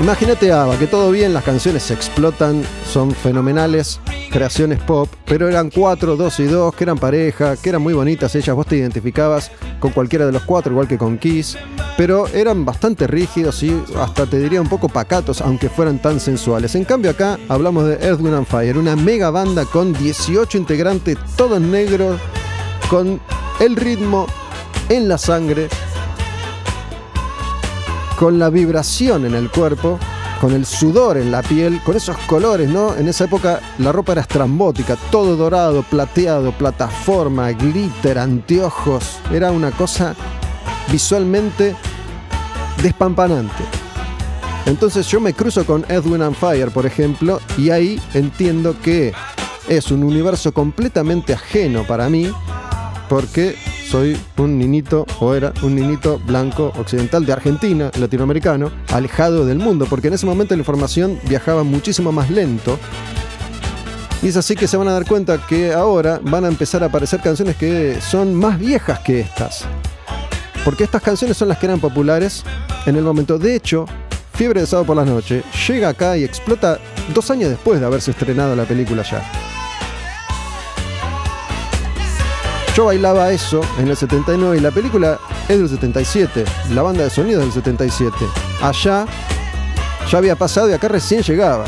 Imagínate 0.00 0.50
Ava, 0.50 0.78
que 0.78 0.86
todo 0.86 1.10
bien, 1.10 1.34
las 1.34 1.44
canciones 1.44 1.82
se 1.82 1.92
explotan, 1.92 2.62
son 2.90 3.14
fenomenales, 3.14 4.00
creaciones 4.32 4.80
pop, 4.80 5.10
pero 5.26 5.46
eran 5.46 5.68
cuatro, 5.68 6.16
dos 6.16 6.40
y 6.40 6.44
dos, 6.44 6.74
que 6.74 6.84
eran 6.84 6.96
pareja, 6.96 7.54
que 7.58 7.68
eran 7.68 7.82
muy 7.82 7.92
bonitas 7.92 8.34
ellas, 8.34 8.56
vos 8.56 8.66
te 8.66 8.76
identificabas 8.76 9.50
con 9.78 9.92
cualquiera 9.92 10.24
de 10.24 10.32
los 10.32 10.42
cuatro, 10.44 10.72
igual 10.72 10.88
que 10.88 10.96
con 10.96 11.18
Kiss, 11.18 11.58
pero 11.98 12.26
eran 12.28 12.64
bastante 12.64 13.06
rígidos 13.06 13.62
y 13.62 13.78
hasta 13.98 14.24
te 14.24 14.38
diría 14.38 14.62
un 14.62 14.70
poco 14.70 14.88
pacatos, 14.88 15.42
aunque 15.42 15.68
fueran 15.68 16.00
tan 16.00 16.18
sensuales. 16.18 16.74
En 16.74 16.84
cambio 16.84 17.10
acá 17.10 17.38
hablamos 17.50 17.84
de 17.86 17.94
Earth, 17.96 18.22
Wind 18.22 18.36
and 18.36 18.46
Fire, 18.46 18.78
una 18.78 18.96
mega 18.96 19.30
banda 19.30 19.66
con 19.66 19.92
18 19.92 20.56
integrantes, 20.56 21.18
todos 21.36 21.60
negros, 21.60 22.18
con 22.88 23.20
el 23.60 23.76
ritmo 23.76 24.26
en 24.88 25.08
la 25.08 25.18
sangre, 25.18 25.68
con 28.20 28.38
la 28.38 28.50
vibración 28.50 29.24
en 29.24 29.34
el 29.34 29.50
cuerpo, 29.50 29.98
con 30.42 30.52
el 30.52 30.66
sudor 30.66 31.16
en 31.16 31.32
la 31.32 31.40
piel, 31.40 31.80
con 31.82 31.96
esos 31.96 32.18
colores, 32.26 32.68
¿no? 32.68 32.94
En 32.94 33.08
esa 33.08 33.24
época 33.24 33.60
la 33.78 33.92
ropa 33.92 34.12
era 34.12 34.20
estrambótica, 34.20 34.98
todo 35.10 35.36
dorado, 35.36 35.82
plateado, 35.82 36.52
plataforma, 36.52 37.50
glitter, 37.52 38.18
anteojos. 38.18 39.20
Era 39.32 39.50
una 39.50 39.70
cosa 39.70 40.14
visualmente 40.92 41.74
despampanante. 42.82 43.64
Entonces 44.66 45.06
yo 45.06 45.18
me 45.18 45.32
cruzo 45.32 45.64
con 45.64 45.86
Edwin 45.88 46.20
and 46.20 46.36
Fire, 46.36 46.70
por 46.70 46.84
ejemplo, 46.84 47.40
y 47.56 47.70
ahí 47.70 47.98
entiendo 48.12 48.76
que 48.82 49.14
es 49.66 49.90
un 49.90 50.04
universo 50.04 50.52
completamente 50.52 51.32
ajeno 51.32 51.86
para 51.86 52.10
mí, 52.10 52.30
porque 53.08 53.56
soy 53.90 54.16
un 54.36 54.56
niñito, 54.56 55.04
o 55.18 55.34
era 55.34 55.52
un 55.62 55.74
niñito 55.74 56.20
blanco 56.24 56.72
occidental 56.78 57.26
de 57.26 57.32
Argentina, 57.32 57.90
latinoamericano, 57.98 58.70
alejado 58.92 59.44
del 59.44 59.58
mundo, 59.58 59.84
porque 59.90 60.06
en 60.06 60.14
ese 60.14 60.26
momento 60.26 60.54
la 60.54 60.60
información 60.60 61.18
viajaba 61.28 61.64
muchísimo 61.64 62.12
más 62.12 62.30
lento. 62.30 62.78
Y 64.22 64.28
es 64.28 64.36
así 64.36 64.54
que 64.54 64.68
se 64.68 64.76
van 64.76 64.86
a 64.86 64.92
dar 64.92 65.06
cuenta 65.06 65.44
que 65.44 65.72
ahora 65.72 66.20
van 66.22 66.44
a 66.44 66.48
empezar 66.48 66.84
a 66.84 66.86
aparecer 66.86 67.20
canciones 67.20 67.56
que 67.56 67.98
son 68.00 68.32
más 68.32 68.60
viejas 68.60 69.00
que 69.00 69.18
estas. 69.18 69.64
Porque 70.64 70.84
estas 70.84 71.02
canciones 71.02 71.36
son 71.36 71.48
las 71.48 71.58
que 71.58 71.66
eran 71.66 71.80
populares 71.80 72.44
en 72.86 72.94
el 72.94 73.02
momento. 73.02 73.38
De 73.38 73.56
hecho, 73.56 73.86
Fiebre 74.34 74.60
de 74.60 74.66
Sábado 74.68 74.86
por 74.86 74.96
la 74.96 75.04
Noche 75.04 75.42
llega 75.66 75.88
acá 75.88 76.16
y 76.16 76.22
explota 76.22 76.78
dos 77.12 77.28
años 77.32 77.50
después 77.50 77.80
de 77.80 77.86
haberse 77.86 78.12
estrenado 78.12 78.54
la 78.54 78.64
película 78.64 79.02
ya. 79.02 79.49
Yo 82.74 82.84
bailaba 82.84 83.30
eso 83.32 83.60
en 83.78 83.88
el 83.88 83.96
79 83.96 84.58
y 84.58 84.60
la 84.60 84.70
película 84.70 85.18
es 85.48 85.58
del 85.58 85.68
77, 85.68 86.44
la 86.70 86.82
banda 86.82 87.02
de 87.02 87.10
sonido 87.10 87.40
es 87.40 87.46
del 87.46 87.64
77. 87.64 88.16
Allá 88.62 89.06
ya 90.08 90.18
había 90.18 90.36
pasado 90.36 90.70
y 90.70 90.72
acá 90.72 90.88
recién 90.88 91.22
llegaba. 91.22 91.64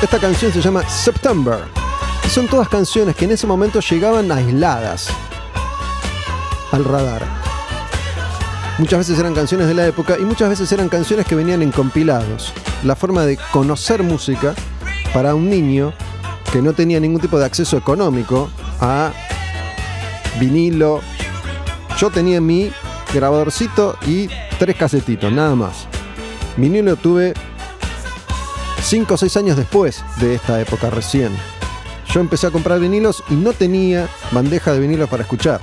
Esta 0.00 0.18
canción 0.18 0.52
se 0.52 0.60
llama 0.60 0.88
September. 0.88 1.58
Y 2.24 2.28
son 2.28 2.46
todas 2.46 2.68
canciones 2.68 3.16
que 3.16 3.24
en 3.24 3.32
ese 3.32 3.46
momento 3.46 3.80
llegaban 3.80 4.30
aisladas 4.30 5.08
al 6.70 6.84
radar. 6.84 7.24
Muchas 8.78 9.00
veces 9.00 9.18
eran 9.18 9.34
canciones 9.34 9.66
de 9.66 9.74
la 9.74 9.86
época 9.86 10.16
y 10.18 10.24
muchas 10.24 10.50
veces 10.50 10.70
eran 10.70 10.88
canciones 10.88 11.26
que 11.26 11.34
venían 11.34 11.62
en 11.62 11.72
compilados. 11.72 12.52
La 12.84 12.94
forma 12.94 13.24
de 13.24 13.38
conocer 13.50 14.02
música 14.02 14.54
para 15.16 15.34
un 15.34 15.48
niño 15.48 15.94
que 16.52 16.60
no 16.60 16.74
tenía 16.74 17.00
ningún 17.00 17.22
tipo 17.22 17.38
de 17.38 17.46
acceso 17.46 17.78
económico 17.78 18.50
a 18.82 19.14
vinilo. 20.38 21.00
Yo 21.96 22.10
tenía 22.10 22.38
mi 22.38 22.70
grabadorcito 23.14 23.96
y 24.06 24.28
tres 24.58 24.76
casetitos, 24.76 25.32
nada 25.32 25.54
más. 25.54 25.86
Vinilo 26.58 26.96
tuve 26.96 27.32
5 28.82 29.14
o 29.14 29.16
6 29.16 29.36
años 29.38 29.56
después 29.56 30.04
de 30.20 30.34
esta 30.34 30.60
época 30.60 30.90
recién. 30.90 31.30
Yo 32.12 32.20
empecé 32.20 32.48
a 32.48 32.50
comprar 32.50 32.78
vinilos 32.78 33.24
y 33.30 33.36
no 33.36 33.54
tenía 33.54 34.10
bandeja 34.32 34.74
de 34.74 34.80
vinilos 34.80 35.08
para 35.08 35.22
escuchar. 35.22 35.62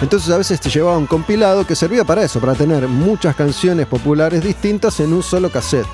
Entonces 0.00 0.32
a 0.32 0.38
veces 0.38 0.58
te 0.62 0.70
llevaba 0.70 0.96
un 0.96 1.06
compilado 1.06 1.66
que 1.66 1.76
servía 1.76 2.04
para 2.04 2.22
eso, 2.22 2.40
para 2.40 2.54
tener 2.54 2.88
muchas 2.88 3.36
canciones 3.36 3.86
populares 3.86 4.42
distintas 4.42 4.98
en 5.00 5.12
un 5.12 5.22
solo 5.22 5.52
cassette. 5.52 5.86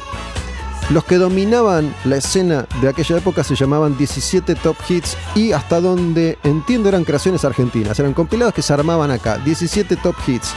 Los 0.91 1.05
que 1.05 1.18
dominaban 1.18 1.95
la 2.05 2.16
escena 2.16 2.66
de 2.82 2.88
aquella 2.88 3.18
época 3.18 3.45
se 3.45 3.55
llamaban 3.55 3.97
17 3.97 4.57
Top 4.57 4.76
Hits 4.88 5.16
y 5.36 5.53
hasta 5.53 5.80
donde 5.80 6.36
entiendo 6.43 6.88
eran 6.88 7.05
creaciones 7.05 7.45
argentinas, 7.45 7.97
eran 8.01 8.12
compilados 8.12 8.55
que 8.55 8.62
se 8.62 8.72
armaban 8.72 9.12
acá, 9.12 9.38
17 9.38 9.95
Top 9.97 10.16
Hits, 10.26 10.53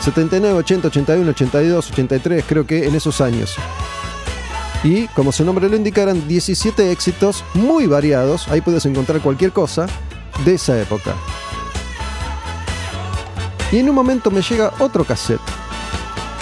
79, 0.00 0.58
80, 0.58 0.88
81, 0.88 1.30
82, 1.30 1.90
83, 1.92 2.44
creo 2.46 2.66
que 2.66 2.86
en 2.86 2.94
esos 2.94 3.22
años. 3.22 3.56
Y 4.84 5.06
como 5.08 5.32
su 5.32 5.46
nombre 5.46 5.66
lo 5.70 5.76
indica, 5.76 6.02
eran 6.02 6.28
17 6.28 6.92
éxitos 6.92 7.42
muy 7.54 7.86
variados, 7.86 8.48
ahí 8.48 8.60
puedes 8.60 8.84
encontrar 8.84 9.22
cualquier 9.22 9.52
cosa 9.52 9.86
de 10.44 10.54
esa 10.56 10.78
época. 10.78 11.14
Y 13.72 13.78
en 13.78 13.88
un 13.88 13.94
momento 13.94 14.30
me 14.30 14.42
llega 14.42 14.74
otro 14.78 15.04
cassette 15.04 15.59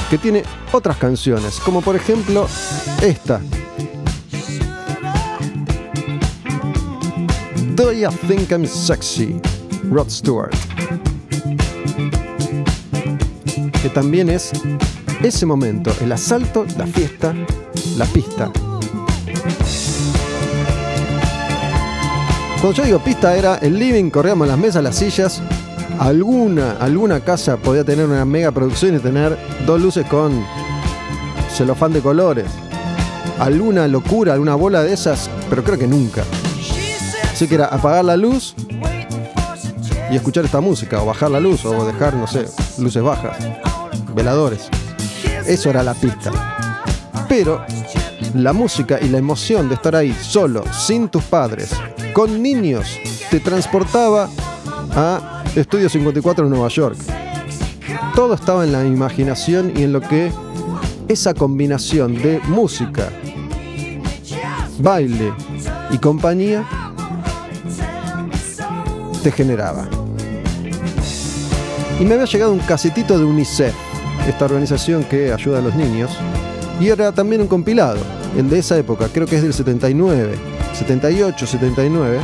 que 0.08 0.18
tiene 0.18 0.42
otras 0.72 0.96
canciones, 0.96 1.58
como 1.60 1.82
por 1.82 1.96
ejemplo 1.96 2.46
esta. 3.02 3.40
Do 7.74 7.92
You 7.92 8.08
Think 8.26 8.50
I'm 8.50 8.66
Sexy? 8.66 9.40
Rod 9.90 10.08
Stewart. 10.08 10.54
Que 13.82 13.88
también 13.90 14.30
es 14.30 14.50
ese 15.22 15.46
momento, 15.46 15.92
el 16.00 16.10
asalto, 16.12 16.66
la 16.76 16.86
fiesta, 16.86 17.34
la 17.96 18.04
pista. 18.06 18.50
Cuando 22.60 22.72
yo 22.72 22.84
digo 22.84 22.98
pista 22.98 23.36
era 23.36 23.56
el 23.56 23.78
living, 23.78 24.10
corríamos 24.10 24.48
las 24.48 24.58
mesas, 24.58 24.82
las 24.82 24.96
sillas, 24.96 25.40
alguna, 25.98 26.72
alguna 26.80 27.20
casa 27.20 27.56
podía 27.56 27.84
tener 27.84 28.06
una 28.06 28.24
mega 28.24 28.52
producción 28.52 28.96
y 28.96 28.98
tener 28.98 29.36
dos 29.66 29.80
luces 29.80 30.06
con 30.06 30.44
celofán 31.50 31.92
de 31.92 32.00
colores. 32.00 32.46
Alguna 33.38 33.86
locura, 33.86 34.32
alguna 34.32 34.54
bola 34.54 34.82
de 34.82 34.92
esas, 34.92 35.30
pero 35.48 35.62
creo 35.62 35.78
que 35.78 35.86
nunca. 35.86 36.24
Así 37.32 37.46
que 37.46 37.56
era 37.56 37.66
apagar 37.66 38.04
la 38.04 38.16
luz 38.16 38.54
y 40.10 40.16
escuchar 40.16 40.44
esta 40.44 40.60
música, 40.60 41.02
o 41.02 41.06
bajar 41.06 41.30
la 41.30 41.40
luz, 41.40 41.64
o 41.64 41.84
dejar, 41.84 42.14
no 42.14 42.26
sé, 42.26 42.46
luces 42.78 43.02
bajas, 43.02 43.36
veladores. 44.14 44.68
Eso 45.46 45.70
era 45.70 45.82
la 45.82 45.94
pista. 45.94 46.32
Pero 47.28 47.64
la 48.34 48.52
música 48.52 48.98
y 49.00 49.08
la 49.08 49.18
emoción 49.18 49.68
de 49.68 49.74
estar 49.74 49.94
ahí 49.94 50.16
solo, 50.20 50.64
sin 50.72 51.08
tus 51.08 51.22
padres, 51.24 51.70
con 52.12 52.42
niños, 52.42 52.98
te 53.30 53.40
transportaba 53.40 54.28
a 54.96 55.37
Estudio 55.58 55.88
54 55.88 56.44
en 56.44 56.50
Nueva 56.50 56.68
York. 56.68 56.96
Todo 58.14 58.34
estaba 58.34 58.62
en 58.62 58.70
la 58.70 58.84
imaginación 58.84 59.72
y 59.76 59.82
en 59.82 59.92
lo 59.92 60.00
que 60.00 60.30
esa 61.08 61.34
combinación 61.34 62.14
de 62.14 62.40
música, 62.46 63.08
baile 64.78 65.32
y 65.90 65.98
compañía 65.98 66.64
te 69.24 69.32
generaba. 69.32 69.88
Y 71.98 72.04
me 72.04 72.14
había 72.14 72.26
llegado 72.26 72.52
un 72.52 72.60
casetito 72.60 73.18
de 73.18 73.24
UNICEF, 73.24 73.74
esta 74.28 74.44
organización 74.44 75.02
que 75.02 75.32
ayuda 75.32 75.58
a 75.58 75.62
los 75.62 75.74
niños, 75.74 76.12
y 76.80 76.86
era 76.86 77.10
también 77.10 77.42
un 77.42 77.48
compilado, 77.48 77.98
el 78.36 78.48
de 78.48 78.60
esa 78.60 78.78
época, 78.78 79.08
creo 79.12 79.26
que 79.26 79.34
es 79.34 79.42
del 79.42 79.52
79, 79.52 80.36
78, 80.74 81.46
79, 81.48 82.20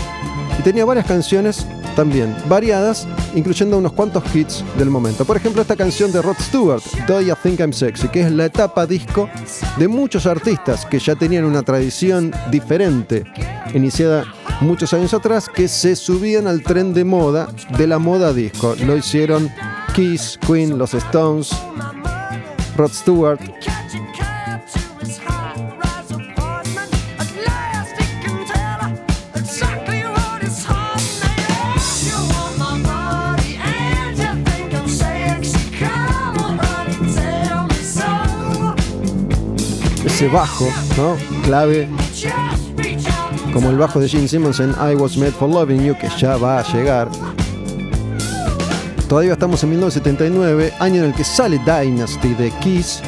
y 0.56 0.62
tenía 0.62 0.84
varias 0.84 1.06
canciones 1.06 1.66
también 1.94 2.34
variadas, 2.48 3.06
incluyendo 3.34 3.78
unos 3.78 3.92
cuantos 3.92 4.22
hits 4.34 4.64
del 4.78 4.90
momento. 4.90 5.24
Por 5.24 5.36
ejemplo, 5.36 5.62
esta 5.62 5.76
canción 5.76 6.12
de 6.12 6.22
Rod 6.22 6.36
Stewart, 6.40 6.82
Do 7.06 7.20
You 7.20 7.34
Think 7.42 7.60
I'm 7.60 7.72
Sexy, 7.72 8.08
que 8.08 8.22
es 8.22 8.32
la 8.32 8.46
etapa 8.46 8.86
disco 8.86 9.28
de 9.76 9.88
muchos 9.88 10.26
artistas 10.26 10.86
que 10.86 10.98
ya 10.98 11.14
tenían 11.14 11.44
una 11.44 11.62
tradición 11.62 12.32
diferente, 12.50 13.24
iniciada 13.74 14.24
muchos 14.60 14.92
años 14.92 15.14
atrás 15.14 15.48
que 15.48 15.68
se 15.68 15.96
subían 15.96 16.46
al 16.46 16.62
tren 16.62 16.94
de 16.94 17.04
moda 17.04 17.48
de 17.76 17.86
la 17.86 17.98
moda 17.98 18.32
disco. 18.32 18.74
Lo 18.86 18.96
hicieron 18.96 19.50
Kiss, 19.94 20.38
Queen, 20.46 20.78
Los 20.78 20.94
Stones, 20.94 21.50
Rod 22.76 22.90
Stewart. 22.92 23.40
Ese 40.14 40.28
bajo, 40.28 40.68
¿no? 40.96 41.16
Clave 41.42 41.88
como 43.52 43.70
el 43.70 43.76
bajo 43.76 43.98
de 43.98 44.08
Gene 44.08 44.28
Simmons 44.28 44.60
en 44.60 44.70
I 44.70 44.94
Was 44.94 45.16
Made 45.16 45.32
for 45.32 45.50
Loving 45.50 45.84
You, 45.84 45.96
que 45.98 46.08
ya 46.16 46.36
va 46.36 46.60
a 46.60 46.72
llegar. 46.72 47.08
Todavía 49.08 49.32
estamos 49.32 49.64
en 49.64 49.70
1979, 49.70 50.72
año 50.78 51.02
en 51.02 51.06
el 51.06 51.14
que 51.14 51.24
sale 51.24 51.58
Dynasty 51.58 52.32
de 52.34 52.52
Kiss, 52.60 53.02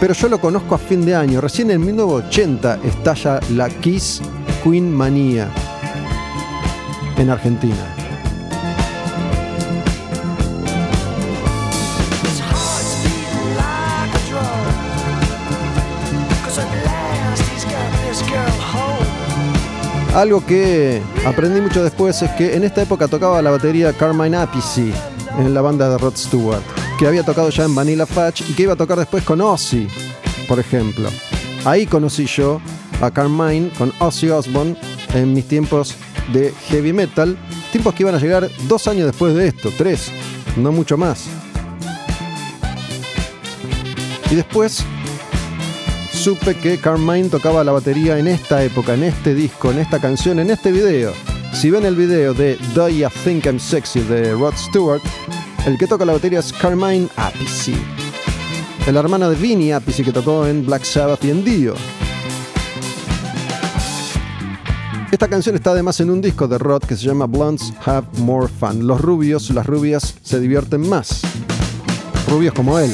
pero 0.00 0.12
yo 0.12 0.28
lo 0.28 0.40
conozco 0.40 0.74
a 0.74 0.78
fin 0.78 1.06
de 1.06 1.14
año. 1.14 1.40
Recién 1.40 1.70
en 1.70 1.86
1980 1.86 2.80
estalla 2.82 3.38
la 3.50 3.68
Kiss 3.68 4.20
Queen 4.64 4.92
Manía 4.92 5.48
en 7.16 7.30
Argentina. 7.30 7.99
Algo 20.14 20.44
que 20.44 21.00
aprendí 21.24 21.60
mucho 21.60 21.84
después 21.84 22.20
es 22.20 22.30
que 22.32 22.56
en 22.56 22.64
esta 22.64 22.82
época 22.82 23.06
tocaba 23.06 23.40
la 23.40 23.50
batería 23.50 23.92
Carmine 23.92 24.36
Appice 24.36 24.92
en 25.38 25.54
la 25.54 25.60
banda 25.60 25.88
de 25.88 25.98
Rod 25.98 26.16
Stewart, 26.16 26.62
que 26.98 27.06
había 27.06 27.22
tocado 27.22 27.48
ya 27.50 27.64
en 27.64 27.76
Vanilla 27.76 28.06
Fudge 28.06 28.42
y 28.48 28.54
que 28.54 28.64
iba 28.64 28.72
a 28.72 28.76
tocar 28.76 28.98
después 28.98 29.22
con 29.22 29.40
Ozzy, 29.40 29.86
por 30.48 30.58
ejemplo. 30.58 31.08
Ahí 31.64 31.86
conocí 31.86 32.26
yo 32.26 32.60
a 33.00 33.12
Carmine 33.12 33.70
con 33.78 33.92
Ozzy 34.00 34.30
Osbourne 34.30 34.76
en 35.14 35.32
mis 35.32 35.46
tiempos 35.46 35.94
de 36.32 36.52
heavy 36.68 36.92
metal, 36.92 37.38
tiempos 37.70 37.94
que 37.94 38.02
iban 38.02 38.16
a 38.16 38.18
llegar 38.18 38.50
dos 38.66 38.88
años 38.88 39.06
después 39.06 39.34
de 39.34 39.46
esto, 39.46 39.70
tres, 39.78 40.10
no 40.56 40.72
mucho 40.72 40.96
más. 40.98 41.26
Y 44.28 44.34
después 44.34 44.84
supe 46.20 46.54
que 46.54 46.76
Carmine 46.76 47.30
tocaba 47.30 47.64
la 47.64 47.72
batería 47.72 48.18
en 48.18 48.28
esta 48.28 48.62
época, 48.62 48.92
en 48.92 49.04
este 49.04 49.34
disco, 49.34 49.70
en 49.70 49.78
esta 49.78 49.98
canción, 49.98 50.38
en 50.38 50.50
este 50.50 50.70
video. 50.70 51.14
Si 51.54 51.70
ven 51.70 51.86
el 51.86 51.96
video 51.96 52.34
de 52.34 52.58
Do 52.74 52.90
You 52.90 53.08
Think 53.24 53.46
I'm 53.46 53.58
Sexy 53.58 54.00
de 54.00 54.34
Rod 54.34 54.52
Stewart, 54.54 55.00
el 55.64 55.78
que 55.78 55.86
toca 55.86 56.04
la 56.04 56.12
batería 56.12 56.40
es 56.40 56.52
Carmine 56.52 57.08
Appice, 57.16 57.72
el 58.86 58.96
hermano 58.96 59.30
de 59.30 59.36
Vinnie 59.36 59.72
Appice 59.72 60.04
que 60.04 60.12
tocó 60.12 60.46
en 60.46 60.66
Black 60.66 60.84
Sabbath 60.84 61.24
y 61.24 61.30
en 61.30 61.42
Dio. 61.42 61.74
Esta 65.10 65.26
canción 65.26 65.54
está 65.54 65.70
además 65.70 66.00
en 66.00 66.10
un 66.10 66.20
disco 66.20 66.46
de 66.46 66.58
Rod 66.58 66.82
que 66.82 66.96
se 66.96 67.06
llama 67.06 67.24
Blondes 67.24 67.72
Have 67.86 68.06
More 68.18 68.48
Fun. 68.48 68.86
Los 68.86 69.00
rubios, 69.00 69.48
las 69.50 69.64
rubias 69.64 70.16
se 70.22 70.38
divierten 70.38 70.86
más. 70.86 71.22
Rubios 72.28 72.52
como 72.52 72.78
él 72.78 72.92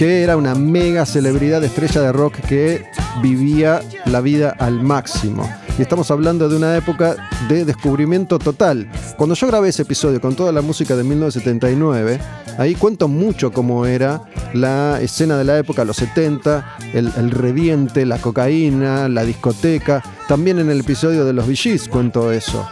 que 0.00 0.22
era 0.22 0.38
una 0.38 0.54
mega 0.54 1.04
celebridad 1.04 1.62
estrella 1.62 2.00
de 2.00 2.10
rock 2.10 2.34
que 2.48 2.86
vivía 3.20 3.82
la 4.06 4.22
vida 4.22 4.56
al 4.58 4.82
máximo. 4.82 5.46
Y 5.78 5.82
estamos 5.82 6.10
hablando 6.10 6.48
de 6.48 6.56
una 6.56 6.74
época 6.74 7.16
de 7.50 7.66
descubrimiento 7.66 8.38
total. 8.38 8.90
Cuando 9.18 9.34
yo 9.34 9.46
grabé 9.46 9.68
ese 9.68 9.82
episodio 9.82 10.18
con 10.18 10.34
toda 10.34 10.52
la 10.52 10.62
música 10.62 10.96
de 10.96 11.04
1979, 11.04 12.18
ahí 12.56 12.76
cuento 12.76 13.08
mucho 13.08 13.52
cómo 13.52 13.84
era 13.84 14.22
la 14.54 15.02
escena 15.02 15.36
de 15.36 15.44
la 15.44 15.58
época, 15.58 15.84
los 15.84 15.98
70, 15.98 16.76
el, 16.94 17.12
el 17.18 17.30
reviente, 17.30 18.06
la 18.06 18.16
cocaína, 18.16 19.06
la 19.06 19.22
discoteca. 19.24 20.02
También 20.26 20.60
en 20.60 20.70
el 20.70 20.80
episodio 20.80 21.26
de 21.26 21.34
los 21.34 21.46
VGs 21.46 21.88
cuento 21.88 22.32
eso. 22.32 22.66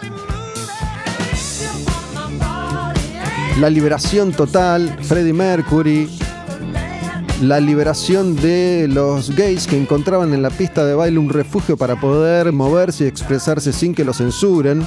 La 3.61 3.69
liberación 3.69 4.33
total, 4.33 4.97
Freddie 5.03 5.35
Mercury, 5.35 6.09
la 7.41 7.61
liberación 7.61 8.35
de 8.37 8.89
los 8.89 9.35
gays 9.37 9.67
que 9.67 9.77
encontraban 9.77 10.35
en 10.35 10.43
la 10.43 10.51
pista 10.51 10.85
de 10.85 10.95
baile 10.95 11.19
un 11.19 11.29
refugio 11.29 11.77
para 11.77 12.01
poder 12.01 12.53
moverse 12.53 13.05
y 13.05 13.07
expresarse 13.07 13.73
sin 13.73 13.95
que 13.95 14.05
lo 14.05 14.13
censuren. 14.13 14.85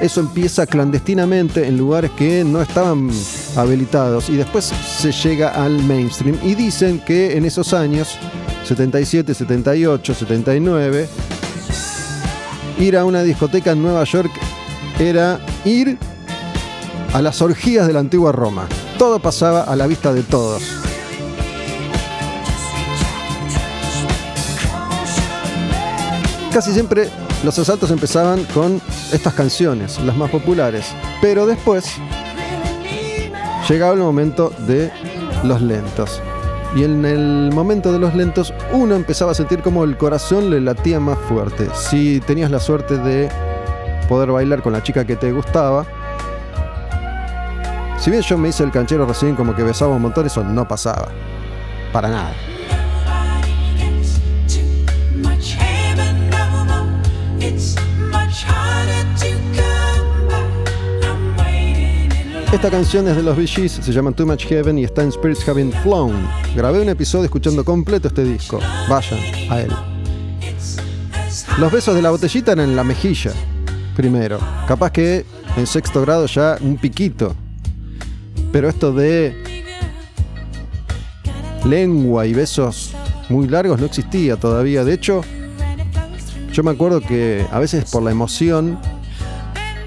Eso 0.00 0.20
empieza 0.20 0.66
clandestinamente 0.66 1.66
en 1.66 1.76
lugares 1.76 2.10
que 2.12 2.44
no 2.44 2.62
estaban 2.62 3.10
habilitados 3.56 4.30
y 4.30 4.36
después 4.36 4.64
se 4.64 5.10
llega 5.10 5.50
al 5.50 5.82
mainstream. 5.82 6.38
Y 6.44 6.54
dicen 6.54 7.00
que 7.00 7.36
en 7.36 7.44
esos 7.44 7.72
años, 7.72 8.16
77, 8.64 9.34
78, 9.34 10.14
79, 10.14 11.08
ir 12.78 12.96
a 12.96 13.04
una 13.04 13.22
discoteca 13.22 13.72
en 13.72 13.82
Nueva 13.82 14.04
York 14.04 14.30
era 14.98 15.40
ir 15.64 15.98
a 17.12 17.20
las 17.20 17.42
orgías 17.42 17.86
de 17.86 17.92
la 17.92 18.00
antigua 18.00 18.30
Roma. 18.30 18.68
Todo 18.98 19.18
pasaba 19.18 19.62
a 19.62 19.74
la 19.74 19.86
vista 19.86 20.12
de 20.12 20.22
todos. 20.22 20.89
Casi 26.52 26.72
siempre 26.72 27.08
los 27.44 27.58
asaltos 27.58 27.90
empezaban 27.92 28.44
con 28.52 28.82
estas 29.12 29.34
canciones, 29.34 30.00
las 30.00 30.16
más 30.16 30.30
populares, 30.30 30.94
pero 31.22 31.46
después 31.46 31.94
llegaba 33.68 33.92
el 33.94 34.00
momento 34.00 34.52
de 34.66 34.90
los 35.44 35.62
lentos. 35.62 36.20
Y 36.74 36.82
en 36.84 37.04
el 37.04 37.50
momento 37.52 37.92
de 37.92 38.00
los 38.00 38.14
lentos 38.14 38.52
uno 38.72 38.96
empezaba 38.96 39.30
a 39.30 39.34
sentir 39.34 39.60
como 39.62 39.84
el 39.84 39.96
corazón 39.96 40.50
le 40.50 40.60
latía 40.60 40.98
más 40.98 41.18
fuerte. 41.18 41.68
Si 41.74 42.20
tenías 42.20 42.50
la 42.50 42.58
suerte 42.58 42.98
de 42.98 43.28
poder 44.08 44.32
bailar 44.32 44.60
con 44.60 44.72
la 44.72 44.82
chica 44.82 45.04
que 45.04 45.14
te 45.14 45.30
gustaba, 45.30 45.86
si 47.98 48.10
bien 48.10 48.22
yo 48.22 48.36
me 48.36 48.48
hice 48.48 48.64
el 48.64 48.72
canchero 48.72 49.06
recién 49.06 49.36
como 49.36 49.54
que 49.54 49.62
besaba 49.62 49.94
un 49.94 50.02
montón, 50.02 50.26
eso 50.26 50.42
no 50.42 50.66
pasaba. 50.66 51.08
Para 51.92 52.08
nada. 52.08 52.32
Esta 62.52 62.68
canción 62.68 63.06
es 63.06 63.14
de 63.14 63.22
los 63.22 63.36
Bee 63.36 63.46
se 63.46 63.92
llama 63.92 64.10
Too 64.10 64.26
Much 64.26 64.44
Heaven 64.46 64.76
y 64.76 64.82
está 64.82 65.04
en 65.04 65.12
Spirits 65.12 65.48
Having 65.48 65.72
Flown. 65.84 66.28
Grabé 66.56 66.82
un 66.82 66.88
episodio 66.88 67.26
escuchando 67.26 67.64
completo 67.64 68.08
este 68.08 68.24
disco. 68.24 68.58
Vayan 68.88 69.20
a 69.48 69.60
él. 69.60 69.70
Los 71.60 71.70
besos 71.70 71.94
de 71.94 72.02
la 72.02 72.10
botellita 72.10 72.50
eran 72.50 72.70
en 72.70 72.76
la 72.76 72.82
mejilla, 72.82 73.30
primero. 73.94 74.40
Capaz 74.66 74.90
que 74.90 75.24
en 75.56 75.64
sexto 75.64 76.00
grado 76.02 76.26
ya 76.26 76.58
un 76.60 76.76
piquito. 76.76 77.36
Pero 78.50 78.68
esto 78.68 78.92
de 78.92 79.32
lengua 81.64 82.26
y 82.26 82.34
besos 82.34 82.90
muy 83.28 83.46
largos 83.46 83.78
no 83.78 83.86
existía 83.86 84.34
todavía. 84.34 84.82
De 84.82 84.94
hecho, 84.94 85.20
yo 86.52 86.64
me 86.64 86.72
acuerdo 86.72 87.00
que 87.00 87.46
a 87.52 87.60
veces 87.60 87.88
por 87.92 88.02
la 88.02 88.10
emoción, 88.10 88.76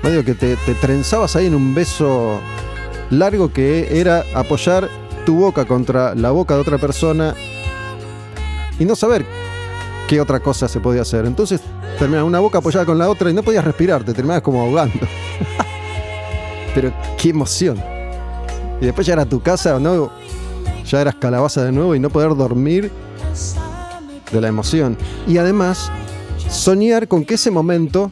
medio 0.03 0.25
que 0.25 0.35
te, 0.35 0.55
trenzabas 0.81 1.35
ahí 1.35 1.47
en 1.47 1.55
un 1.55 1.73
beso 1.73 2.39
largo 3.09 3.51
que 3.51 3.99
era 3.99 4.25
apoyar 4.35 4.89
tu 5.25 5.37
boca 5.37 5.65
contra 5.65 6.13
la 6.13 6.31
boca 6.31 6.55
de 6.55 6.61
otra 6.61 6.77
persona 6.77 7.33
y 8.77 8.83
no 8.83 8.95
saber 8.95 9.25
qué 10.09 10.19
otra 10.19 10.41
cosa 10.41 10.67
se 10.67 10.81
podía 10.81 11.03
hacer. 11.03 11.25
Entonces 11.25 11.61
terminaba 11.97 12.25
una 12.25 12.39
boca 12.39 12.57
apoyada 12.57 12.85
con 12.85 12.97
la 12.97 13.09
otra 13.09 13.29
y 13.29 13.33
no 13.33 13.43
podías 13.43 13.63
respirar, 13.63 14.03
te 14.03 14.13
terminabas 14.13 14.43
como 14.43 14.61
ahogando. 14.61 14.99
Pero 16.75 16.91
qué 17.17 17.29
emoción. 17.29 17.81
Y 18.81 18.85
después 18.85 19.07
ya 19.07 19.13
era 19.13 19.25
tu 19.25 19.41
casa, 19.41 19.79
¿no? 19.79 20.11
Ya 20.85 20.99
eras 20.99 21.15
calabaza 21.15 21.63
de 21.63 21.71
nuevo 21.71 21.95
y 21.95 21.99
no 21.99 22.09
poder 22.09 22.35
dormir 22.35 22.91
de 24.31 24.41
la 24.41 24.49
emoción. 24.49 24.97
Y 25.27 25.37
además, 25.37 25.89
soñar 26.49 27.07
con 27.07 27.23
que 27.23 27.35
ese 27.35 27.51
momento 27.51 28.11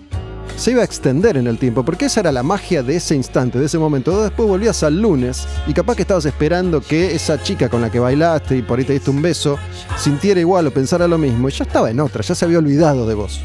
se 0.62 0.70
iba 0.70 0.84
a 0.84 0.86
extender 0.86 1.38
en 1.38 1.48
el 1.48 1.58
tiempo, 1.58 1.84
porque 1.84 2.06
esa 2.06 2.20
era 2.20 2.32
la 2.32 2.44
magia 2.44 2.84
de 2.84 2.96
ese 2.96 3.16
instante, 3.16 3.58
de 3.58 3.66
ese 3.66 3.80
momento. 3.80 4.22
Después 4.22 4.48
volvías 4.48 4.84
al 4.84 5.02
lunes 5.02 5.48
y 5.66 5.74
capaz 5.74 5.96
que 5.96 6.04
estabas 6.04 6.26
esperando 6.26 6.82
que 6.82 7.16
esa 7.16 7.42
chica 7.42 7.68
con 7.68 7.82
la 7.82 7.90
que 7.90 7.98
bailaste 7.98 8.58
y 8.58 8.62
por 8.62 8.78
ahí 8.78 8.86
te 8.86 8.94
diste 8.94 9.10
un 9.10 9.24
beso 9.24 9.58
sintiera 9.98 10.40
igual 10.40 10.68
o 10.68 10.72
pensara 10.72 11.08
lo 11.08 11.18
mismo 11.18 11.50
y 11.50 11.52
ya 11.52 11.64
estaba 11.64 11.90
en 11.90 12.00
otra, 12.00 12.22
ya 12.22 12.36
se 12.36 12.46
había 12.46 12.60
olvidado 12.60 13.08
de 13.08 13.16
vos. 13.16 13.42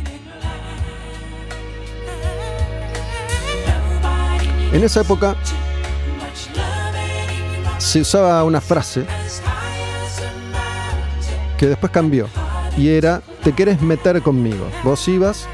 En 4.75 4.85
esa 4.85 5.01
época 5.01 5.37
se 7.79 8.03
usaba 8.03 8.45
una 8.45 8.61
frase 8.61 9.07
que 11.57 11.67
después 11.67 11.91
cambió 11.91 12.29
y 12.77 12.89
era, 12.89 13.23
te 13.43 13.55
querés 13.55 13.81
meter 13.81 14.21
conmigo. 14.21 14.67
Vos 14.85 15.09
ibas 15.09 15.49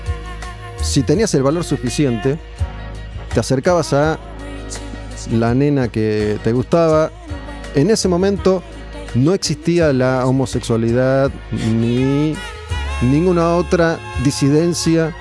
si 0.83 1.03
tenías 1.03 1.35
el 1.35 1.43
valor 1.43 1.65
suficiente, 1.65 2.39
te 3.33 3.41
acercabas 3.41 3.93
a 3.93 4.19
la 5.31 5.55
nena 5.55 5.89
que 5.89 6.39
te 6.43 6.53
gustaba. 6.53 7.11
En 7.75 7.91
ese 7.91 8.09
momento 8.09 8.63
no 9.15 9.33
existía 9.33 9.93
la 9.93 10.27
homosexualidad 10.27 11.31
ni 11.53 12.35
ninguna 13.01 13.57
otra 13.57 13.99
disidencia 14.25 15.15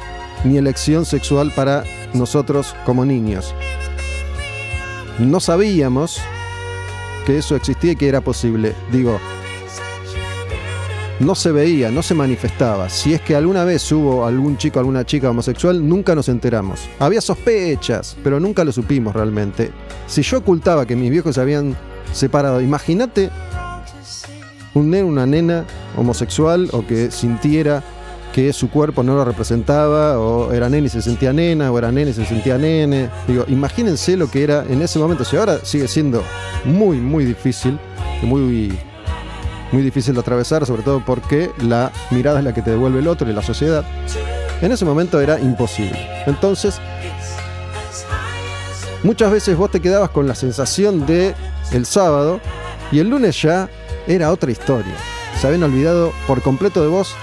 ni 0.43 0.57
elección 0.57 1.05
sexual 1.05 1.51
para 1.55 1.84
nosotros 2.14 2.76
como 2.86 3.05
niños. 3.05 3.53
No 5.20 5.39
sabíamos 5.39 6.20
que 7.26 7.38
eso 7.38 7.55
existía 7.55 7.91
y 7.91 7.95
que 7.95 8.09
era 8.09 8.22
posible. 8.22 8.74
Digo, 8.91 9.20
no 11.22 11.36
se 11.36 11.51
veía, 11.51 11.91
no 11.91 12.01
se 12.01 12.15
manifestaba. 12.15 12.89
Si 12.89 13.13
es 13.13 13.22
que 13.22 13.36
alguna 13.36 13.63
vez 13.63 13.91
hubo 13.91 14.26
algún 14.26 14.57
chico, 14.57 14.80
alguna 14.80 15.05
chica 15.05 15.30
homosexual, 15.30 15.88
nunca 15.88 16.15
nos 16.15 16.30
enteramos. 16.30 16.82
Había 16.99 17.22
sospechas, 17.22 18.17
pero 18.24 18.39
nunca 18.39 18.63
lo 18.63 18.72
supimos 18.72 19.13
realmente. 19.13 19.72
Si 20.07 20.24
yo 20.24 20.39
ocultaba 20.39 20.86
que 20.86 20.95
mis 20.95 21.11
viejos 21.11 21.36
se 21.36 21.41
habían 21.41 21.76
separado, 22.11 22.59
imagínate 22.59 23.30
un 24.74 24.89
nene, 24.89 25.03
una 25.03 25.26
nena 25.26 25.65
homosexual 25.95 26.69
o 26.72 26.86
que 26.86 27.11
sintiera 27.11 27.84
que 28.34 28.53
su 28.53 28.69
cuerpo 28.69 29.03
no 29.03 29.13
lo 29.15 29.26
representaba, 29.26 30.17
o 30.17 30.53
era 30.53 30.69
nene 30.69 30.88
y 30.88 30.89
se 30.89 31.01
sentía 31.01 31.34
nena, 31.34 31.69
o 31.69 31.78
era 31.78 31.91
nene 31.91 32.11
y 32.11 32.13
se 32.13 32.26
sentía 32.26 32.57
nene. 32.57 33.09
Digo, 33.28 33.43
imagínense 33.49 34.15
lo 34.15 34.32
que 34.32 34.43
era 34.43 34.63
en 34.69 34.82
ese 34.82 34.99
momento. 34.99 35.26
Si 35.26 35.36
ahora 35.36 35.59
sigue 35.63 35.88
siendo 35.89 36.24
muy, 36.63 36.97
muy 36.97 37.26
difícil, 37.26 37.78
muy 38.24 38.72
muy 39.72 39.84
difícil 39.84 40.13
de 40.13 40.19
atravesar, 40.19 40.65
sobre 40.65 40.84
todo 40.84 41.03
porque 41.05 41.51
la 41.59 41.91
mirada 42.09 42.39
es 42.39 42.45
la 42.45 42.53
que 42.53 42.61
te 42.61 42.72
devuelve 42.72 42.99
el 42.99 43.07
otro 43.07 43.30
y 43.30 43.34
la 43.34 43.41
sociedad. 43.41 43.86
En 44.61 44.72
ese 44.72 44.86
momento 44.86 45.19
era 45.19 45.39
imposible. 45.39 46.07
Entonces, 46.28 46.80
muchas 49.03 49.32
veces 49.32 49.57
vos 49.57 49.72
te 49.72 49.82
quedabas 49.82 50.09
con 50.09 50.28
la 50.28 50.36
sensación 50.36 51.05
de 51.05 51.34
el 51.72 51.86
sábado 51.86 52.39
y 52.91 52.99
el 52.99 53.09
lunes 53.09 53.41
ya 53.41 53.69
era 54.07 54.32
otra 54.32 54.51
historia. 54.51 54.93
Se 55.39 55.47
habían 55.47 55.63
olvidado 55.63 56.11
por 56.28 56.41
completo 56.41 56.82
de 56.82 56.88
vos 56.88 57.15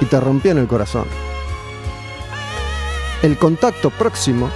y 0.00 0.04
te 0.04 0.20
rompían 0.20 0.58
el 0.58 0.68
corazón. 0.68 1.06
El 3.22 3.36
contacto 3.36 3.90
próximo, 3.90 4.48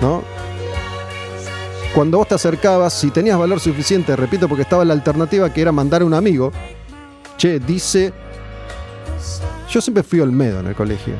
¿no? 0.00 0.33
Cuando 1.94 2.18
vos 2.18 2.26
te 2.26 2.34
acercabas, 2.34 2.92
si 2.92 3.12
tenías 3.12 3.38
valor 3.38 3.60
suficiente, 3.60 4.16
repito, 4.16 4.48
porque 4.48 4.62
estaba 4.62 4.84
la 4.84 4.94
alternativa 4.94 5.52
que 5.52 5.62
era 5.62 5.70
mandar 5.70 6.02
a 6.02 6.04
un 6.04 6.12
amigo, 6.12 6.50
che, 7.36 7.60
dice, 7.60 8.12
yo 9.70 9.80
siempre 9.80 10.02
fui 10.02 10.18
Olmedo 10.18 10.58
en 10.58 10.66
el 10.66 10.74
colegio. 10.74 11.14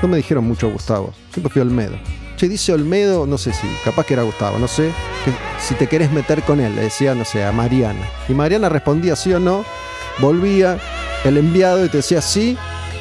No 0.00 0.08
me 0.08 0.16
dijeron 0.16 0.44
mucho 0.44 0.70
Gustavo, 0.70 1.12
siempre 1.30 1.52
fui 1.52 1.60
Olmedo. 1.60 1.98
Che, 2.38 2.48
dice 2.48 2.72
Olmedo, 2.72 3.26
no 3.26 3.36
sé 3.36 3.52
si, 3.52 3.66
capaz 3.84 4.06
que 4.06 4.14
era 4.14 4.22
Gustavo, 4.22 4.58
no 4.58 4.66
sé, 4.66 4.92
si 5.60 5.74
te 5.74 5.88
querés 5.88 6.10
meter 6.10 6.42
con 6.42 6.58
él, 6.58 6.74
le 6.74 6.84
decía, 6.84 7.14
no 7.14 7.26
sé, 7.26 7.44
a 7.44 7.52
Mariana. 7.52 8.08
Y 8.26 8.32
Mariana 8.32 8.70
respondía 8.70 9.16
sí 9.16 9.30
o 9.34 9.38
no, 9.38 9.62
volvía 10.20 10.78
el 11.24 11.36
enviado 11.36 11.84
y 11.84 11.90
te 11.90 11.98
decía 11.98 12.22
sí, 12.22 12.56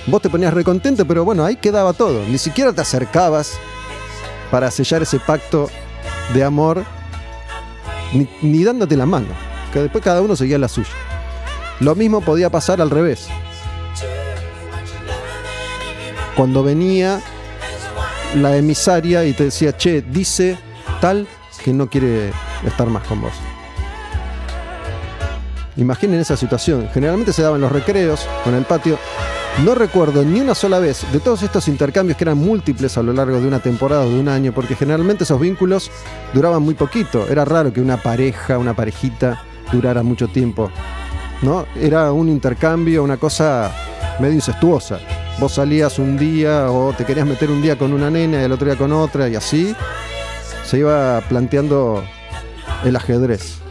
vos 0.08 0.22
te 0.22 0.30
ponías 0.30 0.54
recontento, 0.54 1.06
pero 1.06 1.24
bueno, 1.24 1.46
ahí 1.46 1.56
quedaba 1.56 1.94
todo. 1.94 2.22
Ni 2.28 2.38
siquiera 2.38 2.74
te 2.74 2.82
acercabas 2.82 3.54
para 4.52 4.70
sellar 4.72 5.04
ese 5.04 5.22
pacto 5.22 5.70
de 6.34 6.44
amor 6.44 6.84
ni, 8.42 8.64
dándote 8.64 8.96
la 8.96 9.06
mano, 9.06 9.28
que 9.72 9.80
después 9.80 10.04
cada 10.04 10.22
uno 10.22 10.36
seguía 10.36 10.58
la 10.58 10.68
suya. 10.68 10.90
Lo 11.80 11.96
mismo 11.96 12.22
podía 12.22 12.50
pasar 12.50 12.82
al 12.82 12.90
revés. 12.90 13.28
Cuando 16.36 16.64
venía 16.64 17.22
la 18.36 18.56
emisaria 18.58 19.26
y 19.26 19.34
te 19.34 19.46
decía, 19.46 19.76
che, 19.78 20.02
dice 20.02 20.58
tal 21.02 21.28
que 21.64 21.74
no 21.74 21.90
quiere 21.90 22.32
estar 22.66 22.88
más 22.88 23.04
con 23.08 23.22
vos. 23.22 23.34
Imaginen 25.76 26.20
esa 26.20 26.38
situación. 26.38 26.90
Generalmente 26.94 27.34
se 27.34 27.42
daba 27.42 27.56
en 27.56 27.62
los 27.62 27.72
recreos, 27.72 28.28
con 28.44 28.54
el 28.54 28.64
patio. 28.64 29.00
No 29.62 29.76
recuerdo 29.76 30.26
ni 30.26 30.42
una 30.42 30.56
sola 30.56 30.80
vez 30.80 31.06
de 31.14 31.20
todos 31.20 31.44
estos 31.44 31.68
intercambios 31.68 32.18
que 32.18 32.24
eran 32.24 32.40
múltiples 32.40 32.98
a 32.98 33.04
lo 33.04 33.14
largo 33.14 33.40
de 33.40 33.48
una 33.48 33.60
temporada 33.60 34.02
o 34.02 34.10
de 34.10 34.20
un 34.20 34.28
año, 34.28 34.52
porque 34.52 34.76
generalmente 34.76 35.26
esos 35.26 35.40
vínculos 35.40 35.92
duraban 36.34 36.64
muy 36.64 36.74
poquito. 36.74 37.28
Era 37.30 37.46
raro 37.46 37.72
que 37.72 37.80
una 37.80 37.98
pareja, 37.98 38.58
una 38.58 38.76
parejita, 38.76 39.44
durara 39.72 40.02
mucho 40.02 40.28
tiempo. 40.28 40.72
¿No? 41.44 41.68
Era 41.80 42.12
un 42.12 42.30
intercambio, 42.30 43.04
una 43.04 43.18
cosa 43.18 43.72
medio 44.20 44.34
incestuosa. 44.34 45.00
Vos 45.40 45.54
salías 45.54 46.00
un 46.00 46.18
día 46.18 46.72
o 46.72 46.92
te 46.94 47.06
querías 47.06 47.28
meter 47.28 47.52
un 47.52 47.62
día 47.62 47.78
con 47.78 47.94
una 47.94 48.10
nena 48.10 48.42
y 48.42 48.46
el 48.46 48.52
otro 48.52 48.66
día 48.66 48.76
con 48.76 48.92
otra 48.92 49.30
y 49.30 49.36
así 49.36 49.76
se 50.66 50.80
iba 50.80 51.22
planteando 51.30 52.04
el 52.84 52.96
ajedrez. 52.96 53.63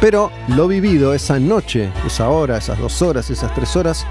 Pero 0.00 0.30
lo 0.48 0.66
vivido 0.66 1.12
esa 1.12 1.38
noche, 1.38 1.92
esa 2.06 2.30
hora, 2.30 2.56
esas 2.56 2.78
dos 2.78 3.02
horas, 3.02 3.30
esas 3.30 3.54
tres 3.54 3.76
horas, 3.76 4.06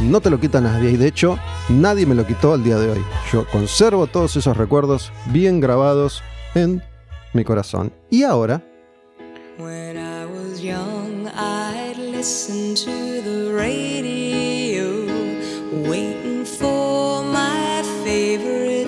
no 0.00 0.20
te 0.20 0.30
lo 0.30 0.38
quita 0.38 0.60
nadie. 0.60 0.90
Y 0.90 0.96
de 0.96 1.08
hecho, 1.08 1.38
nadie 1.68 2.06
me 2.06 2.14
lo 2.14 2.26
quitó 2.26 2.54
al 2.54 2.62
día 2.62 2.78
de 2.78 2.92
hoy. 2.92 3.04
Yo 3.32 3.46
conservo 3.50 4.06
todos 4.06 4.36
esos 4.36 4.56
recuerdos 4.56 5.12
bien 5.26 5.60
grabados 5.60 6.22
en 6.54 6.82
mi 7.32 7.44
corazón. 7.44 7.92
Y 8.10 8.22
ahora... 8.22 8.62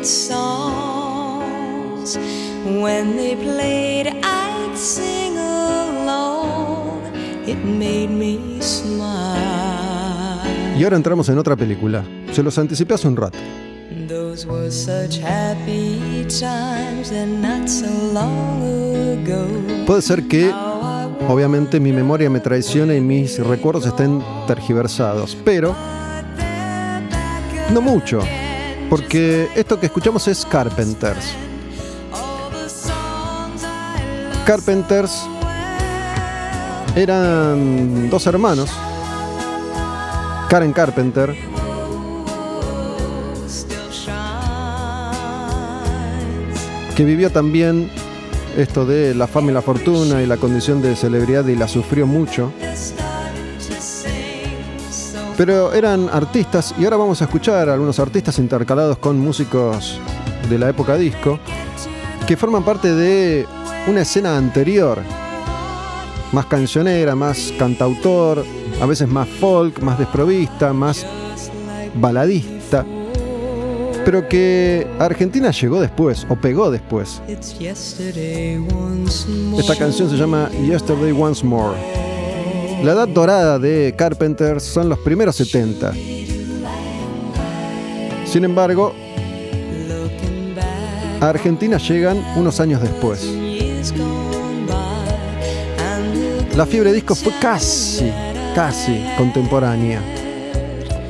Songs. 0.05 2.19
When 2.67 3.17
they 3.17 3.37
played, 3.37 4.09
I'd 4.23 4.77
sing. 4.77 5.34
Y 10.77 10.83
ahora 10.83 10.97
entramos 10.97 11.29
en 11.29 11.39
otra 11.39 11.57
película. 11.57 12.05
Se 12.33 12.43
los 12.43 12.59
anticipé 12.59 12.95
hace 12.95 13.07
un 13.07 13.17
rato. 13.17 13.39
Puede 19.87 20.03
ser 20.03 20.25
que, 20.25 20.51
obviamente, 21.29 21.79
mi 21.79 21.93
memoria 21.93 22.29
me 22.29 22.41
traicione 22.41 22.97
y 22.97 23.01
mis 23.01 23.39
recuerdos 23.39 23.87
estén 23.87 24.23
tergiversados, 24.47 25.37
pero 25.45 25.75
no 27.73 27.81
mucho, 27.81 28.21
porque 28.91 29.49
esto 29.55 29.79
que 29.79 29.87
escuchamos 29.87 30.27
es 30.29 30.45
Carpenters. 30.45 31.35
Carpenters 34.45 35.27
eran 36.97 38.09
dos 38.09 38.27
hermanos, 38.27 38.71
Karen 40.49 40.73
Carpenter, 40.73 41.35
que 46.95 47.05
vivió 47.05 47.31
también 47.31 47.91
esto 48.57 48.87
de 48.87 49.15
la 49.15 49.27
fama 49.27 49.51
y 49.51 49.55
la 49.55 49.63
fortuna 49.63 50.23
y 50.23 50.27
la 50.27 50.37
condición 50.37 50.81
de 50.81 50.95
celebridad 50.95 51.45
y 51.47 51.57
la 51.57 51.67
sufrió 51.67 52.07
mucho. 52.07 52.53
Pero 55.37 55.73
eran 55.73 56.09
artistas 56.13 56.73
y 56.79 56.85
ahora 56.85 56.97
vamos 56.97 57.21
a 57.21 57.25
escuchar 57.25 57.69
a 57.69 57.73
algunos 57.73 57.99
artistas 57.99 58.39
intercalados 58.39 58.99
con 58.99 59.19
músicos 59.19 60.01
de 60.49 60.59
la 60.59 60.69
época 60.69 60.97
disco 60.97 61.41
que 62.29 62.37
forman 62.37 62.63
parte 62.63 62.95
de 62.95 63.45
una 63.89 64.03
escena 64.03 64.37
anterior 64.37 65.01
más 66.35 66.47
cancionera, 66.47 67.15
más 67.15 67.55
cantautor, 67.57 68.45
a 68.81 68.87
veces 68.87 69.09
más 69.09 69.29
folk, 69.29 69.81
más 69.81 69.99
desprovista, 69.99 70.73
más 70.73 71.07
baladista, 71.95 72.85
pero 74.05 74.29
que 74.29 74.85
Argentina 74.99 75.53
llegó 75.53 75.81
después 75.81 76.27
o 76.29 76.35
pegó 76.35 76.73
después. 76.73 77.23
Esta 79.57 79.77
canción 79.77 80.11
se 80.11 80.17
llama 80.17 80.51
Yesterday 80.67 81.13
Once 81.13 81.47
More. 81.47 81.79
La 82.83 82.93
edad 82.93 83.09
dorada 83.09 83.59
de 83.61 83.95
Carpenters 83.97 84.65
son 84.65 84.89
los 84.89 84.99
primeros 84.99 85.37
70. 85.37 85.93
Sin 88.27 88.45
embargo, 88.45 88.93
a 91.21 91.29
Argentina 91.29 91.79
llegan 91.79 92.19
unos 92.37 92.59
años 92.59 92.83
después. 92.83 93.25
La 96.57 96.67
fiebre 96.67 96.93
disco 96.93 97.17
fue 97.17 97.33
casi, 97.41 98.13
casi 98.55 99.05
contemporánea. 99.19 100.01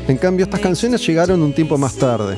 En 0.09 0.17
cambio, 0.17 0.45
estas 0.45 0.61
canciones 0.61 1.07
llegaron 1.07 1.43
un 1.43 1.53
tiempo 1.53 1.77
más 1.77 1.97
tarde. 1.97 2.37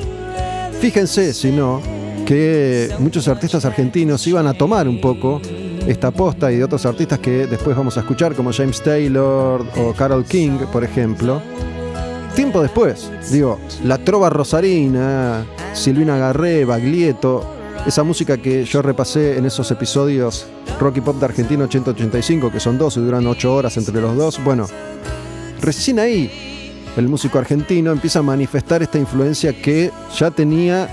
Fíjense, 0.81 1.33
si 1.33 1.51
no, 1.51 1.81
que 2.25 2.89
muchos 2.99 3.29
artistas 3.29 3.63
argentinos 3.63 4.27
iban 4.27 4.45
a 4.45 4.53
tomar 4.53 4.89
un 4.89 4.99
poco 4.99 5.41
esta 5.87 6.11
posta 6.11 6.51
y 6.51 6.57
de 6.57 6.65
otros 6.65 6.85
artistas 6.85 7.19
que 7.19 7.47
después 7.47 7.77
vamos 7.77 7.95
a 7.95 8.01
escuchar, 8.01 8.35
como 8.35 8.51
James 8.51 8.83
Taylor 8.83 9.65
o 9.77 9.93
Carol 9.93 10.25
King, 10.25 10.59
por 10.69 10.83
ejemplo. 10.83 11.41
Tiempo 12.35 12.61
después, 12.61 13.09
digo, 13.31 13.57
la 13.85 13.99
trova 13.99 14.29
rosarina, 14.29 15.45
Silvina 15.73 16.17
Garré, 16.17 16.65
Baglietto, 16.65 17.56
esa 17.87 18.03
música 18.03 18.37
que 18.37 18.65
yo 18.65 18.81
repasé 18.81 19.37
en 19.37 19.45
esos 19.45 19.71
episodios 19.71 20.45
Rocky 20.77 20.99
Pop 20.99 21.15
de 21.19 21.25
Argentina 21.25 21.63
8085, 21.63 22.51
que 22.51 22.59
son 22.59 22.77
dos 22.77 22.97
y 22.97 22.99
duran 22.99 23.25
ocho 23.25 23.55
horas 23.55 23.77
entre 23.77 24.01
los 24.01 24.15
dos. 24.17 24.43
Bueno, 24.43 24.67
recién 25.61 25.97
ahí 25.97 26.83
el 26.97 27.07
músico 27.07 27.39
argentino 27.39 27.93
empieza 27.93 28.19
a 28.19 28.23
manifestar 28.23 28.83
esta 28.83 28.97
influencia 28.97 29.53
que 29.53 29.89
ya 30.17 30.29
tenía 30.31 30.89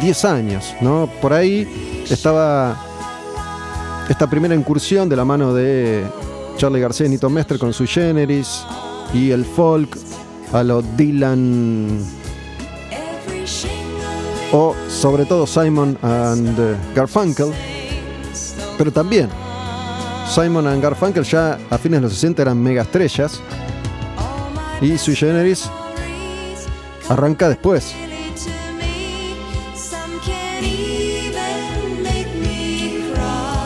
10 0.00 0.24
años, 0.24 0.72
¿no? 0.80 1.10
Por 1.20 1.32
ahí 1.32 2.04
estaba 2.08 2.80
esta 4.08 4.30
primera 4.30 4.54
incursión 4.54 5.08
de 5.08 5.16
la 5.16 5.24
mano 5.24 5.52
de 5.52 6.04
Charlie 6.58 6.80
García 6.80 7.06
y 7.06 7.08
Nito 7.08 7.28
Mestre 7.28 7.58
con 7.58 7.72
su 7.72 7.86
Generis 7.86 8.62
y 9.12 9.32
el 9.32 9.44
folk 9.44 9.98
a 10.52 10.62
lo 10.62 10.80
Dylan 10.80 12.25
o 14.52 14.74
sobre 14.88 15.24
todo 15.24 15.46
Simon 15.46 15.98
and 16.02 16.94
Garfunkel, 16.94 17.52
pero 18.78 18.92
también 18.92 19.28
Simon 20.32 20.66
and 20.66 20.82
Garfunkel 20.82 21.24
ya 21.24 21.58
a 21.70 21.78
fines 21.78 22.00
de 22.00 22.02
los 22.02 22.12
60 22.12 22.42
eran 22.42 22.62
mega 22.62 22.82
estrellas 22.82 23.40
y 24.80 24.98
Sui 24.98 25.16
Generis 25.16 25.68
arranca 27.08 27.48
después. 27.48 27.94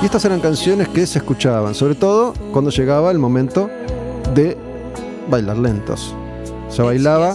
Y 0.03 0.05
estas 0.07 0.25
eran 0.25 0.41
canciones 0.41 0.89
que 0.89 1.07
se 1.07 1.19
escuchaban, 1.19 1.75
sobre 1.75 1.95
todo 1.95 2.33
cuando 2.53 2.71
llegaba 2.71 3.11
el 3.11 3.19
momento 3.19 3.69
de 4.35 4.57
bailar 5.29 5.59
lentos. 5.59 6.15
Se 6.71 6.81
bailaba 6.83 7.35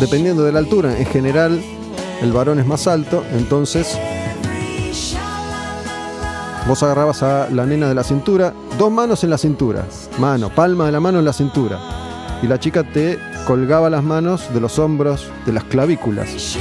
dependiendo 0.00 0.44
de 0.44 0.52
la 0.52 0.58
altura. 0.58 0.98
En 0.98 1.06
general, 1.06 1.62
el 2.20 2.32
varón 2.32 2.58
es 2.58 2.66
más 2.66 2.86
alto, 2.86 3.24
entonces 3.32 3.98
vos 6.66 6.82
agarrabas 6.82 7.22
a 7.22 7.48
la 7.50 7.66
nena 7.66 7.88
de 7.88 7.94
la 7.94 8.04
cintura, 8.04 8.54
dos 8.78 8.90
manos 8.90 9.24
en 9.24 9.30
la 9.30 9.38
cintura, 9.38 9.86
mano, 10.18 10.48
palma 10.50 10.86
de 10.86 10.92
la 10.92 11.00
mano 11.00 11.18
en 11.18 11.24
la 11.24 11.32
cintura. 11.32 11.78
Y 12.42 12.46
la 12.46 12.58
chica 12.58 12.82
te 12.84 13.18
colgaba 13.46 13.88
las 13.90 14.02
manos 14.02 14.52
de 14.52 14.60
los 14.60 14.78
hombros, 14.78 15.30
de 15.46 15.52
las 15.52 15.64
clavículas 15.64 16.56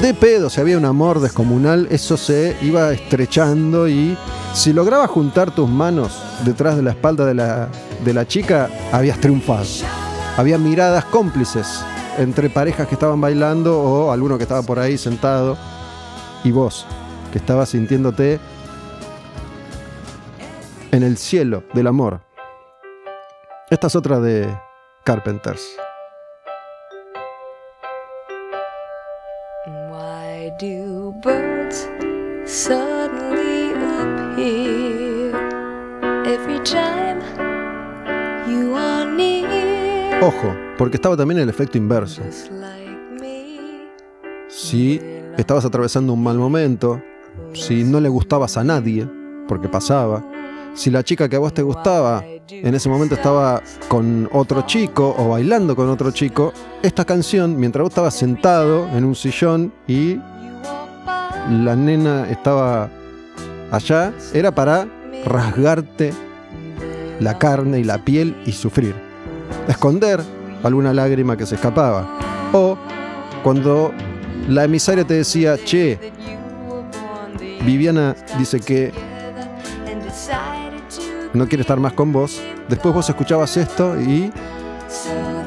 de 0.00 0.14
pedo, 0.14 0.48
si 0.48 0.60
había 0.60 0.78
un 0.78 0.84
amor 0.84 1.20
descomunal, 1.20 1.86
eso 1.90 2.16
se 2.16 2.56
iba 2.62 2.92
estrechando 2.92 3.88
y 3.88 4.16
si 4.54 4.72
lograbas 4.72 5.10
juntar 5.10 5.50
tus 5.50 5.68
manos 5.68 6.22
detrás 6.44 6.76
de 6.76 6.82
la 6.82 6.90
espalda 6.90 7.26
de 7.26 7.34
la, 7.34 7.68
de 8.04 8.14
la 8.14 8.26
chica, 8.26 8.70
habías 8.90 9.20
triunfado. 9.20 9.66
Había 10.36 10.58
miradas 10.58 11.04
cómplices 11.06 11.84
entre 12.18 12.50
parejas 12.50 12.88
que 12.88 12.94
estaban 12.94 13.20
bailando 13.20 13.80
o 13.80 14.12
alguno 14.12 14.36
que 14.36 14.44
estaba 14.44 14.62
por 14.62 14.78
ahí 14.78 14.96
sentado 14.98 15.56
y 16.44 16.50
vos, 16.50 16.86
que 17.30 17.38
estabas 17.38 17.70
sintiéndote 17.70 18.40
en 20.90 21.02
el 21.02 21.16
cielo 21.16 21.64
del 21.74 21.86
amor. 21.86 22.20
Esta 23.70 23.86
es 23.86 23.96
otra 23.96 24.20
de 24.20 24.54
Carpenters. 25.04 25.62
do 30.58 31.12
birds 31.24 31.88
Ojo, 40.22 40.54
porque 40.78 40.98
estaba 40.98 41.16
también 41.16 41.40
el 41.40 41.48
efecto 41.48 41.76
inverso. 41.78 42.22
Si 44.48 45.00
estabas 45.36 45.64
atravesando 45.64 46.12
un 46.12 46.22
mal 46.22 46.38
momento, 46.38 47.02
si 47.54 47.82
no 47.82 47.98
le 47.98 48.08
gustabas 48.08 48.56
a 48.56 48.62
nadie, 48.62 49.08
porque 49.48 49.68
pasaba, 49.68 50.24
si 50.74 50.90
la 50.90 51.02
chica 51.02 51.28
que 51.28 51.34
a 51.34 51.40
vos 51.40 51.52
te 51.52 51.62
gustaba 51.62 52.22
en 52.48 52.72
ese 52.72 52.88
momento 52.88 53.16
estaba 53.16 53.62
con 53.88 54.28
otro 54.32 54.62
chico 54.62 55.12
o 55.18 55.30
bailando 55.30 55.74
con 55.74 55.88
otro 55.88 56.12
chico, 56.12 56.52
esta 56.84 57.04
canción, 57.04 57.58
mientras 57.58 57.82
vos 57.82 57.90
estabas 57.90 58.14
sentado 58.14 58.88
en 58.96 59.04
un 59.04 59.16
sillón 59.16 59.72
y 59.88 60.20
la 61.50 61.74
nena 61.74 62.30
estaba 62.30 62.88
allá, 63.72 64.12
era 64.32 64.54
para 64.54 64.86
rasgarte 65.24 66.12
la 67.18 67.38
carne 67.38 67.80
y 67.80 67.84
la 67.84 68.04
piel 68.04 68.36
y 68.46 68.52
sufrir. 68.52 69.11
Esconder 69.68 70.20
alguna 70.62 70.92
lágrima 70.92 71.36
que 71.36 71.46
se 71.46 71.56
escapaba. 71.56 72.18
O 72.52 72.76
cuando 73.42 73.92
la 74.48 74.64
emisaria 74.64 75.04
te 75.04 75.14
decía, 75.14 75.56
che, 75.62 75.98
Viviana 77.64 78.14
dice 78.38 78.60
que 78.60 78.92
no 81.32 81.48
quiere 81.48 81.62
estar 81.62 81.78
más 81.80 81.92
con 81.92 82.12
vos, 82.12 82.40
después 82.68 82.94
vos 82.94 83.08
escuchabas 83.08 83.56
esto 83.56 83.98
y 84.00 84.30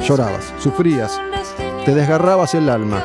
llorabas, 0.02 0.54
sufrías, 0.60 1.20
te 1.86 1.94
desgarrabas 1.94 2.54
el 2.56 2.70
alma 2.70 3.04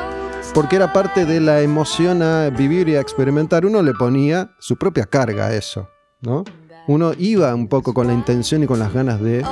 porque 0.53 0.75
era 0.75 0.91
parte 0.91 1.25
de 1.25 1.39
la 1.39 1.61
emoción 1.61 2.21
a 2.21 2.49
vivir 2.49 2.89
y 2.89 2.95
a 2.95 3.01
experimentar. 3.01 3.65
Uno 3.65 3.81
le 3.81 3.93
ponía 3.93 4.51
su 4.59 4.75
propia 4.75 5.05
carga 5.05 5.47
a 5.47 5.55
eso, 5.55 5.89
¿no? 6.21 6.43
Uno 6.87 7.13
iba 7.17 7.53
un 7.55 7.67
poco 7.67 7.93
con 7.93 8.07
la 8.07 8.13
intención 8.13 8.63
y 8.63 8.67
con 8.67 8.79
las 8.79 8.91
ganas 8.93 9.21
de 9.21 9.45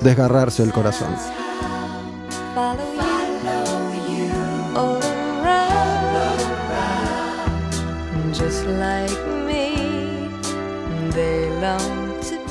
desgarrarse 0.00 0.62
el 0.62 0.72
corazón. 0.72 1.14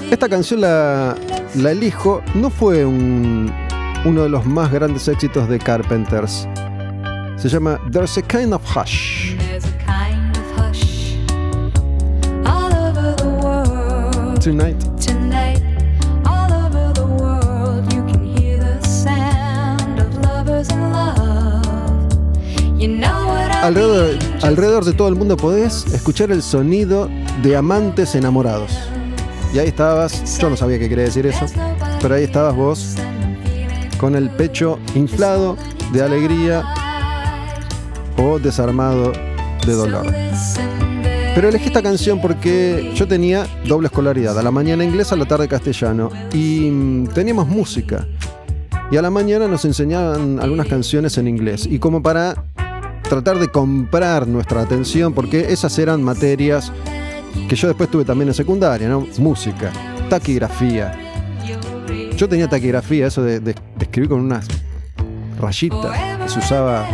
Esta 0.10 0.30
canción 0.30 0.62
la, 0.62 1.16
la 1.56 1.72
elijo, 1.72 2.22
no 2.34 2.50
fue 2.50 2.86
un, 2.86 3.52
uno 4.06 4.24
de 4.24 4.30
los 4.30 4.46
más 4.46 4.72
grandes 4.72 5.08
éxitos 5.08 5.50
de 5.50 5.60
Carpenters. 5.60 6.48
Se 7.36 7.50
llama 7.50 7.80
There's 7.92 8.18
a 8.18 8.22
Kind 8.22 8.54
of 8.54 8.62
Hush. 8.76 9.36
Tonight. 14.40 14.78
Tonight, 14.80 14.97
alrededor, 23.68 24.86
de 24.86 24.94
todo 24.94 25.10
el 25.10 25.16
mundo 25.16 25.36
podés 25.36 25.86
escuchar 25.94 26.32
el 26.32 26.42
sonido 26.42 27.10
de 27.44 27.58
amantes 27.58 28.16
enamorados. 28.16 28.72
Y 29.54 29.60
ahí 29.60 29.68
estabas, 29.68 30.40
yo 30.40 30.50
no 30.50 30.56
sabía 30.56 30.80
qué 30.80 30.88
quería 30.88 31.04
decir 31.04 31.26
eso, 31.26 31.46
pero 32.02 32.16
ahí 32.16 32.24
estabas 32.24 32.56
vos 32.56 32.96
con 33.98 34.16
el 34.16 34.30
pecho 34.30 34.80
inflado 34.96 35.58
de 35.92 36.02
alegría 36.02 36.64
o 38.18 38.40
Desarmado 38.40 39.12
de 39.66 39.74
Dolor. 39.74 40.14
Pero 41.36 41.50
elegí 41.50 41.68
esta 41.68 41.84
canción 41.84 42.22
porque 42.22 42.94
yo 42.96 43.06
tenía 43.06 43.48
doble 43.68 43.88
escolaridad, 43.88 44.40
a 44.40 44.44
la 44.44 44.52
mañana 44.52 44.86
inglés, 44.86 45.12
a 45.12 45.18
la 45.18 45.26
tarde 45.26 45.50
castellano, 45.50 46.10
y 46.34 46.70
mm, 46.72 47.08
teníamos 47.08 47.48
música. 47.48 48.08
Y 48.90 48.96
a 48.96 49.02
la 49.02 49.10
mañana 49.10 49.48
nos 49.48 49.66
enseñaban 49.66 50.40
algunas 50.40 50.68
canciones 50.68 51.18
en 51.18 51.28
inglés, 51.28 51.68
y 51.70 51.80
como 51.80 52.02
para 52.02 52.46
tratar 53.08 53.40
de 53.40 53.48
comprar 53.48 54.28
nuestra 54.28 54.62
atención, 54.62 55.14
porque 55.14 55.52
esas 55.52 55.78
eran 55.80 56.04
materias 56.04 56.72
que 57.48 57.56
yo 57.56 57.68
después 57.68 57.90
tuve 57.90 58.06
también 58.06 58.28
en 58.30 58.34
secundaria, 58.34 58.88
¿no? 58.88 59.08
Música, 59.18 59.72
taquigrafía. 60.10 60.94
Yo 62.16 62.28
tenía 62.28 62.48
taquigrafía, 62.48 63.08
eso 63.08 63.24
de, 63.24 63.56
escribir 63.80 64.10
con 64.10 64.22
unas 64.22 64.48
rayitas 65.40 65.98
que 66.24 66.30
se 66.30 66.40
usaba 66.40 66.86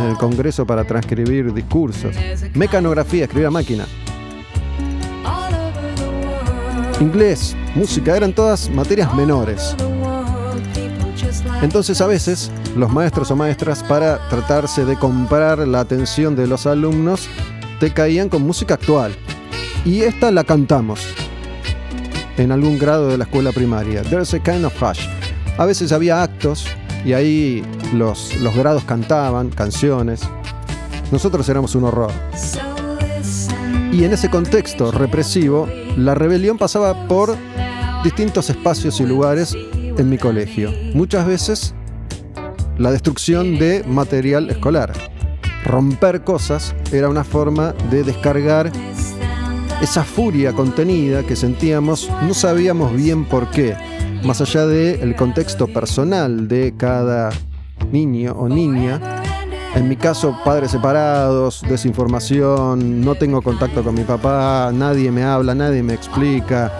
en 0.00 0.06
el 0.06 0.16
Congreso 0.16 0.66
para 0.66 0.84
transcribir 0.84 1.52
discursos. 1.52 2.14
Mecanografía, 2.54 3.24
escribir 3.24 3.46
a 3.46 3.50
máquina. 3.50 3.86
Inglés, 7.00 7.54
música, 7.74 8.16
eran 8.16 8.32
todas 8.32 8.70
materias 8.70 9.14
menores. 9.14 9.76
Entonces 11.62 12.00
a 12.00 12.06
veces 12.06 12.50
los 12.76 12.92
maestros 12.92 13.30
o 13.30 13.36
maestras 13.36 13.82
para 13.82 14.28
tratarse 14.28 14.84
de 14.84 14.96
comprar 14.96 15.66
la 15.66 15.80
atención 15.80 16.36
de 16.36 16.46
los 16.46 16.66
alumnos 16.66 17.28
te 17.80 17.92
caían 17.92 18.28
con 18.28 18.42
música 18.42 18.74
actual. 18.74 19.14
Y 19.84 20.02
esta 20.02 20.30
la 20.30 20.44
cantamos 20.44 21.00
en 22.36 22.52
algún 22.52 22.78
grado 22.78 23.08
de 23.08 23.18
la 23.18 23.24
escuela 23.24 23.52
primaria. 23.52 24.02
There's 24.02 24.34
a 24.34 24.38
kind 24.38 24.64
of 24.64 24.82
hush. 24.82 25.00
A 25.58 25.64
veces 25.64 25.92
había 25.92 26.22
actos 26.22 26.66
y 27.04 27.14
ahí 27.14 27.64
los, 27.94 28.36
los 28.36 28.54
grados 28.54 28.84
cantaban 28.84 29.50
canciones. 29.50 30.20
Nosotros 31.10 31.48
éramos 31.48 31.74
un 31.74 31.84
horror. 31.84 32.12
Y 33.92 34.04
en 34.04 34.12
ese 34.12 34.28
contexto 34.28 34.92
represivo, 34.92 35.68
la 35.96 36.14
rebelión 36.14 36.58
pasaba 36.58 37.06
por 37.08 37.34
distintos 38.04 38.50
espacios 38.50 39.00
y 39.00 39.06
lugares 39.06 39.56
en 39.98 40.08
mi 40.10 40.18
colegio. 40.18 40.72
Muchas 40.94 41.26
veces 41.26 41.74
la 42.78 42.90
destrucción 42.90 43.58
de 43.58 43.84
material 43.86 44.50
escolar. 44.50 44.92
Romper 45.64 46.22
cosas 46.22 46.74
era 46.92 47.08
una 47.08 47.24
forma 47.24 47.74
de 47.90 48.04
descargar 48.04 48.70
esa 49.80 50.04
furia 50.04 50.52
contenida 50.52 51.22
que 51.22 51.36
sentíamos, 51.36 52.10
no 52.22 52.34
sabíamos 52.34 52.94
bien 52.94 53.24
por 53.24 53.50
qué, 53.50 53.76
más 54.24 54.40
allá 54.40 54.66
del 54.66 55.14
contexto 55.16 55.66
personal 55.66 56.48
de 56.48 56.74
cada 56.76 57.30
niño 57.90 58.32
o 58.32 58.48
niña. 58.48 59.00
En 59.74 59.88
mi 59.88 59.96
caso, 59.96 60.38
padres 60.44 60.70
separados, 60.70 61.62
desinformación, 61.68 63.02
no 63.02 63.14
tengo 63.14 63.42
contacto 63.42 63.82
con 63.82 63.94
mi 63.94 64.04
papá, 64.04 64.70
nadie 64.72 65.10
me 65.10 65.22
habla, 65.24 65.54
nadie 65.54 65.82
me 65.82 65.92
explica, 65.92 66.72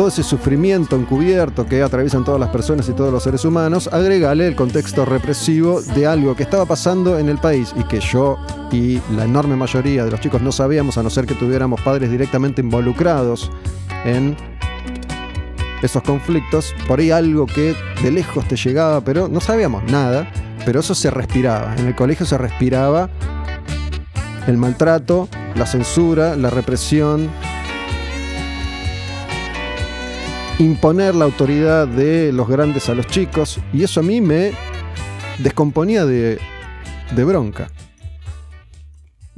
todo 0.00 0.08
ese 0.08 0.22
sufrimiento 0.22 0.96
encubierto 0.96 1.66
que 1.66 1.82
atraviesan 1.82 2.24
todas 2.24 2.40
las 2.40 2.48
personas 2.48 2.88
y 2.88 2.92
todos 2.92 3.12
los 3.12 3.22
seres 3.22 3.44
humanos, 3.44 3.86
agregale 3.92 4.46
el 4.46 4.56
contexto 4.56 5.04
represivo 5.04 5.82
de 5.82 6.06
algo 6.06 6.34
que 6.34 6.42
estaba 6.42 6.64
pasando 6.64 7.18
en 7.18 7.28
el 7.28 7.36
país 7.36 7.74
y 7.78 7.84
que 7.84 8.00
yo 8.00 8.38
y 8.72 8.98
la 9.14 9.26
enorme 9.26 9.56
mayoría 9.56 10.02
de 10.06 10.10
los 10.10 10.18
chicos 10.20 10.40
no 10.40 10.52
sabíamos 10.52 10.96
a 10.96 11.02
no 11.02 11.10
ser 11.10 11.26
que 11.26 11.34
tuviéramos 11.34 11.82
padres 11.82 12.10
directamente 12.10 12.62
involucrados 12.62 13.50
en 14.06 14.38
esos 15.82 16.02
conflictos, 16.02 16.74
por 16.88 16.98
ahí 16.98 17.10
algo 17.10 17.44
que 17.44 17.76
de 18.02 18.10
lejos 18.10 18.48
te 18.48 18.56
llegaba, 18.56 19.02
pero 19.02 19.28
no 19.28 19.42
sabíamos 19.42 19.84
nada, 19.84 20.32
pero 20.64 20.80
eso 20.80 20.94
se 20.94 21.10
respiraba, 21.10 21.76
en 21.76 21.88
el 21.88 21.94
colegio 21.94 22.24
se 22.24 22.38
respiraba 22.38 23.10
el 24.46 24.56
maltrato, 24.56 25.28
la 25.56 25.66
censura, 25.66 26.36
la 26.36 26.48
represión, 26.48 27.28
imponer 30.60 31.14
la 31.14 31.24
autoridad 31.24 31.88
de 31.88 32.32
los 32.32 32.46
grandes 32.46 32.88
a 32.90 32.94
los 32.94 33.06
chicos 33.06 33.58
y 33.72 33.82
eso 33.82 34.00
a 34.00 34.02
mí 34.02 34.20
me 34.20 34.52
descomponía 35.38 36.04
de, 36.04 36.38
de 37.16 37.24
bronca. 37.24 37.70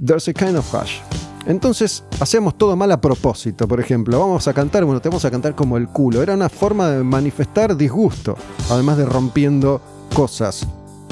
There's 0.05 0.27
a 0.29 0.33
kind 0.33 0.57
of 0.57 0.75
hush. 0.75 0.99
Entonces 1.47 2.05
hacemos 2.21 2.59
todo 2.59 2.77
mal 2.77 2.91
a 2.91 3.01
propósito, 3.01 3.67
por 3.67 3.81
ejemplo, 3.81 4.19
vamos 4.19 4.47
a 4.47 4.53
cantar, 4.53 4.85
bueno, 4.85 5.01
te 5.01 5.09
vamos 5.09 5.25
a 5.25 5.31
cantar 5.31 5.55
como 5.55 5.77
el 5.77 5.89
culo. 5.89 6.23
Era 6.23 6.35
una 6.35 6.49
forma 6.49 6.91
de 6.91 7.05
manifestar 7.05 7.77
disgusto, 7.77 8.37
además 8.69 8.97
de 8.97 9.07
rompiendo 9.07 9.81
cosas, 10.15 10.67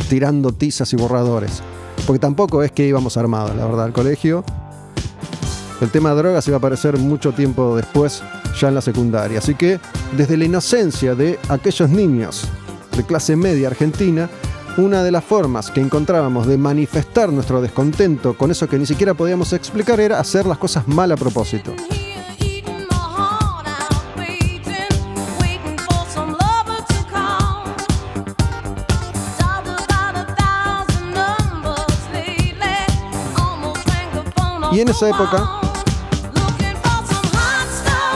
tirando 0.09 0.53
tizas 0.53 0.93
y 0.93 0.97
borradores. 0.97 1.63
Porque 2.07 2.19
tampoco 2.19 2.63
es 2.63 2.73
que 2.73 2.87
íbamos 2.87 3.17
armados, 3.17 3.55
la 3.55 3.65
verdad, 3.65 3.85
al 3.85 3.93
colegio. 3.93 4.45
El 5.81 5.91
tema 5.91 6.11
de 6.11 6.16
drogas 6.16 6.47
iba 6.47 6.57
a 6.57 6.59
aparecer 6.59 6.99
mucho 6.99 7.33
tiempo 7.33 7.74
después 7.74 8.22
ya 8.59 8.68
en 8.68 8.74
la 8.74 8.83
secundaria. 8.83 9.39
Así 9.39 9.55
que 9.55 9.81
desde 10.14 10.37
la 10.37 10.45
inocencia 10.45 11.14
de 11.14 11.39
aquellos 11.49 11.89
niños 11.89 12.47
de 12.95 13.05
clase 13.05 13.35
media 13.35 13.68
argentina, 13.68 14.28
una 14.76 15.03
de 15.03 15.11
las 15.11 15.24
formas 15.24 15.70
que 15.70 15.81
encontrábamos 15.81 16.47
de 16.47 16.59
manifestar 16.59 17.33
nuestro 17.33 17.62
descontento 17.62 18.37
con 18.37 18.51
eso 18.51 18.68
que 18.68 18.78
ni 18.78 18.85
siquiera 18.85 19.14
podíamos 19.14 19.55
explicar 19.55 20.01
era 20.01 20.20
hacer 20.20 20.45
las 20.45 20.59
cosas 20.59 20.87
mal 20.87 21.12
a 21.12 21.16
propósito. 21.16 21.74
Y 34.72 34.81
en 34.81 34.89
esa 34.89 35.09
época 35.09 35.61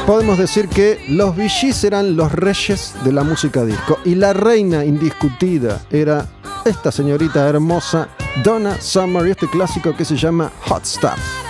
podemos 0.06 0.38
decir 0.38 0.68
que 0.68 1.02
los 1.08 1.34
VGs 1.34 1.84
eran 1.84 2.16
los 2.16 2.30
reyes 2.32 2.94
de 3.04 3.12
la 3.12 3.22
música 3.22 3.64
disco 3.64 3.98
y 4.04 4.14
la 4.14 4.32
reina 4.32 4.84
indiscutida 4.84 5.80
era 5.90 6.26
esta 6.64 6.92
señorita 6.92 7.48
hermosa 7.48 8.08
Donna 8.42 8.80
Summer 8.80 9.26
y 9.26 9.30
este 9.30 9.48
clásico 9.48 9.96
que 9.96 10.04
se 10.04 10.16
llama 10.16 10.50
Hot 10.66 10.84
Stuff. 10.84 11.43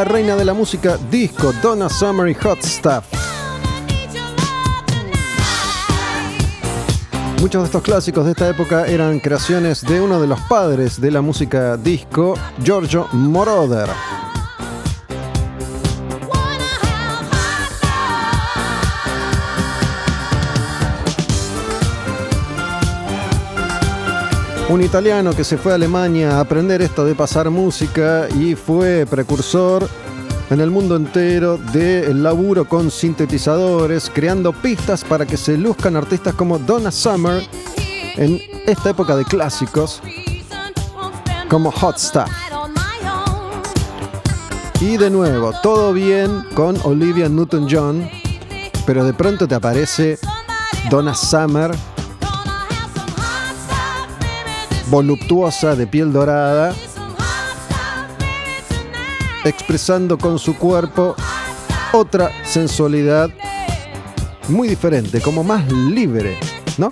La 0.00 0.04
reina 0.04 0.34
de 0.34 0.46
la 0.46 0.54
música 0.54 0.96
disco, 1.10 1.52
Donna 1.62 1.90
Summer 1.90 2.26
y 2.26 2.32
Hot 2.32 2.62
Stuff. 2.62 3.04
Muchos 7.38 7.60
de 7.60 7.66
estos 7.66 7.82
clásicos 7.82 8.24
de 8.24 8.30
esta 8.30 8.48
época 8.48 8.86
eran 8.86 9.20
creaciones 9.20 9.82
de 9.82 10.00
uno 10.00 10.18
de 10.18 10.26
los 10.26 10.40
padres 10.48 11.02
de 11.02 11.10
la 11.10 11.20
música 11.20 11.76
disco, 11.76 12.34
Giorgio 12.64 13.08
Moroder. 13.12 13.90
Un 24.70 24.82
italiano 24.82 25.34
que 25.34 25.42
se 25.42 25.58
fue 25.58 25.72
a 25.72 25.74
Alemania 25.74 26.36
a 26.36 26.40
aprender 26.40 26.80
esto 26.80 27.04
de 27.04 27.16
pasar 27.16 27.50
música 27.50 28.28
y 28.28 28.54
fue 28.54 29.04
precursor 29.04 29.88
en 30.48 30.60
el 30.60 30.70
mundo 30.70 30.94
entero 30.94 31.58
del 31.72 32.22
laburo 32.22 32.68
con 32.68 32.88
sintetizadores, 32.88 34.08
creando 34.14 34.52
pistas 34.52 35.02
para 35.02 35.26
que 35.26 35.36
se 35.36 35.58
luzcan 35.58 35.96
artistas 35.96 36.34
como 36.34 36.56
Donna 36.56 36.92
Summer 36.92 37.42
en 38.14 38.40
esta 38.64 38.90
época 38.90 39.16
de 39.16 39.24
clásicos, 39.24 40.00
como 41.48 41.72
Hot 41.72 41.98
Stuff. 41.98 42.30
Y 44.80 44.96
de 44.98 45.10
nuevo, 45.10 45.52
todo 45.64 45.92
bien 45.92 46.44
con 46.54 46.76
Olivia 46.84 47.28
Newton-John, 47.28 48.08
pero 48.86 49.04
de 49.04 49.14
pronto 49.14 49.48
te 49.48 49.56
aparece 49.56 50.16
Donna 50.88 51.14
Summer 51.14 51.72
voluptuosa 54.90 55.76
de 55.76 55.86
piel 55.86 56.12
dorada, 56.12 56.74
expresando 59.44 60.18
con 60.18 60.38
su 60.38 60.56
cuerpo 60.56 61.14
otra 61.92 62.30
sensualidad 62.44 63.30
muy 64.48 64.68
diferente, 64.68 65.20
como 65.20 65.44
más 65.44 65.70
libre, 65.72 66.36
¿no? 66.76 66.90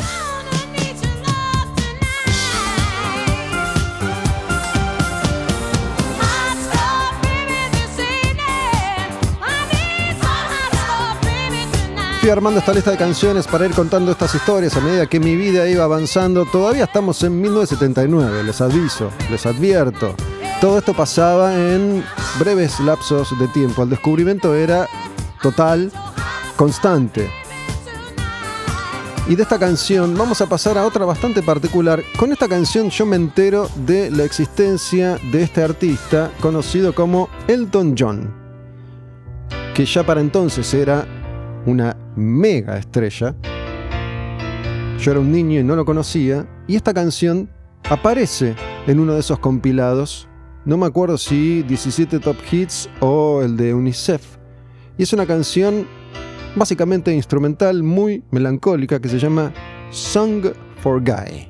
Armando 12.30 12.60
esta 12.60 12.74
lista 12.74 12.90
de 12.90 12.96
canciones 12.96 13.46
para 13.46 13.64
ir 13.64 13.72
contando 13.72 14.12
estas 14.12 14.34
historias 14.34 14.76
a 14.76 14.80
medida 14.80 15.06
que 15.06 15.20
mi 15.20 15.34
vida 15.36 15.68
iba 15.68 15.84
avanzando. 15.84 16.44
Todavía 16.44 16.84
estamos 16.84 17.22
en 17.22 17.40
1979, 17.40 18.42
les 18.44 18.60
aviso, 18.60 19.10
les 19.30 19.46
advierto. 19.46 20.14
Todo 20.60 20.78
esto 20.78 20.94
pasaba 20.94 21.54
en 21.54 22.04
breves 22.38 22.80
lapsos 22.80 23.38
de 23.38 23.48
tiempo. 23.48 23.82
El 23.82 23.90
descubrimiento 23.90 24.54
era 24.54 24.88
total, 25.40 25.90
constante. 26.56 27.30
Y 29.26 29.36
de 29.36 29.42
esta 29.42 29.58
canción 29.58 30.16
vamos 30.16 30.40
a 30.40 30.46
pasar 30.46 30.76
a 30.76 30.84
otra 30.84 31.04
bastante 31.04 31.42
particular. 31.42 32.02
Con 32.18 32.32
esta 32.32 32.48
canción 32.48 32.90
yo 32.90 33.06
me 33.06 33.16
entero 33.16 33.68
de 33.86 34.10
la 34.10 34.24
existencia 34.24 35.18
de 35.32 35.42
este 35.42 35.62
artista 35.62 36.30
conocido 36.40 36.94
como 36.94 37.28
Elton 37.46 37.94
John, 37.98 38.34
que 39.74 39.86
ya 39.86 40.04
para 40.04 40.20
entonces 40.20 40.72
era 40.74 41.06
una 41.66 41.96
mega 42.18 42.76
estrella. 42.76 43.34
Yo 44.98 45.12
era 45.12 45.20
un 45.20 45.32
niño 45.32 45.60
y 45.60 45.64
no 45.64 45.76
lo 45.76 45.84
conocía, 45.84 46.46
y 46.66 46.76
esta 46.76 46.92
canción 46.92 47.48
aparece 47.88 48.54
en 48.86 49.00
uno 49.00 49.14
de 49.14 49.20
esos 49.20 49.38
compilados. 49.38 50.28
No 50.64 50.76
me 50.76 50.86
acuerdo 50.86 51.16
si 51.16 51.62
17 51.62 52.18
Top 52.18 52.36
Hits 52.50 52.90
o 53.00 53.42
el 53.42 53.56
de 53.56 53.72
UNICEF. 53.72 54.36
Y 54.98 55.04
es 55.04 55.12
una 55.12 55.26
canción 55.26 55.86
básicamente 56.56 57.14
instrumental 57.14 57.82
muy 57.82 58.24
melancólica 58.30 59.00
que 59.00 59.08
se 59.08 59.18
llama 59.18 59.52
Song 59.90 60.46
for 60.82 61.00
Guy. 61.00 61.48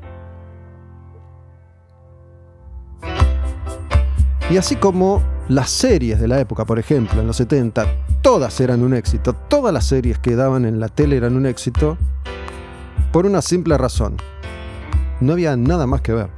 Y 4.51 4.57
así 4.57 4.77
como 4.77 5.23
las 5.49 5.71
series 5.71 6.21
de 6.21 6.29
la 6.29 6.41
época, 6.41 6.67
por 6.67 6.79
ejemplo, 6.79 7.21
en 7.21 7.27
los 7.27 7.37
70, 7.37 7.87
todas 8.21 8.61
eran 8.61 8.83
un 8.83 8.93
éxito, 8.93 9.35
todas 9.35 9.73
las 9.73 9.87
series 9.87 10.19
que 10.19 10.37
daban 10.37 10.67
en 10.67 10.79
la 10.79 10.89
tele 10.89 11.17
eran 11.17 11.37
un 11.37 11.47
éxito, 11.47 11.97
por 13.13 13.25
una 13.25 13.41
simple 13.41 13.79
razón. 13.79 14.17
No 15.21 15.33
había 15.33 15.57
nada 15.57 15.87
más 15.87 16.03
que 16.03 16.13
ver. 16.13 16.29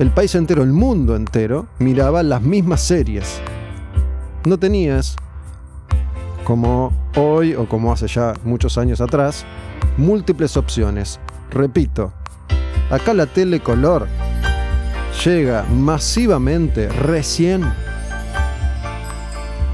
El 0.00 0.10
país 0.10 0.34
entero, 0.34 0.64
el 0.64 0.72
mundo 0.72 1.14
entero, 1.14 1.68
miraba 1.78 2.24
las 2.24 2.42
mismas 2.42 2.80
series. 2.80 3.40
No 4.44 4.58
tenías, 4.58 5.14
como 6.42 6.92
hoy 7.16 7.54
o 7.54 7.68
como 7.68 7.92
hace 7.92 8.08
ya 8.08 8.34
muchos 8.42 8.76
años 8.76 9.00
atrás, 9.00 9.46
múltiples 9.96 10.56
opciones. 10.56 11.20
Repito, 11.52 12.12
acá 12.90 13.14
la 13.14 13.26
tele 13.26 13.60
color 13.60 14.08
llega 15.22 15.64
masivamente 15.64 16.88
recién, 16.88 17.64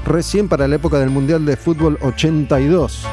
recién 0.05 0.47
para 0.47 0.67
la 0.67 0.75
época 0.75 0.99
del 0.99 1.09
Mundial 1.09 1.45
de 1.45 1.57
Fútbol 1.57 1.97
82. 2.01 3.05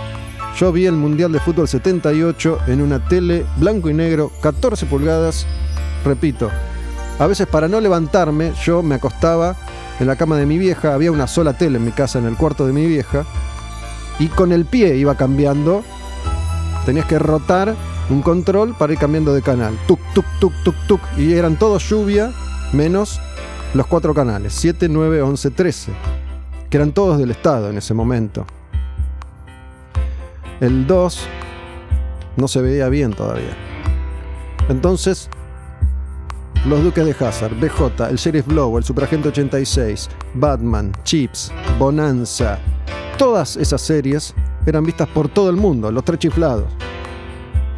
Yo 0.59 0.73
vi 0.73 0.87
el 0.87 0.95
Mundial 0.95 1.33
de 1.33 1.41
Fútbol 1.41 1.69
78 1.69 2.59
en 2.67 2.83
una 2.83 3.07
tele 3.09 3.47
blanco 3.57 3.89
y 3.89 3.95
negro, 3.95 4.33
14 4.43 4.87
pulgadas, 4.87 5.47
repito. 6.05 6.51
A 7.19 7.27
veces 7.27 7.47
para 7.47 7.69
no 7.69 7.81
levantarme, 7.81 8.53
yo 8.65 8.83
me 8.83 8.97
acostaba 8.97 9.57
en 10.01 10.07
la 10.07 10.17
cama 10.17 10.37
de 10.37 10.47
mi 10.47 10.59
vieja, 10.59 10.95
había 10.95 11.13
una 11.13 11.27
sola 11.27 11.55
tele 11.55 11.79
en 11.79 11.85
mi 11.85 11.93
casa, 11.93 12.19
en 12.19 12.27
el 12.27 12.37
cuarto 12.37 12.67
de 12.67 12.73
mi 12.73 12.87
vieja, 12.87 13.25
y 14.19 14.29
con 14.29 14.53
el 14.53 14.65
pie 14.65 14.97
iba 14.97 15.17
cambiando. 15.17 15.85
Tenías 16.87 17.07
que 17.07 17.19
rotar 17.19 17.75
un 18.11 18.23
control 18.23 18.75
para 18.75 18.93
ir 18.93 18.99
cambiando 18.99 19.35
de 19.35 19.43
canal. 19.43 19.77
Tuk, 19.87 20.01
tuk, 20.15 20.25
tuk, 20.41 20.53
tuk, 20.65 20.75
tuk. 20.87 21.01
Y 21.17 21.35
eran 21.35 21.57
todos 21.57 21.89
lluvia, 21.89 22.33
menos 22.73 23.21
los 23.75 23.87
cuatro 23.87 24.15
canales, 24.15 24.55
7, 24.55 24.89
9, 24.89 25.23
11, 25.23 25.51
13, 25.51 25.93
que 26.71 26.77
eran 26.77 26.93
todos 26.93 27.19
del 27.19 27.31
Estado 27.31 27.71
en 27.71 27.79
ese 27.79 27.93
momento. 27.93 28.47
El 30.61 30.87
2 30.87 31.21
no 32.37 32.49
se 32.49 32.63
veía 32.63 32.89
bien 32.89 33.13
todavía. 33.13 33.57
Entonces, 34.69 35.29
los 36.67 36.83
Duques 36.83 37.05
de 37.05 37.27
Hazard, 37.27 37.55
BJ, 37.59 38.09
el 38.09 38.17
Sheriff 38.17 38.47
Blow, 38.47 38.79
el 38.79 38.85
Superagente 38.85 39.29
86, 39.29 40.09
Batman, 40.35 40.93
Chips, 41.05 41.53
Bonanza, 41.79 42.59
todas 43.17 43.57
esas 43.57 43.81
series 43.81 44.35
eran 44.67 44.85
vistas 44.85 45.09
por 45.09 45.29
todo 45.29 45.51
el 45.51 45.57
mundo, 45.57 45.91
los 45.91 46.05
tres 46.05 46.19
chiflados. 46.19 46.67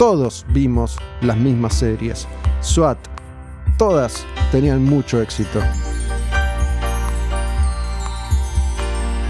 Todos 0.01 0.47
vimos 0.49 0.97
las 1.21 1.37
mismas 1.37 1.75
series. 1.75 2.27
SWAT, 2.63 2.97
todas 3.77 4.25
tenían 4.51 4.83
mucho 4.83 5.21
éxito. 5.21 5.61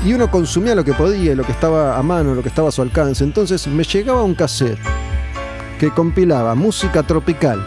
Y 0.07 0.13
uno 0.13 0.31
consumía 0.31 0.77
lo 0.77 0.85
que 0.85 0.93
podía, 0.93 1.35
lo 1.35 1.43
que 1.43 1.51
estaba 1.51 1.99
a 1.99 2.03
mano, 2.05 2.37
lo 2.37 2.43
que 2.45 2.51
estaba 2.51 2.69
a 2.69 2.71
su 2.71 2.83
alcance. 2.83 3.25
Entonces 3.25 3.67
me 3.67 3.83
llegaba 3.83 4.23
un 4.23 4.37
cassette 4.37 4.79
que 5.81 5.91
compilaba 5.91 6.55
música 6.55 7.03
tropical 7.03 7.61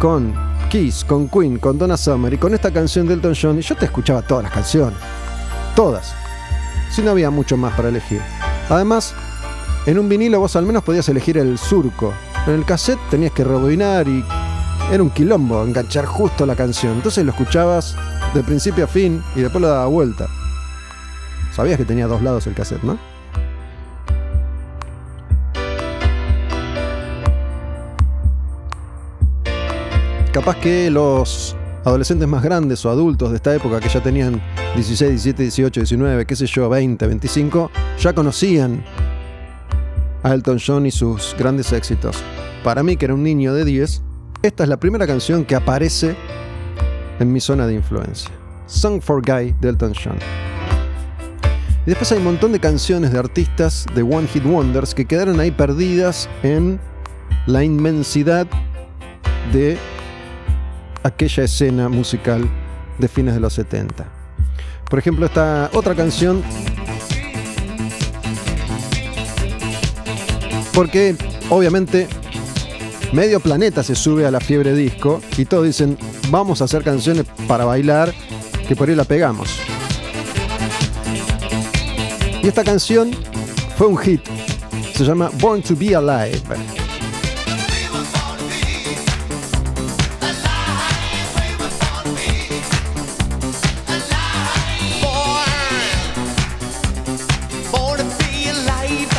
con 0.00 0.32
Kiss, 0.70 1.04
con 1.04 1.28
Queen, 1.28 1.58
con 1.58 1.76
Donna 1.76 1.98
Summer 1.98 2.32
y 2.32 2.38
con 2.38 2.54
esta 2.54 2.72
canción 2.72 3.06
de 3.06 3.12
Elton 3.12 3.34
John. 3.38 3.58
Y 3.58 3.60
yo 3.60 3.76
te 3.76 3.84
escuchaba 3.84 4.22
todas 4.22 4.44
las 4.44 4.52
canciones. 4.54 4.98
Todas. 5.74 6.14
Si 6.90 7.02
no 7.02 7.10
había 7.10 7.28
mucho 7.28 7.58
más 7.58 7.74
para 7.74 7.90
elegir. 7.90 8.22
Además, 8.70 9.12
en 9.84 9.98
un 9.98 10.08
vinilo 10.08 10.40
vos 10.40 10.56
al 10.56 10.64
menos 10.64 10.82
podías 10.82 11.06
elegir 11.10 11.36
el 11.36 11.58
surco, 11.58 12.14
en 12.46 12.54
el 12.54 12.64
cassette 12.64 13.00
tenías 13.10 13.32
que 13.32 13.44
rebobinar 13.44 14.06
y 14.06 14.24
era 14.92 15.02
un 15.02 15.10
quilombo 15.10 15.64
enganchar 15.64 16.06
justo 16.06 16.46
la 16.46 16.54
canción. 16.54 16.94
Entonces 16.94 17.24
lo 17.24 17.32
escuchabas 17.32 17.96
de 18.34 18.42
principio 18.42 18.84
a 18.84 18.86
fin 18.86 19.22
y 19.34 19.40
después 19.40 19.60
lo 19.60 19.68
daba 19.68 19.86
vuelta. 19.86 20.28
Sabías 21.52 21.76
que 21.76 21.84
tenía 21.84 22.06
dos 22.06 22.22
lados 22.22 22.46
el 22.46 22.54
cassette, 22.54 22.82
¿no? 22.82 22.98
Capaz 30.32 30.56
que 30.56 30.90
los 30.90 31.56
adolescentes 31.84 32.28
más 32.28 32.42
grandes 32.42 32.84
o 32.84 32.90
adultos 32.90 33.30
de 33.30 33.36
esta 33.36 33.54
época 33.54 33.80
que 33.80 33.88
ya 33.88 34.02
tenían 34.02 34.42
16, 34.74 35.10
17, 35.10 35.42
18, 35.44 35.80
19, 35.80 36.26
qué 36.26 36.36
sé 36.36 36.46
yo, 36.46 36.68
20, 36.68 37.06
25, 37.06 37.70
ya 37.98 38.12
conocían 38.12 38.84
a 40.22 40.34
Elton 40.34 40.58
John 40.64 40.86
y 40.86 40.90
sus 40.90 41.34
grandes 41.38 41.72
éxitos. 41.72 42.22
Para 42.64 42.82
mí, 42.82 42.96
que 42.96 43.04
era 43.04 43.14
un 43.14 43.22
niño 43.22 43.54
de 43.54 43.64
10, 43.64 44.02
esta 44.42 44.62
es 44.62 44.68
la 44.68 44.78
primera 44.78 45.06
canción 45.06 45.44
que 45.44 45.54
aparece 45.54 46.16
en 47.18 47.32
mi 47.32 47.40
zona 47.40 47.66
de 47.66 47.74
influencia. 47.74 48.30
Song 48.66 49.00
for 49.00 49.22
Guy 49.24 49.54
de 49.60 49.68
Elton 49.68 49.92
John. 49.94 50.18
Y 51.86 51.90
después 51.90 52.10
hay 52.10 52.18
un 52.18 52.24
montón 52.24 52.52
de 52.52 52.58
canciones 52.58 53.12
de 53.12 53.18
artistas 53.18 53.86
de 53.94 54.02
One 54.02 54.26
Hit 54.26 54.44
Wonders 54.44 54.94
que 54.94 55.04
quedaron 55.04 55.38
ahí 55.38 55.52
perdidas 55.52 56.28
en 56.42 56.80
la 57.46 57.62
inmensidad 57.62 58.46
de 59.52 59.78
aquella 61.04 61.44
escena 61.44 61.88
musical 61.88 62.48
de 62.98 63.06
fines 63.06 63.34
de 63.34 63.40
los 63.40 63.52
70. 63.54 64.04
Por 64.90 64.98
ejemplo, 64.98 65.26
esta 65.26 65.70
otra 65.72 65.94
canción 65.94 66.42
porque 70.76 71.16
obviamente 71.48 72.06
medio 73.12 73.40
planeta 73.40 73.82
se 73.82 73.94
sube 73.94 74.26
a 74.26 74.30
la 74.30 74.40
fiebre 74.40 74.74
disco 74.74 75.22
y 75.38 75.46
todos 75.46 75.64
dicen, 75.64 75.96
vamos 76.28 76.60
a 76.60 76.64
hacer 76.64 76.84
canciones 76.84 77.24
para 77.48 77.64
bailar, 77.64 78.12
que 78.68 78.76
por 78.76 78.90
ahí 78.90 78.94
la 78.94 79.04
pegamos. 79.04 79.58
Y 82.42 82.46
esta 82.46 82.62
canción 82.62 83.10
fue 83.78 83.86
un 83.86 83.96
hit, 83.96 84.20
se 84.94 85.02
llama 85.02 85.30
Born 85.40 85.62
to 85.62 85.74
Be 85.74 85.96
Alive. 85.96 86.42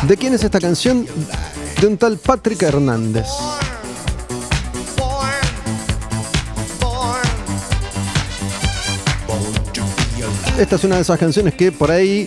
¿De 0.08 0.16
quién 0.16 0.32
es 0.32 0.42
esta 0.42 0.58
canción? 0.58 1.06
De 1.82 1.86
un 1.86 1.98
tal 1.98 2.16
Patrick 2.16 2.62
Hernández. 2.62 3.26
Esta 10.58 10.76
es 10.76 10.84
una 10.84 10.96
de 10.96 11.02
esas 11.02 11.18
canciones 11.18 11.52
que 11.52 11.72
por 11.72 11.90
ahí 11.90 12.26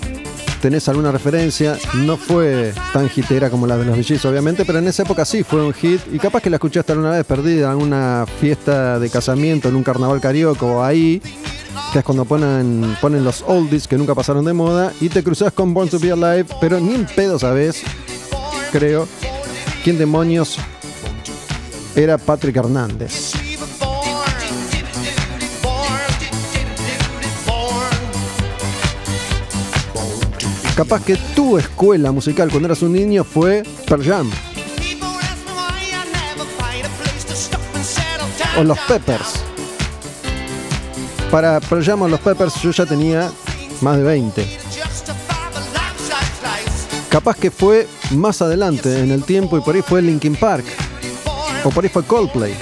tenés 0.62 0.88
alguna 0.90 1.12
referencia. 1.12 1.76
No 1.96 2.18
fue 2.18 2.72
tan 2.94 3.10
hitera 3.16 3.50
como 3.50 3.66
la 3.66 3.78
de 3.78 3.86
los 3.86 3.98
VGs, 3.98 4.26
obviamente, 4.26 4.64
pero 4.64 4.78
en 4.78 4.88
esa 4.88 5.02
época 5.02 5.26
sí 5.26 5.44
fue 5.44 5.66
un 5.66 5.74
hit. 5.74 6.02
Y 6.14 6.20
capaz 6.20 6.42
que 6.42 6.52
la 6.52 6.58
escuchaste 6.58 6.92
alguna 6.92 7.10
vez 7.10 7.26
perdida 7.26 7.72
en 7.72 7.80
una 7.80 8.28
fiesta 8.40 9.00
de 9.00 9.10
casamiento, 9.10 9.70
en 9.70 9.76
un 9.76 9.84
carnaval 9.84 10.22
carioco 10.22 10.84
ahí, 10.84 11.20
que 11.92 12.00
es 12.00 12.06
cuando 12.06 12.26
ponen, 12.26 12.98
ponen 13.02 13.24
los 13.24 13.44
oldies 13.48 13.88
que 13.88 13.98
nunca 13.98 14.16
pasaron 14.16 14.46
de 14.46 14.54
moda, 14.54 14.94
y 15.02 15.10
te 15.10 15.24
cruzas 15.24 15.54
con 15.54 15.74
Born 15.74 15.90
to 15.90 16.00
Be 16.00 16.12
Alive, 16.12 16.46
pero 16.60 16.80
ni 16.80 16.96
en 16.96 17.06
pedo 17.06 17.38
sabes, 17.38 17.84
creo, 18.72 19.08
quién 19.84 19.98
demonios 19.98 20.58
era 21.96 22.18
Patrick 22.18 22.56
Hernández. 22.56 23.34
Capaz 30.76 31.04
que 31.04 31.16
tu 31.36 31.58
escuela 31.58 32.12
musical 32.12 32.50
cuando 32.50 32.68
eras 32.68 32.82
un 32.82 32.94
niño 32.94 33.24
fue 33.24 33.62
Pearl 33.88 34.04
Jam. 34.04 34.32
O 38.58 38.64
los 38.64 38.80
Peppers. 38.80 39.41
Para 41.32 41.62
Pearl 41.62 41.84
Jam 41.84 42.10
los 42.10 42.20
Peppers 42.20 42.56
yo 42.62 42.72
ya 42.72 42.86
tenía 42.86 43.32
más 43.80 43.98
de 43.98 44.04
20. 44.04 44.60
Capaz 47.10 47.38
que 47.38 47.50
fue 47.50 47.88
más 48.12 48.42
adelante 48.42 49.00
en 49.00 49.12
el 49.12 49.24
tiempo 49.24 49.58
y 49.58 49.62
por 49.62 49.76
ahí 49.76 49.82
fue 49.82 50.02
Linkin 50.02 50.36
Park. 50.36 50.66
O 51.64 51.70
por 51.70 51.84
ahí 51.84 51.90
fue 51.90 52.04
Coldplay. 52.04 52.54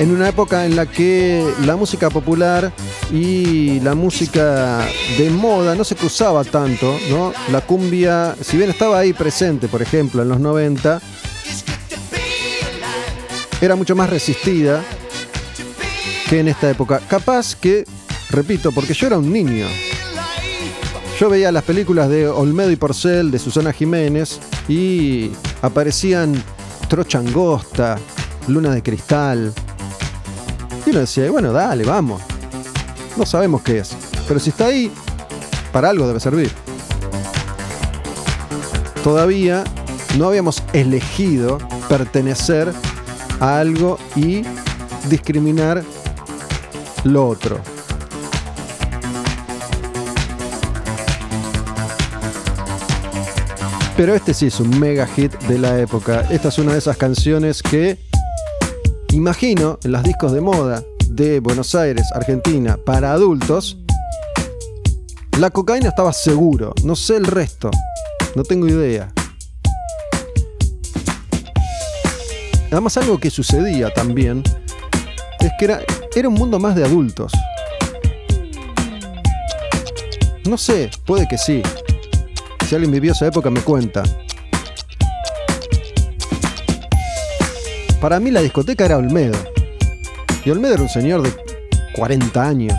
en 0.00 0.10
una 0.12 0.30
época 0.30 0.64
en 0.64 0.76
la 0.76 0.86
que 0.86 1.46
la 1.66 1.76
música 1.76 2.08
popular 2.08 2.72
y 3.12 3.80
la 3.80 3.94
música 3.94 4.88
de 5.18 5.28
moda 5.28 5.74
no 5.74 5.84
se 5.84 5.94
cruzaba 5.94 6.42
tanto, 6.42 6.98
¿no? 7.10 7.34
La 7.52 7.60
cumbia, 7.60 8.34
si 8.40 8.56
bien 8.56 8.70
estaba 8.70 8.98
ahí 8.98 9.12
presente, 9.12 9.68
por 9.68 9.82
ejemplo, 9.82 10.22
en 10.22 10.30
los 10.30 10.40
90, 10.40 11.02
era 13.60 13.76
mucho 13.76 13.94
más 13.94 14.10
resistida 14.10 14.82
que 16.28 16.40
en 16.40 16.48
esta 16.48 16.70
época. 16.70 17.00
Capaz 17.08 17.54
que, 17.54 17.84
repito, 18.30 18.72
porque 18.72 18.94
yo 18.94 19.06
era 19.06 19.18
un 19.18 19.32
niño. 19.32 19.66
Yo 21.18 21.28
veía 21.28 21.52
las 21.52 21.64
películas 21.64 22.08
de 22.08 22.28
Olmedo 22.28 22.70
y 22.70 22.76
Porcel, 22.76 23.30
de 23.30 23.38
Susana 23.38 23.72
Jiménez, 23.72 24.40
y 24.68 25.30
aparecían 25.60 26.42
Trocha 26.88 27.18
Angosta, 27.18 27.98
Luna 28.48 28.70
de 28.70 28.82
Cristal, 28.82 29.52
y 30.86 30.90
uno 30.90 31.00
decía, 31.00 31.30
bueno, 31.30 31.52
dale, 31.52 31.84
vamos. 31.84 32.22
No 33.16 33.26
sabemos 33.26 33.62
qué 33.62 33.78
es. 33.78 33.90
Pero 34.26 34.40
si 34.40 34.50
está 34.50 34.66
ahí, 34.66 34.90
para 35.72 35.90
algo 35.90 36.06
debe 36.06 36.20
servir. 36.20 36.50
Todavía 39.04 39.64
no 40.16 40.26
habíamos 40.26 40.62
elegido 40.72 41.58
pertenecer 41.88 42.72
algo 43.40 43.98
y 44.14 44.42
discriminar 45.08 45.82
lo 47.04 47.28
otro. 47.28 47.60
Pero 53.96 54.14
este 54.14 54.32
sí 54.32 54.46
es 54.46 54.60
un 54.60 54.78
mega 54.78 55.06
hit 55.06 55.32
de 55.40 55.58
la 55.58 55.78
época. 55.78 56.26
Esta 56.30 56.48
es 56.48 56.58
una 56.58 56.72
de 56.72 56.78
esas 56.78 56.96
canciones 56.96 57.62
que 57.62 57.98
Imagino 59.12 59.80
en 59.82 59.90
los 59.90 60.04
discos 60.04 60.32
de 60.32 60.40
moda 60.40 60.84
de 61.08 61.40
Buenos 61.40 61.74
Aires, 61.74 62.06
Argentina, 62.14 62.78
para 62.86 63.12
adultos, 63.12 63.76
la 65.36 65.50
cocaína 65.50 65.88
estaba 65.88 66.12
seguro, 66.12 66.72
no 66.84 66.94
sé 66.94 67.16
el 67.16 67.26
resto, 67.26 67.72
no 68.36 68.44
tengo 68.44 68.68
idea. 68.68 69.12
Además 72.70 72.96
algo 72.96 73.18
que 73.18 73.30
sucedía 73.30 73.92
también 73.92 74.42
es 75.40 75.50
que 75.58 75.64
era, 75.64 75.80
era 76.14 76.28
un 76.28 76.34
mundo 76.34 76.58
más 76.58 76.76
de 76.76 76.84
adultos. 76.84 77.32
No 80.48 80.56
sé, 80.56 80.90
puede 81.04 81.26
que 81.26 81.38
sí. 81.38 81.62
Si 82.68 82.74
alguien 82.74 82.92
vivió 82.92 83.12
esa 83.12 83.26
época 83.26 83.50
me 83.50 83.60
cuenta. 83.60 84.02
Para 88.00 88.18
mí 88.18 88.30
la 88.30 88.40
discoteca 88.40 88.84
era 88.84 88.96
Olmedo. 88.96 89.36
Y 90.44 90.50
Olmedo 90.50 90.74
era 90.74 90.82
un 90.82 90.88
señor 90.88 91.22
de 91.22 91.32
40 91.94 92.42
años. 92.42 92.78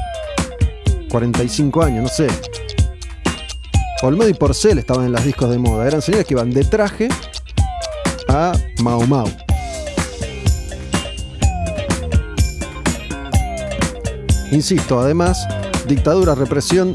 45 1.09 1.83
años, 1.83 2.03
no 2.03 2.09
sé. 2.09 2.27
Olmedo 4.01 4.29
y 4.29 4.33
Porcel 4.33 4.79
estaban 4.79 5.05
en 5.05 5.11
las 5.11 5.23
discos 5.25 5.49
de 5.49 5.59
moda. 5.59 5.85
Eran 5.85 6.01
señores 6.01 6.25
que 6.25 6.33
iban 6.33 6.49
de 6.49 6.63
traje 6.63 7.09
a 8.27 8.53
Mau 8.81 9.05
Mau. 9.05 9.27
Insisto, 14.51 14.99
además, 14.99 15.47
dictadura, 15.87 16.35
represión. 16.35 16.93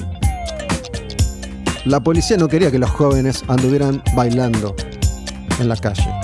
La 1.84 2.00
policía 2.00 2.36
no 2.36 2.48
quería 2.48 2.70
que 2.70 2.78
los 2.78 2.90
jóvenes 2.90 3.44
anduvieran 3.48 4.02
bailando 4.14 4.74
en 5.58 5.68
la 5.68 5.76
calle. 5.76 6.15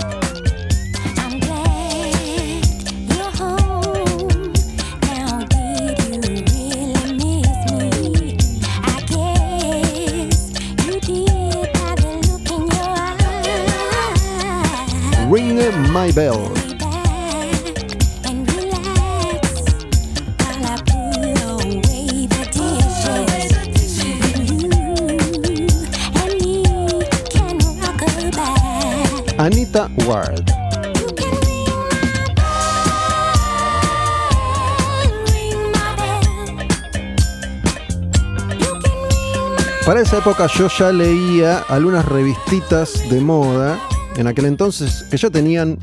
Para 39.92 40.04
esa 40.04 40.16
época 40.16 40.46
yo 40.46 40.68
ya 40.68 40.90
leía 40.90 41.58
algunas 41.68 42.06
revistitas 42.06 43.10
de 43.10 43.20
moda 43.20 43.78
en 44.16 44.26
aquel 44.26 44.46
entonces 44.46 45.04
que 45.10 45.18
ya 45.18 45.28
tenían 45.28 45.78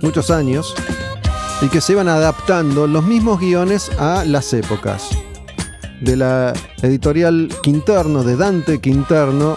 muchos 0.00 0.30
años 0.30 0.72
y 1.60 1.66
que 1.66 1.80
se 1.80 1.94
iban 1.94 2.06
adaptando 2.06 2.86
los 2.86 3.04
mismos 3.04 3.40
guiones 3.40 3.90
a 3.98 4.24
las 4.24 4.52
épocas. 4.52 5.08
De 6.00 6.14
la 6.14 6.52
editorial 6.82 7.48
Quinterno, 7.64 8.22
de 8.22 8.36
Dante 8.36 8.80
Quinterno, 8.80 9.56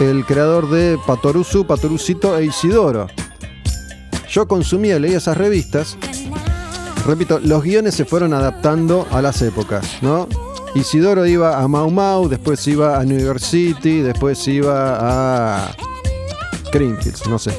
el 0.00 0.24
creador 0.24 0.70
de 0.70 0.98
Patorusu, 1.06 1.66
Patorusito 1.66 2.38
e 2.38 2.46
Isidoro. 2.46 3.06
Yo 4.30 4.48
consumía, 4.48 4.98
leía 4.98 5.18
esas 5.18 5.36
revistas. 5.36 5.98
Repito, 7.06 7.38
los 7.38 7.62
guiones 7.62 7.96
se 7.96 8.06
fueron 8.06 8.32
adaptando 8.32 9.06
a 9.10 9.20
las 9.20 9.42
épocas, 9.42 9.98
¿no? 10.00 10.26
Isidoro 10.76 11.24
iba 11.24 11.58
a 11.58 11.66
Mau 11.66 11.90
Mau, 11.90 12.28
después 12.28 12.66
iba 12.68 13.00
a 13.00 13.04
New 13.04 13.18
York 13.18 13.40
City, 13.40 14.02
después 14.02 14.46
iba 14.46 14.98
a 15.00 15.74
Greenfields, 16.70 17.26
no 17.26 17.38
sé. 17.38 17.56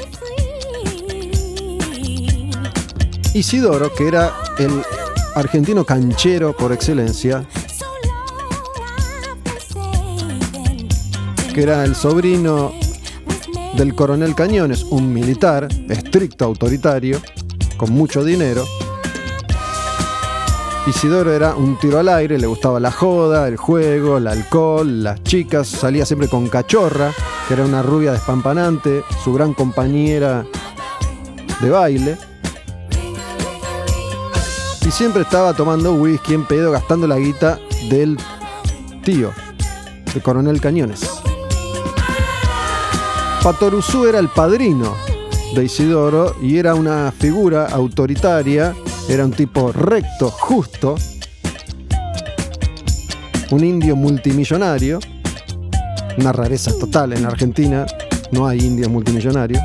Isidoro, 3.34 3.92
que 3.92 4.08
era 4.08 4.36
el 4.60 4.84
argentino 5.34 5.84
canchero 5.84 6.56
por 6.56 6.72
excelencia, 6.72 7.44
que 11.56 11.64
era 11.64 11.84
el 11.86 11.96
sobrino 11.96 12.72
del 13.78 13.96
coronel 13.96 14.36
Cañones, 14.36 14.84
un 14.84 15.12
militar 15.12 15.68
estricto, 15.90 16.46
autoritario, 16.46 17.20
con 17.78 17.92
mucho 17.94 18.24
dinero. 18.24 18.64
Isidoro 20.88 21.34
era 21.34 21.54
un 21.54 21.78
tiro 21.78 22.00
al 22.00 22.08
aire, 22.08 22.38
le 22.38 22.48
gustaba 22.48 22.80
la 22.80 22.92
joda, 22.92 23.46
el 23.50 23.58
juego, 23.58 24.18
el 24.18 24.28
alcohol, 24.28 25.04
las 25.04 25.22
chicas, 25.22 25.68
salía 25.68 26.06
siempre 26.06 26.30
con 26.30 26.48
cachorra, 26.48 27.12
que 27.46 27.56
era 27.56 27.66
una 27.66 27.84
rubia 27.84 28.14
despampanante, 28.14 29.04
su 29.22 29.34
gran 29.34 29.54
compañera 29.54 30.46
de 31.60 31.70
baile. 31.70 32.18
Y 34.86 34.92
siempre 34.92 35.24
estaba 35.24 35.54
tomando 35.54 35.94
whisky 35.94 36.34
en 36.34 36.46
pedo, 36.46 36.72
gastando 36.72 37.06
la 37.06 37.18
guita 37.18 37.60
del 37.90 38.18
tío, 39.04 39.34
el 40.16 40.22
coronel 40.22 40.62
Cañones. 40.62 41.02
Patoruzú 43.44 44.08
era 44.08 44.20
el 44.20 44.30
padrino 44.30 44.96
de 45.54 45.66
Isidoro 45.66 46.36
y 46.42 46.58
era 46.58 46.76
una 46.76 47.12
figura 47.12 47.68
autoritaria, 47.68 48.74
era 49.10 49.24
un 49.24 49.32
tipo 49.32 49.72
recto, 49.72 50.30
justo, 50.30 50.96
un 53.52 53.64
indio 53.64 53.96
multimillonario, 53.96 55.00
una 56.18 56.32
rareza 56.34 56.72
total 56.78 57.14
en 57.14 57.26
Argentina, 57.26 57.86
no 58.32 58.48
hay 58.48 58.60
indios 58.60 58.90
multimillonarios, 58.90 59.62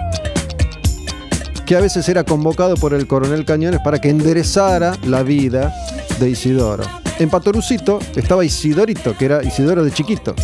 que 1.66 1.76
a 1.76 1.80
veces 1.80 2.08
era 2.08 2.24
convocado 2.24 2.76
por 2.76 2.94
el 2.94 3.06
coronel 3.06 3.44
Cañones 3.44 3.80
para 3.82 4.00
que 4.00 4.10
enderezara 4.10 4.96
la 5.06 5.22
vida 5.22 5.74
de 6.20 6.30
Isidoro. 6.30 6.84
En 7.18 7.28
Patorucito 7.28 7.98
estaba 8.14 8.44
Isidorito, 8.44 9.16
que 9.16 9.24
era 9.24 9.42
Isidoro 9.42 9.84
de 9.84 9.90
chiquito, 9.90 10.34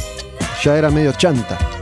ya 0.65 0.77
era 0.77 0.91
medio 0.91 1.13
chanta. 1.13 1.78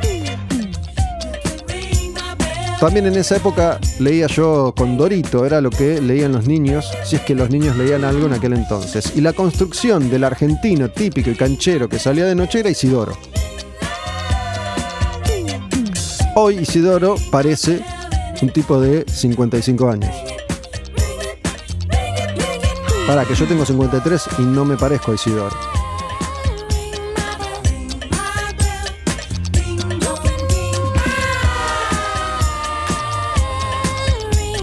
También 2.81 3.07
en 3.07 3.17
esa 3.17 3.37
época 3.37 3.81
leía 4.01 4.27
yo 4.27 4.75
Condorito, 4.77 5.47
era 5.47 5.63
lo 5.63 5.71
que 5.71 5.99
leían 6.01 6.33
los 6.33 6.47
niños, 6.47 6.91
si 7.05 7.17
es 7.17 7.23
que 7.23 7.35
los 7.35 7.49
niños 7.49 7.75
leían 7.77 8.05
algo 8.05 8.27
en 8.27 8.35
aquel 8.35 8.53
entonces. 8.53 9.15
Y 9.17 9.23
la 9.23 9.33
construcción 9.33 10.11
del 10.11 10.25
argentino 10.25 10.91
típico 10.91 11.31
y 11.31 11.37
canchero 11.37 11.89
que 11.89 11.99
salía 11.99 12.27
de 12.27 12.35
noche 12.35 12.61
era 12.61 12.69
Isidoro. 12.69 13.17
Hoy 16.35 16.59
Isidoro 16.59 17.17
parece 17.31 17.81
un 18.43 18.51
tipo 18.51 18.79
de 18.79 19.07
55 19.11 19.89
años. 19.89 20.15
Para 23.07 23.25
que 23.25 23.35
yo 23.35 23.47
tengo 23.47 23.65
53 23.65 24.29
y 24.39 24.43
no 24.43 24.67
me 24.67 24.77
parezco 24.77 25.13
a 25.13 25.15
Isidoro. 25.15 25.76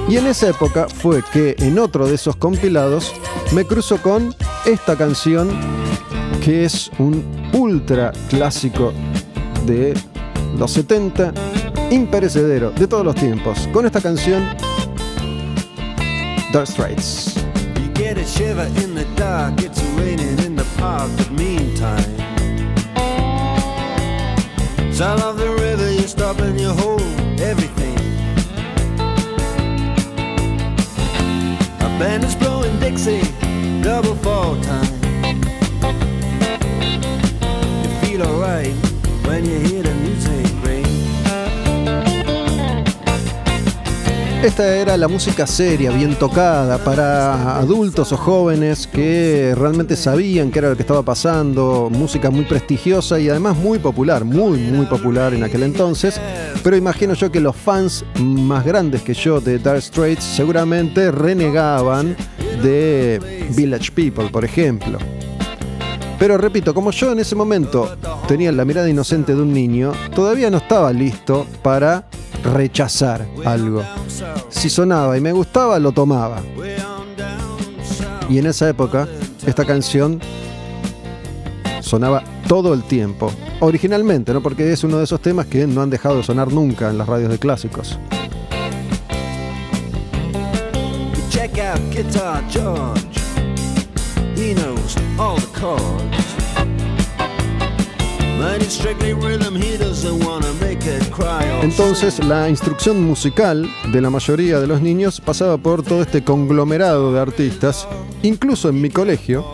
Y 0.10 0.18
en 0.18 0.28
esa 0.28 0.50
época 0.50 0.88
fue 0.88 1.24
que 1.32 1.56
en 1.60 1.80
otro 1.80 2.08
de 2.08 2.16
esos 2.16 2.36
compilados 2.36 3.14
me 3.54 3.66
cruzo 3.66 4.02
con 4.02 4.36
esta 4.66 4.96
canción 4.96 5.50
que 6.44 6.66
es 6.66 6.92
un 7.00 7.24
ultra 7.54 8.12
clásico 8.30 8.92
de 9.66 9.94
los 10.58 10.72
70, 10.72 11.34
imperecedero 11.90 12.72
de 12.72 12.88
todos 12.88 13.06
los 13.06 13.16
tiempos. 13.16 13.68
Con 13.72 13.86
esta 13.86 14.02
canción, 14.02 14.44
Dark 16.52 16.68
Straits. 16.68 17.36
Band 32.04 32.26
is 32.26 32.36
blowing 32.36 32.78
Dixie, 32.82 33.22
double 33.82 34.16
fall 34.16 34.60
time. 34.62 34.94
You 37.82 37.90
feel 38.02 38.24
alright 38.24 38.74
when 39.26 39.46
you 39.46 39.58
hear 39.60 39.84
the 39.84 39.96
music 40.04 40.53
Esta 44.44 44.76
era 44.76 44.98
la 44.98 45.08
música 45.08 45.48
seria, 45.48 45.90
bien 45.90 46.16
tocada, 46.16 46.78
para 46.78 47.58
adultos 47.58 48.12
o 48.12 48.18
jóvenes 48.18 48.88
que 48.88 49.56
realmente 49.58 49.96
sabían 49.96 50.52
qué 50.52 50.60
era 50.60 50.70
lo 50.70 50.76
que 50.76 50.82
estaba 50.82 51.02
pasando, 51.02 51.90
música 51.90 52.30
muy 52.30 52.44
prestigiosa 52.44 53.22
y 53.22 53.30
además 53.30 53.56
muy 53.56 53.80
popular, 53.80 54.26
muy, 54.26 54.60
muy 54.60 54.86
popular 54.86 55.34
en 55.34 55.46
aquel 55.46 55.64
entonces. 55.64 56.20
Pero 56.62 56.76
imagino 56.76 57.14
yo 57.14 57.32
que 57.32 57.40
los 57.40 57.56
fans 57.56 58.04
más 58.20 58.66
grandes 58.66 59.02
que 59.02 59.14
yo 59.14 59.40
de 59.40 59.60
Dark 59.60 59.82
Straits 59.82 60.26
seguramente 60.26 61.10
renegaban 61.10 62.14
de 62.62 63.48
Village 63.56 63.94
People, 63.94 64.28
por 64.30 64.44
ejemplo. 64.44 64.98
Pero 66.20 66.38
repito, 66.38 66.74
como 66.74 66.92
yo 66.92 67.14
en 67.14 67.20
ese 67.20 67.36
momento 67.36 67.96
tenía 68.28 68.52
la 68.52 68.66
mirada 68.66 68.90
inocente 68.90 69.34
de 69.34 69.42
un 69.42 69.54
niño, 69.54 69.94
todavía 70.14 70.50
no 70.50 70.58
estaba 70.58 70.92
listo 70.92 71.48
para 71.62 72.04
rechazar 72.44 73.28
algo. 73.46 73.84
Si 74.50 74.70
sonaba 74.70 75.18
y 75.18 75.22
me 75.22 75.32
gustaba, 75.32 75.80
lo 75.80 75.92
tomaba. 75.92 76.42
Y 78.30 78.38
en 78.38 78.46
esa 78.46 78.70
época, 78.70 79.08
esta 79.46 79.66
canción 79.66 80.20
sonaba 81.82 82.24
todo 82.48 82.74
el 82.74 82.84
tiempo. 82.84 83.32
Originalmente, 83.60 84.34
¿no? 84.34 84.42
Porque 84.42 84.72
es 84.72 84.84
uno 84.84 84.98
de 84.98 85.06
esos 85.06 85.22
temas 85.22 85.46
que 85.48 85.68
no 85.68 85.82
han 85.82 85.90
dejado 85.90 86.18
de 86.18 86.24
sonar 86.24 86.52
nunca 86.52 86.90
en 86.90 86.98
las 86.98 87.08
radios 87.08 87.30
de 87.30 87.40
clásicos. 87.40 87.98
Check 91.30 91.58
out 91.60 91.80
Guitar 91.92 92.44
George. 92.50 93.20
He 94.36 94.54
knows 94.54 94.96
all 95.18 95.38
the 95.38 95.60
chords. 95.60 96.43
Entonces 101.62 102.20
la 102.20 102.50
instrucción 102.50 103.02
musical 103.02 103.70
de 103.92 104.02
la 104.02 104.10
mayoría 104.10 104.60
de 104.60 104.68
los 104.68 104.82
niños 104.82 105.22
pasaba 105.22 105.58
por 105.58 105.82
todo 105.84 106.02
este 106.02 106.24
conglomerado 106.24 107.14
de 107.14 107.20
artistas, 107.20 107.88
incluso 108.22 108.70
en 108.70 108.82
mi 108.82 108.90
colegio. 108.90 109.46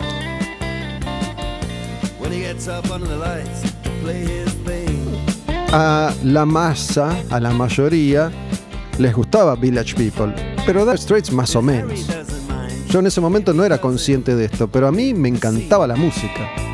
A 5.72 6.12
la 6.24 6.44
masa, 6.44 7.16
a 7.30 7.38
la 7.38 7.50
mayoría, 7.50 8.32
les 8.98 9.14
gustaba 9.14 9.54
Village 9.54 9.94
People, 9.94 10.34
pero 10.66 10.84
Dark 10.84 10.98
Straits 10.98 11.32
más 11.32 11.54
o 11.54 11.62
menos. 11.62 12.06
Yo 12.88 12.98
en 12.98 13.06
ese 13.06 13.20
momento 13.20 13.52
no 13.52 13.64
era 13.64 13.80
consciente 13.80 14.34
de 14.34 14.46
esto, 14.46 14.66
pero 14.66 14.88
a 14.88 14.92
mí 14.92 15.14
me 15.14 15.28
encantaba 15.28 15.86
la 15.86 15.94
música. 15.94 16.69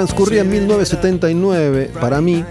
Transcurría 0.00 0.40
en 0.40 0.48
1979 0.48 1.90
para 2.00 2.22
mí. 2.22 2.42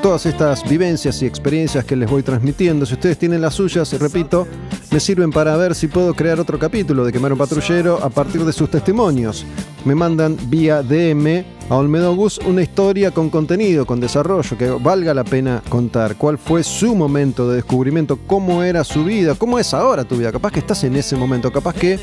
Todas 0.00 0.24
estas 0.24 0.62
vivencias 0.68 1.20
y 1.20 1.26
experiencias 1.26 1.84
que 1.84 1.96
les 1.96 2.08
voy 2.08 2.22
transmitiendo, 2.22 2.86
si 2.86 2.94
ustedes 2.94 3.18
tienen 3.18 3.40
las 3.40 3.54
suyas, 3.54 3.92
repito, 3.98 4.46
me 4.92 5.00
sirven 5.00 5.32
para 5.32 5.56
ver 5.56 5.74
si 5.74 5.88
puedo 5.88 6.14
crear 6.14 6.38
otro 6.38 6.60
capítulo 6.60 7.04
de 7.04 7.10
Quemar 7.10 7.32
un 7.32 7.38
Patrullero 7.38 7.98
a 8.00 8.08
partir 8.08 8.44
de 8.44 8.52
sus 8.52 8.70
testimonios. 8.70 9.44
Me 9.84 9.96
mandan 9.96 10.36
vía 10.48 10.84
DM 10.84 11.44
a 11.68 11.76
Olmedo 11.76 12.14
Gus 12.14 12.38
una 12.38 12.62
historia 12.62 13.10
con 13.10 13.30
contenido, 13.30 13.84
con 13.84 13.98
desarrollo, 13.98 14.56
que 14.56 14.70
valga 14.70 15.12
la 15.12 15.24
pena 15.24 15.64
contar. 15.68 16.14
¿Cuál 16.14 16.38
fue 16.38 16.62
su 16.62 16.94
momento 16.94 17.48
de 17.48 17.56
descubrimiento? 17.56 18.16
¿Cómo 18.28 18.62
era 18.62 18.84
su 18.84 19.04
vida? 19.04 19.34
¿Cómo 19.34 19.58
es 19.58 19.74
ahora 19.74 20.04
tu 20.04 20.18
vida? 20.18 20.30
Capaz 20.30 20.52
que 20.52 20.60
estás 20.60 20.84
en 20.84 20.94
ese 20.94 21.16
momento, 21.16 21.50
capaz 21.50 21.74
que 21.74 21.98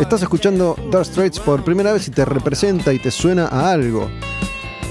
estás 0.00 0.22
escuchando 0.22 0.76
Dark 0.90 1.06
Straits 1.06 1.40
por 1.40 1.64
primera 1.64 1.92
vez 1.92 2.08
y 2.08 2.10
te 2.10 2.24
representa 2.24 2.92
y 2.92 2.98
te 2.98 3.10
suena 3.10 3.46
a 3.46 3.70
algo. 3.70 4.08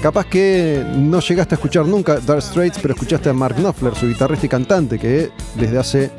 Capaz 0.02 0.26
que 0.26 0.84
no 0.94 1.20
llegaste 1.20 1.54
a 1.54 1.56
escuchar 1.56 1.86
nunca 1.86 2.20
Dark 2.20 2.42
Straits, 2.42 2.78
pero 2.80 2.94
escuchaste 2.94 3.28
a 3.28 3.32
Mark 3.32 3.56
Knopfler, 3.56 3.94
su 3.94 4.06
guitarrista 4.06 4.46
y 4.46 4.48
cantante, 4.48 4.98
que 4.98 5.30
desde 5.54 5.78
hace 5.78 6.10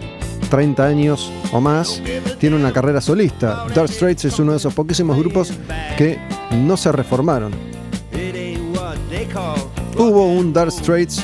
30 0.49 0.85
años 0.85 1.31
o 1.51 1.61
más 1.61 2.01
tiene 2.39 2.55
una 2.55 2.71
carrera 2.73 3.01
solista. 3.01 3.65
Dark 3.73 3.89
Straits 3.89 4.25
es 4.25 4.39
uno 4.39 4.51
de 4.51 4.57
esos 4.57 4.73
poquísimos 4.73 5.17
grupos 5.17 5.53
que 5.97 6.19
no 6.51 6.75
se 6.75 6.91
reformaron. 6.91 7.53
Hubo 9.97 10.27
un 10.27 10.53
Dark 10.53 10.71
Straits 10.71 11.23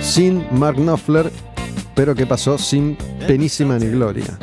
sin 0.00 0.46
Mark 0.52 0.76
Knopfler, 0.76 1.30
pero 1.94 2.14
que 2.14 2.26
pasó 2.26 2.58
sin 2.58 2.96
penísima 3.26 3.78
ni 3.78 3.86
gloria. 3.86 4.38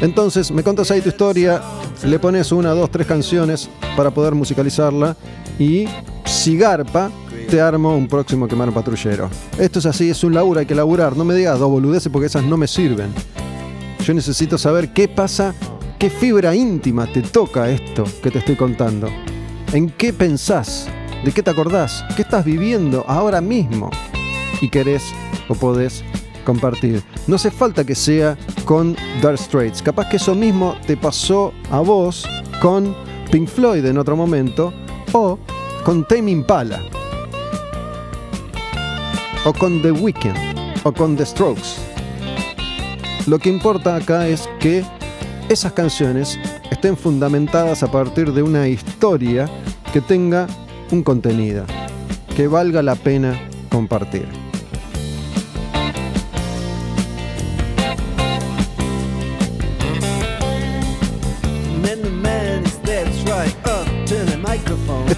Entonces, 0.00 0.50
me 0.52 0.62
contas 0.62 0.90
ahí 0.90 1.00
tu 1.00 1.08
historia, 1.08 1.60
le 2.04 2.18
pones 2.18 2.52
una, 2.52 2.70
dos, 2.70 2.90
tres 2.90 3.06
canciones 3.06 3.68
para 3.96 4.10
poder 4.10 4.34
musicalizarla 4.34 5.16
y 5.58 5.86
si 6.24 6.56
garpa, 6.56 7.10
te 7.50 7.60
armo 7.60 7.96
un 7.96 8.06
próximo 8.06 8.46
quemar 8.46 8.72
patrullero. 8.72 9.28
Esto 9.58 9.78
es 9.78 9.86
así, 9.86 10.10
es 10.10 10.22
un 10.22 10.34
laburo, 10.34 10.60
hay 10.60 10.66
que 10.66 10.74
laburar. 10.74 11.16
No 11.16 11.24
me 11.24 11.34
digas 11.34 11.58
dos 11.58 12.08
porque 12.12 12.26
esas 12.26 12.44
no 12.44 12.56
me 12.56 12.68
sirven. 12.68 13.12
Yo 14.04 14.14
necesito 14.14 14.56
saber 14.56 14.92
qué 14.92 15.08
pasa, 15.08 15.54
qué 15.98 16.10
fibra 16.10 16.54
íntima 16.54 17.06
te 17.12 17.22
toca 17.22 17.68
esto 17.68 18.04
que 18.22 18.30
te 18.30 18.38
estoy 18.38 18.56
contando. 18.56 19.08
¿En 19.72 19.90
qué 19.90 20.12
pensás? 20.12 20.86
¿De 21.24 21.32
qué 21.32 21.42
te 21.42 21.50
acordás? 21.50 22.04
¿Qué 22.14 22.22
estás 22.22 22.44
viviendo 22.44 23.04
ahora 23.08 23.40
mismo? 23.40 23.90
Y 24.60 24.68
querés 24.68 25.02
o 25.48 25.54
podés 25.54 26.04
No 27.26 27.36
hace 27.36 27.50
falta 27.50 27.84
que 27.84 27.94
sea 27.94 28.36
con 28.64 28.96
Dark 29.20 29.38
Straits. 29.38 29.82
Capaz 29.82 30.08
que 30.08 30.16
eso 30.16 30.34
mismo 30.34 30.76
te 30.86 30.96
pasó 30.96 31.52
a 31.70 31.80
vos 31.80 32.26
con 32.60 32.94
Pink 33.30 33.48
Floyd 33.48 33.84
en 33.84 33.98
otro 33.98 34.16
momento 34.16 34.72
o 35.12 35.38
con 35.84 36.06
Tame 36.06 36.30
Impala. 36.30 36.80
o 39.44 39.52
con 39.52 39.80
The 39.80 39.92
Weeknd 39.92 40.36
o 40.84 40.92
con 40.92 41.16
The 41.16 41.24
Strokes. 41.24 41.76
Lo 43.26 43.38
que 43.38 43.48
importa 43.48 43.96
acá 43.96 44.26
es 44.26 44.48
que 44.58 44.84
esas 45.48 45.72
canciones 45.72 46.38
estén 46.70 46.96
fundamentadas 46.96 47.82
a 47.82 47.90
partir 47.90 48.32
de 48.32 48.42
una 48.42 48.68
historia 48.68 49.48
que 49.92 50.00
tenga 50.00 50.46
un 50.90 51.02
contenido, 51.02 51.64
que 52.36 52.46
valga 52.46 52.82
la 52.82 52.94
pena 52.94 53.38
compartir. 53.70 54.47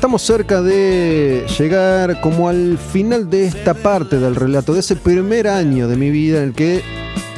Estamos 0.00 0.22
cerca 0.22 0.62
de 0.62 1.44
llegar 1.58 2.22
como 2.22 2.48
al 2.48 2.78
final 2.78 3.28
de 3.28 3.44
esta 3.44 3.74
parte 3.74 4.18
del 4.18 4.34
relato, 4.34 4.72
de 4.72 4.80
ese 4.80 4.96
primer 4.96 5.46
año 5.46 5.88
de 5.88 5.96
mi 5.96 6.08
vida 6.08 6.38
en 6.38 6.44
el 6.44 6.52
que 6.54 6.80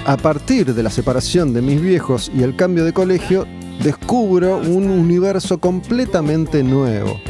a 0.06 0.16
partir 0.16 0.72
de 0.72 0.80
la 0.84 0.88
separación 0.88 1.52
de 1.54 1.60
mis 1.60 1.82
viejos 1.82 2.30
y 2.32 2.44
el 2.44 2.54
cambio 2.54 2.84
de 2.84 2.92
colegio, 2.92 3.48
descubro 3.82 4.58
un 4.58 4.90
universo 4.90 5.58
completamente 5.58 6.62
nuevo. 6.62 7.20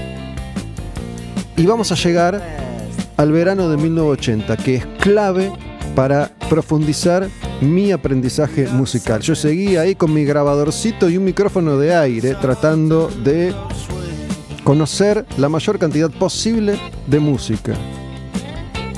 Y 1.56 1.64
vamos 1.64 1.90
a 1.92 1.94
llegar 1.94 2.38
al 3.16 3.32
verano 3.32 3.70
de 3.70 3.78
1980, 3.78 4.59
que 4.59 4.74
es 4.74 4.86
clave 5.00 5.50
para 5.94 6.30
profundizar 6.50 7.26
mi 7.62 7.90
aprendizaje 7.90 8.68
musical. 8.68 9.22
Yo 9.22 9.34
seguía 9.34 9.80
ahí 9.80 9.94
con 9.94 10.12
mi 10.12 10.26
grabadorcito 10.26 11.09
y 11.09 11.16
un 11.16 11.24
micrófono 11.24 11.78
de 11.78 11.94
aire 11.94 12.34
tratando 12.34 13.09
de 13.24 13.54
conocer 14.64 15.26
la 15.39 15.48
mayor 15.48 15.78
cantidad 15.78 16.10
posible 16.10 16.78
de 17.06 17.20
música. 17.20 17.74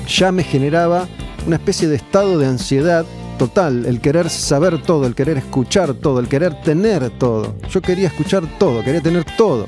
Ya 0.07 0.31
me 0.31 0.43
generaba 0.43 1.07
una 1.47 1.55
especie 1.55 1.87
de 1.87 1.95
estado 1.95 2.37
de 2.37 2.47
ansiedad 2.47 3.05
total, 3.37 3.85
el 3.85 3.99
querer 3.99 4.29
saber 4.29 4.81
todo, 4.81 5.05
el 5.05 5.15
querer 5.15 5.37
escuchar 5.37 5.93
todo, 5.93 6.19
el 6.19 6.27
querer 6.27 6.61
tener 6.61 7.09
todo. 7.11 7.55
Yo 7.69 7.81
quería 7.81 8.07
escuchar 8.07 8.43
todo, 8.57 8.83
quería 8.83 9.01
tener 9.01 9.25
todo. 9.37 9.67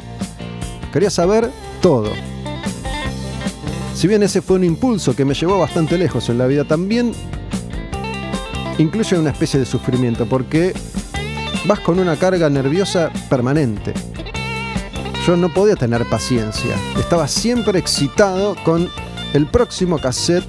Quería 0.93 1.09
saber 1.09 1.49
todo. 1.81 2.11
Si 3.93 4.07
bien 4.07 4.23
ese 4.23 4.41
fue 4.41 4.57
un 4.57 4.63
impulso 4.63 5.15
que 5.15 5.25
me 5.25 5.33
llevó 5.33 5.59
bastante 5.59 5.97
lejos 5.97 6.29
en 6.29 6.37
la 6.37 6.47
vida, 6.47 6.63
también 6.63 7.13
incluye 8.77 9.17
una 9.17 9.31
especie 9.31 9.59
de 9.59 9.65
sufrimiento, 9.65 10.27
porque 10.27 10.73
vas 11.65 11.79
con 11.79 11.99
una 11.99 12.15
carga 12.15 12.49
nerviosa 12.49 13.11
permanente. 13.29 13.93
Yo 15.27 15.35
no 15.35 15.49
podía 15.49 15.75
tener 15.75 16.05
paciencia, 16.05 16.73
estaba 16.97 17.27
siempre 17.27 17.77
excitado 17.77 18.55
con 18.63 18.89
el 19.33 19.45
próximo 19.45 19.99
cassette 19.99 20.45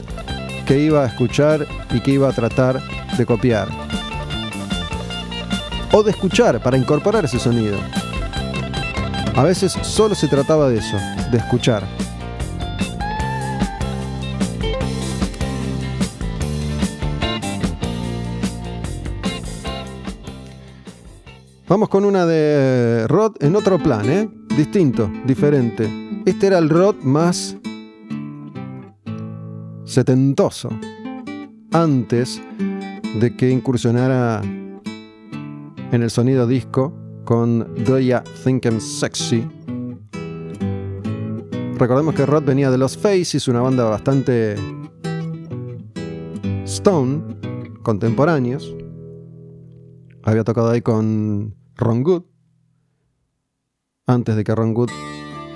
que 0.69 0.79
iba 0.79 1.03
a 1.03 1.07
escuchar 1.09 1.67
y 1.91 1.99
que 1.99 2.13
iba 2.13 2.29
a 2.29 2.33
tratar 2.33 2.81
de 3.17 3.27
copiar. 3.27 3.67
O 5.91 6.05
de 6.05 6.13
escuchar 6.13 6.63
para 6.63 6.79
incorporar 6.79 7.25
ese 7.25 7.41
sonido. 7.41 7.77
A 9.35 9.43
veces 9.43 9.73
solo 9.83 10.15
se 10.15 10.29
trataba 10.29 10.69
de 10.69 10.79
eso, 10.79 10.97
de 11.33 11.39
escuchar. 11.39 11.83
Vamos 21.67 21.89
con 21.89 22.05
una 22.05 22.27
de 22.27 23.09
Rod 23.09 23.35
en 23.41 23.57
otro 23.57 23.83
plan, 23.83 24.09
¿eh? 24.09 24.38
Distinto, 24.59 25.09
diferente. 25.25 25.89
Este 26.27 26.49
era 26.49 26.59
el 26.59 26.69
Rod 26.69 26.97
más 27.05 27.57
setentoso. 29.85 30.69
Antes 31.71 32.43
de 33.21 33.37
que 33.37 33.51
incursionara 33.51 34.43
en 34.43 36.03
el 36.03 36.11
sonido 36.11 36.49
disco 36.49 36.93
con 37.25 37.73
Do 37.85 38.01
Ya 38.01 38.25
Think 38.43 38.65
I'm 38.65 38.81
Sexy. 38.81 39.49
Recordemos 41.77 42.17
que 42.17 42.27
Rod 42.27 42.43
venía 42.43 42.73
de 42.73 42.79
Los 42.79 42.99
Faces, 42.99 43.47
una 43.47 43.61
banda 43.61 43.85
bastante 43.85 44.57
stone, 46.65 47.23
contemporáneos. 47.85 48.75
Había 50.25 50.43
tocado 50.43 50.71
ahí 50.71 50.83
con 50.83 51.55
Ron 51.77 52.03
Good, 52.03 52.25
antes 54.09 54.35
de 54.35 54.43
que 54.43 54.55
Ron 54.55 54.75
Good 54.75 54.91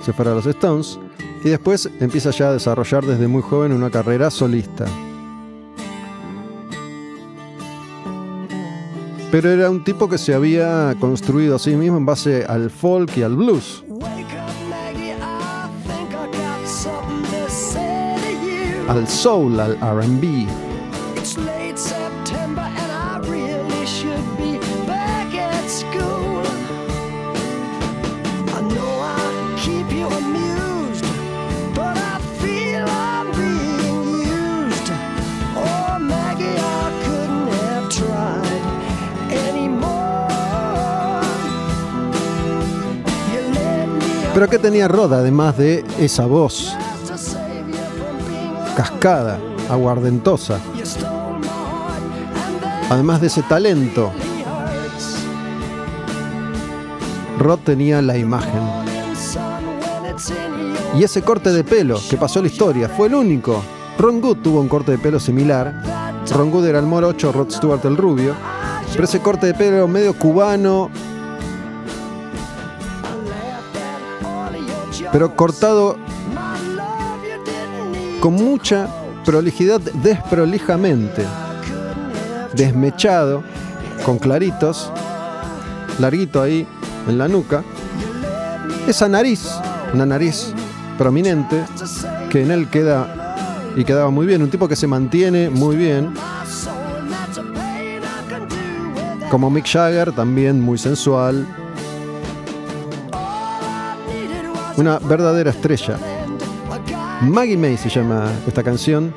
se 0.01 0.13
fuera 0.13 0.31
a 0.31 0.35
los 0.35 0.45
Stones, 0.45 0.97
y 1.43 1.49
después 1.49 1.89
empieza 1.99 2.31
ya 2.31 2.49
a 2.49 2.53
desarrollar 2.53 3.05
desde 3.05 3.27
muy 3.27 3.41
joven 3.41 3.73
una 3.73 3.89
carrera 3.89 4.31
solista. 4.31 4.85
Pero 9.31 9.49
era 9.49 9.69
un 9.69 9.83
tipo 9.83 10.07
que 10.07 10.17
se 10.17 10.33
había 10.33 10.95
construido 10.99 11.55
a 11.55 11.59
sí 11.59 11.75
mismo 11.75 11.97
en 11.97 12.05
base 12.05 12.45
al 12.45 12.69
folk 12.69 13.17
y 13.17 13.23
al 13.23 13.35
blues. 13.35 13.83
Al 18.87 19.07
soul, 19.07 19.59
al 19.59 19.75
RB. 19.77 20.62
Pero 44.33 44.47
¿qué 44.49 44.57
tenía 44.57 44.87
Rod 44.87 45.13
además 45.13 45.57
de 45.57 45.85
esa 45.99 46.25
voz 46.25 46.75
cascada, 48.75 49.39
aguardentosa? 49.69 50.59
Además 52.89 53.21
de 53.21 53.27
ese 53.27 53.43
talento, 53.43 54.11
Rod 57.37 57.59
tenía 57.59 58.01
la 58.01 58.17
imagen. 58.17 58.61
Y 60.97 61.03
ese 61.03 61.21
corte 61.21 61.51
de 61.51 61.63
pelo 61.63 61.99
que 62.09 62.17
pasó 62.17 62.41
la 62.41 62.47
historia 62.47 62.89
fue 62.89 63.07
el 63.07 63.15
único. 63.15 63.63
Ron 63.99 64.21
Good 64.21 64.37
tuvo 64.37 64.61
un 64.61 64.67
corte 64.67 64.91
de 64.91 64.97
pelo 64.97 65.19
similar. 65.19 66.23
Ron 66.31 66.51
Good 66.51 66.65
era 66.65 66.79
el 66.79 66.85
morocho, 66.85 67.31
Rod 67.31 67.51
Stewart 67.51 67.85
el 67.85 67.97
rubio. 67.97 68.35
Pero 68.91 69.05
ese 69.05 69.19
corte 69.19 69.47
de 69.47 69.53
pelo 69.53 69.87
medio 69.87 70.13
cubano, 70.13 70.89
pero 75.13 75.35
cortado 75.35 75.95
con 78.19 78.33
mucha 78.33 78.87
prolijidad 79.23 79.79
desprolijamente, 79.79 81.23
desmechado, 82.55 83.43
con 84.05 84.17
claritos, 84.17 84.91
larguito 85.99 86.41
ahí 86.41 86.67
en 87.07 87.19
la 87.19 87.27
nuca. 87.27 87.63
Esa 88.87 89.07
nariz, 89.07 89.47
una 89.93 90.07
nariz 90.07 90.51
prominente, 90.97 91.63
que 92.31 92.41
en 92.41 92.49
él 92.49 92.67
queda 92.69 93.35
y 93.75 93.83
quedaba 93.83 94.09
muy 94.09 94.25
bien, 94.25 94.41
un 94.41 94.49
tipo 94.49 94.67
que 94.67 94.75
se 94.75 94.87
mantiene 94.87 95.51
muy 95.51 95.75
bien. 95.75 96.13
Como 99.29 99.49
Mick 99.51 99.67
Jagger, 99.67 100.11
también 100.11 100.59
muy 100.59 100.77
sensual, 100.79 101.47
una 104.77 104.99
verdadera 104.99 105.51
estrella. 105.51 105.97
Maggie 107.21 107.57
May 107.57 107.77
se 107.77 107.89
llama 107.89 108.31
esta 108.47 108.63
canción, 108.63 109.13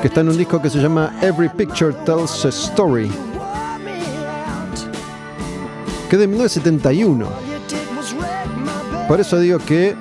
que 0.00 0.08
está 0.08 0.20
en 0.20 0.28
un 0.28 0.38
disco 0.38 0.62
que 0.62 0.70
se 0.70 0.78
llama 0.78 1.14
Every 1.20 1.48
Picture 1.48 1.92
Tells 2.04 2.44
a 2.44 2.48
Story, 2.48 3.10
que 6.08 6.16
es 6.16 6.20
de 6.20 6.26
1971. 6.26 7.26
Por 9.06 9.20
eso 9.20 9.38
digo 9.40 9.58
que 9.58 9.94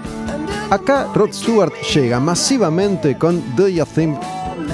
acá 0.69 1.07
Rod 1.13 1.31
Stewart 1.33 1.73
llega 1.93 2.19
masivamente 2.19 3.17
con 3.17 3.55
Do 3.55 3.67
You 3.67 3.85
Think, 3.85 4.17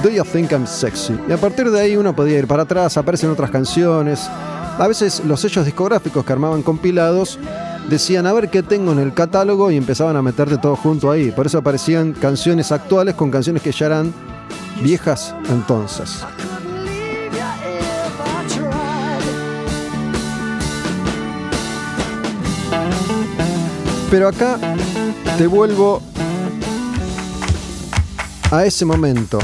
Do 0.04 0.10
you 0.10 0.24
think 0.24 0.52
I'm 0.52 0.68
Sexy? 0.68 1.18
Y 1.28 1.32
a 1.32 1.38
partir 1.38 1.70
de 1.72 1.80
ahí 1.80 1.96
uno 1.96 2.16
podía 2.16 2.40
ir 2.40 2.48
para 2.48 2.64
atrás, 2.64 2.98
aparecen 2.98 3.30
otras 3.30 3.50
canciones. 3.50 4.28
A 4.78 4.88
veces 4.88 5.24
los 5.26 5.40
sellos 5.40 5.66
discográficos 5.66 6.26
que 6.26 6.34
armaban 6.34 6.62
compilados 6.64 7.40
decían 7.90 8.26
a 8.28 8.34
ver 8.34 8.50
qué 8.50 8.64
tengo 8.64 8.92
en 8.92 9.00
el 9.00 9.14
catálogo 9.14 9.72
y 9.72 9.78
empezaban 9.78 10.16
a 10.16 10.22
meterte 10.22 10.58
todo 10.58 10.76
junto 10.76 11.12
ahí. 11.12 11.32
Por 11.32 11.46
eso 11.46 11.58
aparecían 11.58 12.14
canciones 12.14 12.72
actuales 12.72 13.16
con 13.16 13.32
canciones 13.32 13.62
que 13.62 13.72
ya 13.72 13.88
eran 13.88 14.14
viejas 14.82 15.36
entonces. 15.50 16.24
Pero 24.10 24.28
acá 24.28 24.60
te 25.38 25.48
vuelvo 25.48 26.02
a 28.52 28.64
ese 28.64 28.86
momento. 28.86 29.40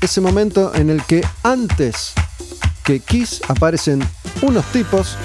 Ese 0.00 0.20
momento 0.20 0.72
en 0.74 0.90
el 0.90 1.02
que 1.02 1.26
antes 1.42 2.12
que 2.84 3.00
Kiss 3.00 3.40
aparecen 3.48 4.00
unos 4.42 4.64
tipos 4.66 5.16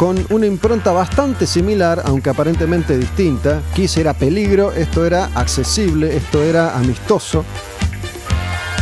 con 0.00 0.16
una 0.30 0.46
impronta 0.46 0.92
bastante 0.92 1.46
similar, 1.46 2.00
aunque 2.06 2.30
aparentemente 2.30 2.96
distinta. 2.96 3.60
Kiss 3.74 3.98
era 3.98 4.14
peligro, 4.14 4.72
esto 4.72 5.04
era 5.04 5.28
accesible, 5.34 6.16
esto 6.16 6.42
era 6.42 6.74
amistoso. 6.74 7.44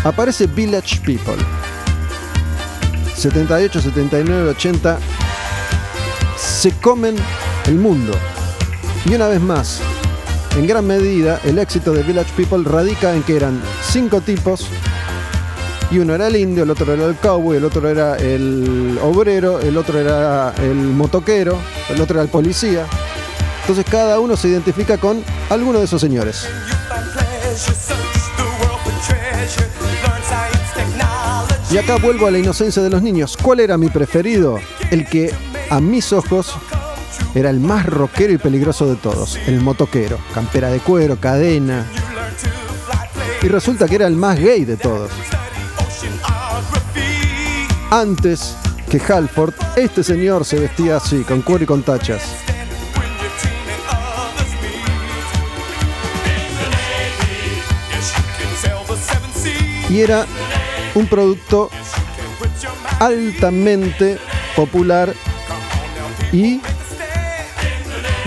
Aparece 0.05 0.47
Village 0.47 1.01
People. 1.01 1.45
78, 3.16 3.81
79, 3.81 4.51
80 4.51 4.99
se 6.36 6.70
comen 6.74 7.16
el 7.66 7.74
mundo. 7.74 8.12
Y 9.05 9.15
una 9.15 9.27
vez 9.27 9.40
más, 9.40 9.81
en 10.57 10.69
gran 10.69 10.86
medida, 10.86 11.40
el 11.43 11.59
éxito 11.59 11.93
de 11.95 12.05
Village 12.05 12.31
People 12.36 12.62
radica 12.62 13.12
en 13.12 13.24
que 13.24 13.35
eran 13.35 13.61
cinco 13.82 14.20
tipos 14.20 14.69
y 15.90 15.98
uno 15.98 16.15
era 16.15 16.27
el 16.27 16.36
indio, 16.36 16.65
el 16.65 16.70
otro 16.70 16.93
era 16.93 17.06
el 17.06 17.16
cowboy, 17.16 17.56
el 17.56 17.65
otro 17.65 17.89
era 17.89 18.16
el 18.16 18.98
obrero, 19.02 19.60
el 19.60 19.77
otro 19.77 19.98
era 19.98 20.52
el 20.60 20.74
motoquero, 20.74 21.59
el 21.89 22.01
otro 22.01 22.16
era 22.16 22.23
el 22.23 22.28
policía. 22.28 22.86
Entonces 23.62 23.85
cada 23.90 24.20
uno 24.20 24.36
se 24.36 24.48
identifica 24.48 24.98
con 24.98 25.23
alguno 25.51 25.78
de 25.78 25.86
esos 25.86 26.01
señores. 26.01 26.47
Y 31.70 31.77
acá 31.77 31.97
vuelvo 31.97 32.27
a 32.27 32.31
la 32.31 32.39
inocencia 32.39 32.82
de 32.82 32.89
los 32.89 33.02
niños. 33.02 33.36
¿Cuál 33.36 33.60
era 33.60 33.77
mi 33.77 33.89
preferido? 33.89 34.59
El 34.90 35.06
que 35.06 35.32
a 35.69 35.81
mis 35.81 36.12
ojos 36.15 36.55
era 37.35 37.51
el 37.51 37.60
más 37.60 37.85
rockero 37.85 38.32
y 38.32 38.39
peligroso 38.39 38.86
de 38.86 38.97
todos, 38.97 39.39
el 39.47 39.60
motoquero. 39.60 40.19
Campera 40.35 40.70
de 40.70 40.81
cuero, 40.81 41.16
cadena. 41.16 41.85
Y 43.43 43.48
resulta 43.48 43.86
que 43.86 43.97
era 43.97 44.06
el 44.06 44.16
más 44.16 44.39
gay 44.39 44.65
de 44.65 44.77
todos. 44.77 45.10
Antes 47.90 48.55
que 48.90 49.01
Halford, 49.01 49.55
este 49.77 50.05
señor 50.05 50.44
se 50.44 50.60
vestía 50.60 50.97
así, 50.97 51.23
con 51.23 51.40
cuero 51.40 51.65
y 51.65 51.66
con 51.66 51.82
tachas. 51.82 52.23
Y 59.89 60.01
era 60.01 60.27
un 60.94 61.06
producto 61.06 61.70
altamente 63.01 64.19
popular 64.55 65.15
y 66.31 66.60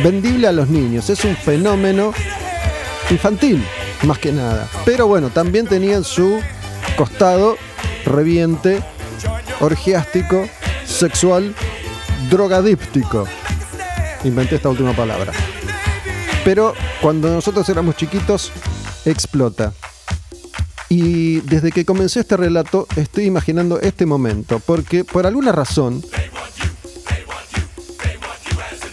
vendible 0.03 0.47
a 0.47 0.51
los 0.51 0.69
niños. 0.69 1.07
Es 1.11 1.23
un 1.23 1.35
fenómeno 1.35 2.13
infantil, 3.11 3.63
más 4.03 4.17
que 4.17 4.31
nada. 4.31 4.67
Pero 4.85 5.05
bueno, 5.05 5.29
también 5.29 5.67
tenía 5.67 6.01
su 6.01 6.39
costado 6.97 7.57
reviente, 8.05 8.81
orgiástico, 9.61 10.47
sexual, 10.85 11.55
drogadíptico. 12.29 13.25
Inventé 14.23 14.55
esta 14.55 14.69
última 14.69 14.93
palabra. 14.93 15.31
Pero 16.43 16.73
cuando 17.01 17.29
nosotros 17.33 17.67
éramos 17.69 17.95
chiquitos, 17.95 18.51
explota. 19.05 19.73
Y 20.89 21.39
desde 21.41 21.71
que 21.71 21.85
comencé 21.85 22.19
este 22.19 22.35
relato 22.35 22.87
estoy 22.95 23.25
imaginando 23.25 23.79
este 23.79 24.05
momento, 24.05 24.59
porque 24.59 25.05
por 25.05 25.25
alguna 25.25 25.51
razón 25.51 26.03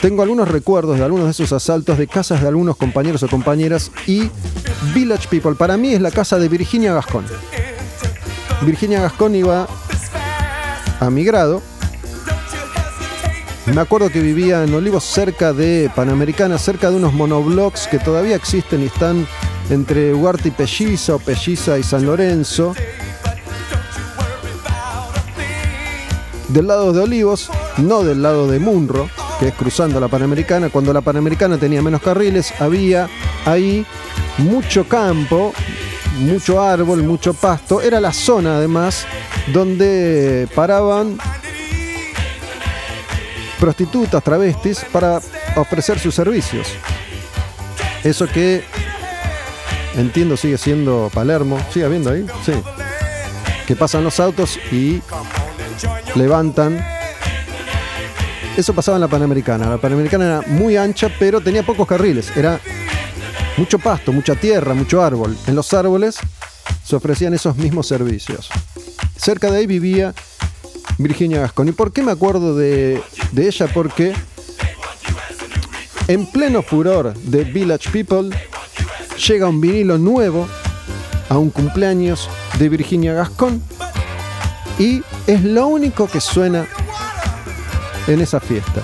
tengo 0.01 0.23
algunos 0.23 0.49
recuerdos 0.49 0.99
de 0.99 1.05
algunos 1.05 1.27
de 1.27 1.33
esos 1.33 1.53
asaltos 1.53 1.99
de 1.99 2.07
casas 2.07 2.41
de 2.41 2.49
algunos 2.49 2.77
compañeros 2.77 3.23
o 3.25 3.29
compañeras 3.29 3.91
y 4.07 4.31
Village 4.95 5.27
People. 5.29 5.57
Para 5.57 5.77
mí 5.77 5.93
es 5.93 6.01
la 6.01 6.13
casa 6.13 6.39
de 6.39 6.49
Virginia 6.49 6.95
Gascón. 6.95 7.25
Virginia 8.63 9.01
Gascón 9.01 9.35
iba 9.35 9.67
a 11.01 11.11
mi 11.11 11.25
grado. 11.25 11.63
Me 13.67 13.81
acuerdo 13.81 14.09
que 14.09 14.21
vivía 14.21 14.65
en 14.65 14.73
Olivos 14.73 15.05
cerca 15.05 15.53
de 15.53 15.91
Panamericana, 15.95 16.57
cerca 16.57 16.91
de 16.91 16.97
unos 16.97 17.13
monoblocks 17.13 17.87
que 17.87 17.99
todavía 17.99 18.35
existen 18.35 18.83
y 18.83 18.87
están 18.87 19.27
entre 19.69 20.15
Huarte 20.15 20.49
y 20.49 20.51
Pelliza 20.53 21.15
o 21.15 21.19
Pelliza 21.19 21.79
y 21.79 21.83
San 21.83 22.07
Lorenzo. 22.07 22.75
Del 26.49 26.67
lado 26.67 26.95
de 26.95 27.01
Olivos, 27.01 27.51
no 27.77 28.03
del 28.05 28.23
lado 28.23 28.49
de 28.49 28.59
Munro, 28.59 29.11
que 29.39 29.49
es 29.49 29.55
cruzando 29.55 30.01
la 30.01 30.09
Panamericana. 30.09 30.71
Cuando 30.71 30.95
la 30.95 31.03
Panamericana 31.03 31.59
tenía 31.59 31.83
menos 31.83 32.01
carriles, 32.01 32.55
había 32.59 33.09
ahí 33.45 33.85
mucho 34.39 34.89
campo, 34.89 35.53
mucho 36.19 36.61
árbol, 36.63 37.03
mucho 37.03 37.35
pasto. 37.35 37.81
Era 37.81 38.01
la 38.01 38.13
zona 38.13 38.57
además 38.57 39.07
donde 39.53 40.49
paraban 40.55 41.19
prostitutas, 43.59 44.23
travestis 44.23 44.85
para 44.93 45.21
ofrecer 45.57 45.99
sus 45.99 46.15
servicios. 46.15 46.69
Eso 48.05 48.27
que 48.27 48.63
entiendo 49.97 50.37
sigue 50.37 50.59
siendo 50.59 51.11
Palermo. 51.13 51.59
¿Sigue 51.73 51.89
viendo 51.89 52.11
ahí? 52.11 52.27
Sí. 52.45 52.53
Que 53.67 53.77
pasan 53.77 54.05
los 54.05 54.21
autos 54.21 54.59
y 54.71 55.03
levantan. 56.15 56.85
Eso 58.57 58.75
pasaba 58.75 58.97
en 58.97 59.03
la 59.03 59.09
Panamericana. 59.09 59.69
La 59.69 59.79
Panamericana 59.79 60.25
era 60.25 60.41
muy 60.47 60.77
ancha, 60.77 61.11
pero 61.19 61.41
tenía 61.41 61.63
pocos 61.63 61.87
carriles. 61.87 62.37
Era 62.37 62.61
mucho 63.59 63.79
pasto, 63.81 64.13
mucha 64.13 64.37
tierra, 64.37 64.73
mucho 64.73 65.03
árbol. 65.03 65.37
En 65.47 65.57
los 65.57 65.75
árboles 65.75 66.17
se 66.85 66.97
ofrecían 66.97 67.35
esos 67.35 67.57
mismos 67.57 67.89
servicios. 67.89 68.49
Cerca 69.17 69.51
de 69.51 69.59
ahí 69.59 69.67
vivía 69.67 70.15
Virginia 70.97 71.41
Gascon. 71.41 71.69
¿Y 71.69 71.73
por 71.73 71.93
qué 71.93 72.03
me 72.03 72.13
acuerdo 72.13 72.57
de, 72.57 73.03
ella? 73.37 73.67
Porque 73.75 74.15
en 76.07 76.27
pleno 76.27 76.63
furor 76.63 77.15
de 77.15 77.45
Village 77.45 77.91
People 77.91 78.31
llega 79.27 79.49
un 79.49 79.61
vinilo 79.61 79.99
nuevo 79.99 80.49
a 81.29 81.37
un 81.37 81.51
cumpleaños 81.51 82.31
de 82.59 82.69
Virginia 82.69 83.13
Gascon 83.13 83.61
y 84.79 85.03
es 85.27 85.43
lo 85.43 85.67
único 85.67 86.07
que 86.07 86.21
suena 86.21 86.67
en 88.07 88.21
esa 88.21 88.39
fiesta. 88.39 88.83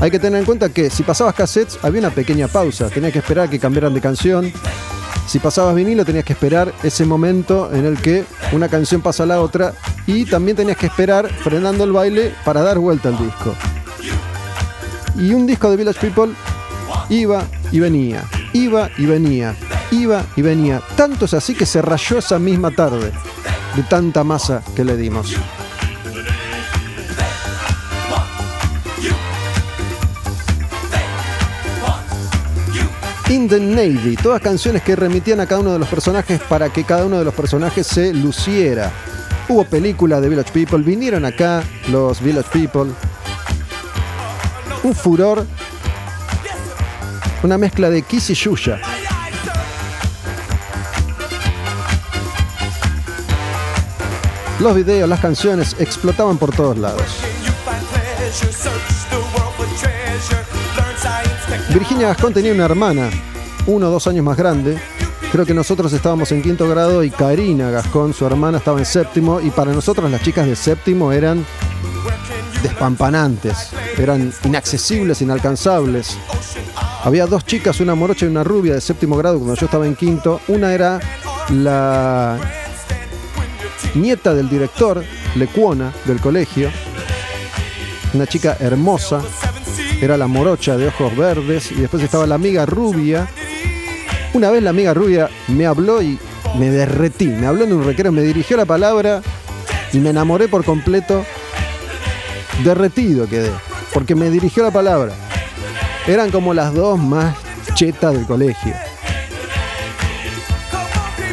Hay 0.00 0.10
que 0.10 0.18
tener 0.18 0.40
en 0.40 0.46
cuenta 0.46 0.70
que 0.70 0.88
si 0.88 1.02
pasabas 1.02 1.34
cassettes 1.34 1.78
había 1.82 2.00
una 2.00 2.10
pequeña 2.10 2.48
pausa, 2.48 2.88
tenías 2.88 3.12
que 3.12 3.18
esperar 3.18 3.46
a 3.46 3.50
que 3.50 3.58
cambiaran 3.58 3.92
de 3.92 4.00
canción. 4.00 4.50
Si 5.26 5.38
pasabas 5.38 5.74
vinilo 5.74 6.06
tenías 6.06 6.24
que 6.24 6.32
esperar 6.32 6.72
ese 6.82 7.04
momento 7.04 7.70
en 7.72 7.84
el 7.84 8.00
que 8.00 8.24
una 8.52 8.70
canción 8.70 9.02
pasa 9.02 9.24
a 9.24 9.26
la 9.26 9.42
otra 9.42 9.74
y 10.06 10.24
también 10.24 10.56
tenías 10.56 10.78
que 10.78 10.86
esperar 10.86 11.28
frenando 11.28 11.84
el 11.84 11.92
baile 11.92 12.32
para 12.46 12.62
dar 12.62 12.78
vuelta 12.78 13.10
al 13.10 13.18
disco. 13.18 13.54
Y 15.18 15.34
un 15.34 15.46
disco 15.46 15.70
de 15.70 15.76
Village 15.76 16.00
People 16.00 16.32
iba 17.10 17.44
y 17.70 17.80
venía, 17.80 18.24
iba 18.54 18.88
y 18.96 19.04
venía, 19.04 19.54
iba 19.90 20.24
y 20.34 20.40
venía. 20.40 20.80
Tanto 20.96 21.26
es 21.26 21.34
así 21.34 21.54
que 21.54 21.66
se 21.66 21.82
rayó 21.82 22.18
esa 22.18 22.38
misma 22.38 22.70
tarde 22.70 23.12
de 23.76 23.82
tanta 23.82 24.24
masa 24.24 24.62
que 24.74 24.82
le 24.82 24.96
dimos. 24.96 25.36
In 33.30 33.48
the 33.48 33.60
Navy, 33.60 34.16
todas 34.20 34.42
canciones 34.42 34.82
que 34.82 34.96
remitían 34.96 35.38
a 35.38 35.46
cada 35.46 35.60
uno 35.60 35.72
de 35.72 35.78
los 35.78 35.86
personajes 35.86 36.40
para 36.48 36.68
que 36.68 36.82
cada 36.82 37.06
uno 37.06 37.16
de 37.16 37.24
los 37.24 37.32
personajes 37.32 37.86
se 37.86 38.12
luciera. 38.12 38.90
Hubo 39.48 39.62
película 39.62 40.20
de 40.20 40.28
Village 40.28 40.50
People, 40.50 40.82
vinieron 40.82 41.24
acá 41.24 41.62
los 41.92 42.20
Village 42.20 42.48
People. 42.52 42.90
Un 44.82 44.94
furor, 44.96 45.46
una 47.44 47.56
mezcla 47.56 47.88
de 47.88 48.02
Kiss 48.02 48.30
y 48.30 48.34
Yuya. 48.34 48.80
Los 54.58 54.74
videos, 54.74 55.08
las 55.08 55.20
canciones 55.20 55.76
explotaban 55.78 56.36
por 56.36 56.50
todos 56.52 56.76
lados. 56.76 57.39
Virginia 61.72 62.08
Gascón 62.08 62.34
tenía 62.34 62.52
una 62.52 62.64
hermana, 62.64 63.10
uno 63.66 63.88
o 63.88 63.90
dos 63.90 64.06
años 64.08 64.24
más 64.24 64.36
grande. 64.36 64.76
Creo 65.30 65.46
que 65.46 65.54
nosotros 65.54 65.92
estábamos 65.92 66.32
en 66.32 66.42
quinto 66.42 66.68
grado 66.68 67.04
y 67.04 67.10
Karina 67.10 67.70
Gascón, 67.70 68.12
su 68.12 68.26
hermana, 68.26 68.58
estaba 68.58 68.80
en 68.80 68.84
séptimo. 68.84 69.40
Y 69.40 69.50
para 69.50 69.72
nosotros 69.72 70.10
las 70.10 70.20
chicas 70.22 70.46
de 70.46 70.56
séptimo 70.56 71.12
eran 71.12 71.46
despampanantes, 72.64 73.70
eran 73.96 74.32
inaccesibles, 74.44 75.22
inalcanzables. 75.22 76.18
Había 77.04 77.26
dos 77.26 77.46
chicas, 77.46 77.80
una 77.80 77.94
morocha 77.94 78.26
y 78.26 78.28
una 78.28 78.42
rubia 78.42 78.74
de 78.74 78.80
séptimo 78.80 79.16
grado 79.16 79.38
cuando 79.38 79.54
yo 79.54 79.66
estaba 79.66 79.86
en 79.86 79.94
quinto. 79.94 80.40
Una 80.48 80.74
era 80.74 80.98
la 81.50 82.36
nieta 83.94 84.34
del 84.34 84.48
director, 84.48 85.04
Lecuona, 85.36 85.92
del 86.04 86.20
colegio. 86.20 86.70
Una 88.12 88.26
chica 88.26 88.56
hermosa, 88.58 89.22
era 90.00 90.16
la 90.16 90.26
morocha 90.26 90.76
de 90.76 90.88
ojos 90.88 91.16
verdes 91.16 91.72
y 91.72 91.76
después 91.76 92.02
estaba 92.02 92.26
la 92.26 92.34
amiga 92.36 92.64
rubia 92.66 93.28
Una 94.32 94.50
vez 94.50 94.62
la 94.62 94.70
amiga 94.70 94.94
rubia 94.94 95.28
me 95.48 95.66
habló 95.66 96.00
y 96.02 96.18
me 96.58 96.70
derretí. 96.70 97.26
Me 97.26 97.46
habló 97.46 97.64
en 97.64 97.72
un 97.72 97.84
recreo, 97.84 98.12
me 98.12 98.22
dirigió 98.22 98.56
la 98.56 98.64
palabra 98.64 99.22
y 99.92 99.98
me 99.98 100.10
enamoré 100.10 100.48
por 100.48 100.64
completo. 100.64 101.24
Derretido 102.64 103.28
quedé, 103.28 103.50
porque 103.92 104.14
me 104.14 104.30
dirigió 104.30 104.62
la 104.62 104.70
palabra. 104.70 105.12
Eran 106.06 106.30
como 106.30 106.54
las 106.54 106.74
dos 106.74 106.98
más 106.98 107.36
chetas 107.74 108.14
del 108.14 108.26
colegio. 108.26 108.74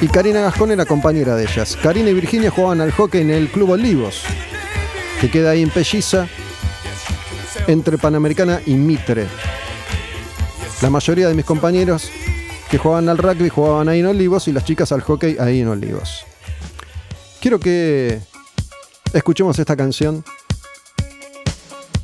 Y 0.02 0.08
Karina 0.08 0.42
Gascón 0.42 0.72
era 0.72 0.86
compañera 0.86 1.36
de 1.36 1.44
ellas. 1.44 1.78
Karina 1.82 2.12
y 2.12 2.14
Virginia 2.14 2.52
jugaban 2.52 2.82
al 2.82 2.92
hockey 2.92 3.22
en 3.22 3.32
el 3.32 3.50
Club 3.50 3.72
Olivos, 3.72 4.22
que 5.20 5.32
queda 5.32 5.52
ahí 5.52 5.64
en 5.64 5.72
Pelliza, 5.72 6.28
entre 7.68 7.98
Panamericana 7.98 8.62
y 8.66 8.74
Mitre. 8.74 9.28
La 10.82 10.90
mayoría 10.90 11.28
de 11.28 11.34
mis 11.34 11.46
compañeros 11.46 12.10
que 12.70 12.78
jugaban 12.78 13.10
al 13.10 13.18
rugby 13.18 13.50
jugaban 13.50 13.90
ahí 13.90 14.00
en 14.00 14.08
Olivos 14.08 14.48
y 14.48 14.52
las 14.52 14.66
chicas 14.66 14.92
al 14.92 15.02
hockey 15.02 15.38
ahí 15.40 15.62
en 15.62 15.68
Olivos. 15.68 16.26
Quiero 17.42 17.60
que 17.60 18.20
escuchemos 19.14 19.58
esta 19.60 19.76
canción. 19.76 20.24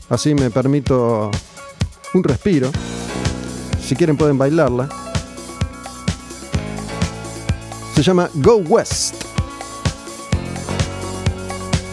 Así 0.09 0.33
me 0.33 0.49
permito 0.49 1.31
un 2.13 2.23
respiro. 2.23 2.71
Si 3.81 3.95
quieren 3.95 4.17
pueden 4.17 4.37
bailarla. 4.37 4.89
Se 7.95 8.01
llama 8.01 8.29
Go 8.35 8.57
West. 8.57 9.15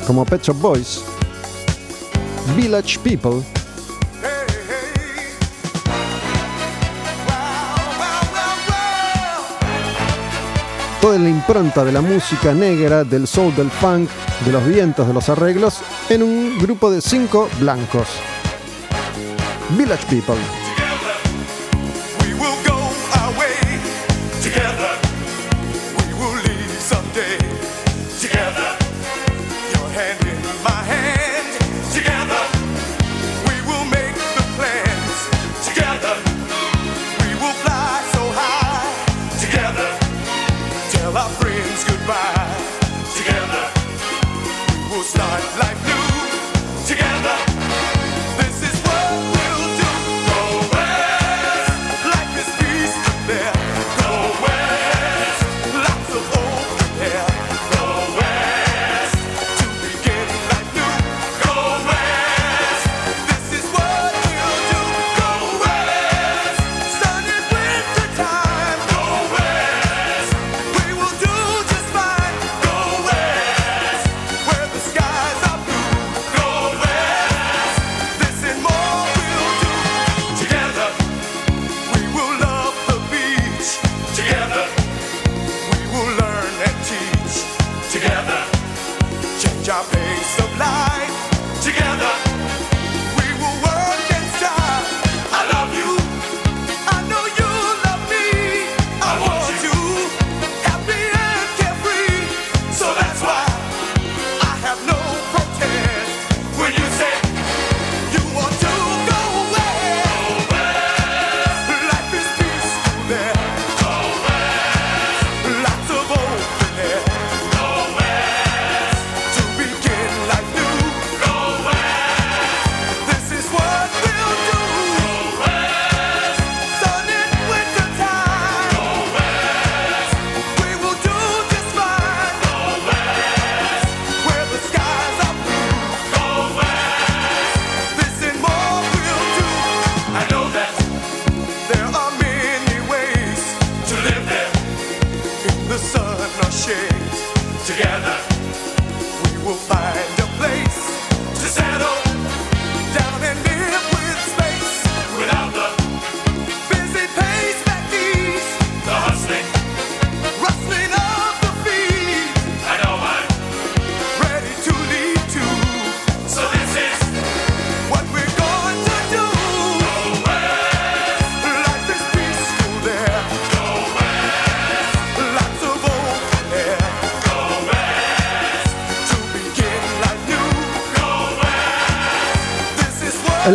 Como 0.06 0.24
Pet 0.24 0.42
Shop 0.42 0.56
Boys. 0.56 1.02
Village 2.56 2.98
People. 3.00 3.42
Toda 11.00 11.18
la 11.18 11.28
impronta 11.28 11.84
de 11.84 11.92
la 11.92 12.00
música 12.02 12.52
negra, 12.52 13.04
del 13.04 13.26
soul, 13.26 13.54
del 13.56 13.70
funk, 13.70 14.08
de 14.44 14.52
los 14.52 14.64
vientos, 14.66 15.06
de 15.06 15.14
los 15.14 15.28
arreglos, 15.28 15.80
en 16.08 16.22
un 16.22 16.58
grupo 16.58 16.90
de 16.90 17.00
cinco 17.00 17.48
blancos. 17.58 18.08
Village 19.76 20.04
People. 20.06 20.59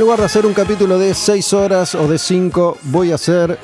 Lugar 0.05 0.19
de 0.19 0.25
hacer 0.25 0.45
un 0.45 0.53
capítulo 0.53 0.99
de 0.99 1.15
6 1.15 1.53
horas 1.53 1.95
o 1.95 2.07
de 2.07 2.19
5, 2.19 2.77
voy 2.83 3.11
a 3.11 3.15
hacer 3.15 3.57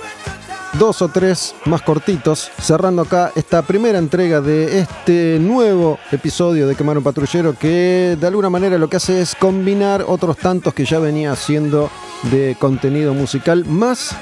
dos 0.79 1.03
o 1.03 1.07
tres 1.07 1.53
más 1.65 1.83
cortitos, 1.83 2.49
cerrando 2.59 3.03
acá 3.03 3.31
esta 3.35 3.61
primera 3.61 3.99
entrega 3.99 4.41
de 4.41 4.79
este 4.79 5.37
nuevo 5.39 5.99
episodio 6.11 6.67
de 6.67 6.73
Quemar 6.73 6.97
un 6.97 7.03
Patrullero 7.03 7.53
que 7.53 8.17
de 8.19 8.25
alguna 8.25 8.49
manera 8.49 8.79
lo 8.79 8.89
que 8.89 8.97
hace 8.97 9.21
es 9.21 9.35
combinar 9.35 10.03
otros 10.07 10.35
tantos 10.35 10.73
que 10.73 10.83
ya 10.83 10.97
venía 10.97 11.31
haciendo 11.31 11.91
de 12.31 12.57
contenido 12.57 13.13
musical 13.13 13.63
más 13.65 14.15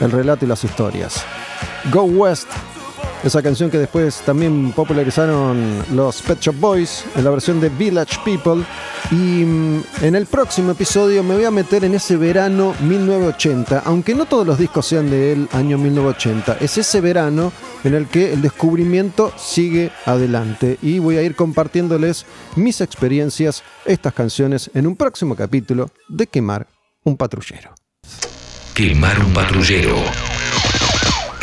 el 0.00 0.10
relato 0.10 0.44
y 0.44 0.48
las 0.48 0.64
historias. 0.64 1.22
Go 1.92 2.02
West 2.02 2.48
esa 3.24 3.40
canción 3.40 3.70
que 3.70 3.78
después 3.78 4.20
también 4.26 4.72
popularizaron 4.72 5.82
los 5.94 6.20
Pet 6.20 6.40
Shop 6.40 6.56
Boys 6.60 7.06
en 7.16 7.24
la 7.24 7.30
versión 7.30 7.58
de 7.58 7.70
Village 7.70 8.18
People. 8.22 8.62
Y 9.10 9.44
mm, 9.44 9.82
en 10.02 10.14
el 10.14 10.26
próximo 10.26 10.72
episodio 10.72 11.22
me 11.22 11.34
voy 11.34 11.44
a 11.44 11.50
meter 11.50 11.84
en 11.84 11.94
ese 11.94 12.16
verano 12.16 12.74
1980, 12.80 13.82
aunque 13.84 14.14
no 14.14 14.26
todos 14.26 14.46
los 14.46 14.58
discos 14.58 14.86
sean 14.86 15.10
del 15.10 15.48
año 15.52 15.78
1980. 15.78 16.58
Es 16.60 16.78
ese 16.78 17.00
verano 17.00 17.52
en 17.84 17.94
el 17.94 18.06
que 18.06 18.32
el 18.32 18.42
descubrimiento 18.42 19.32
sigue 19.36 19.90
adelante. 20.06 20.78
Y 20.82 20.98
voy 20.98 21.18
a 21.18 21.22
ir 21.22 21.34
compartiéndoles 21.34 22.24
mis 22.56 22.80
experiencias, 22.80 23.62
estas 23.84 24.14
canciones, 24.14 24.70
en 24.74 24.86
un 24.86 24.96
próximo 24.96 25.36
capítulo 25.36 25.90
de 26.08 26.26
Quemar 26.26 26.66
un 27.04 27.16
Patrullero. 27.16 27.74
Quemar 28.74 29.20
un 29.20 29.32
Patrullero. 29.34 29.96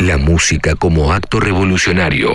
La 0.00 0.18
música 0.18 0.74
como 0.74 1.12
acto 1.12 1.38
revolucionario. 1.38 2.32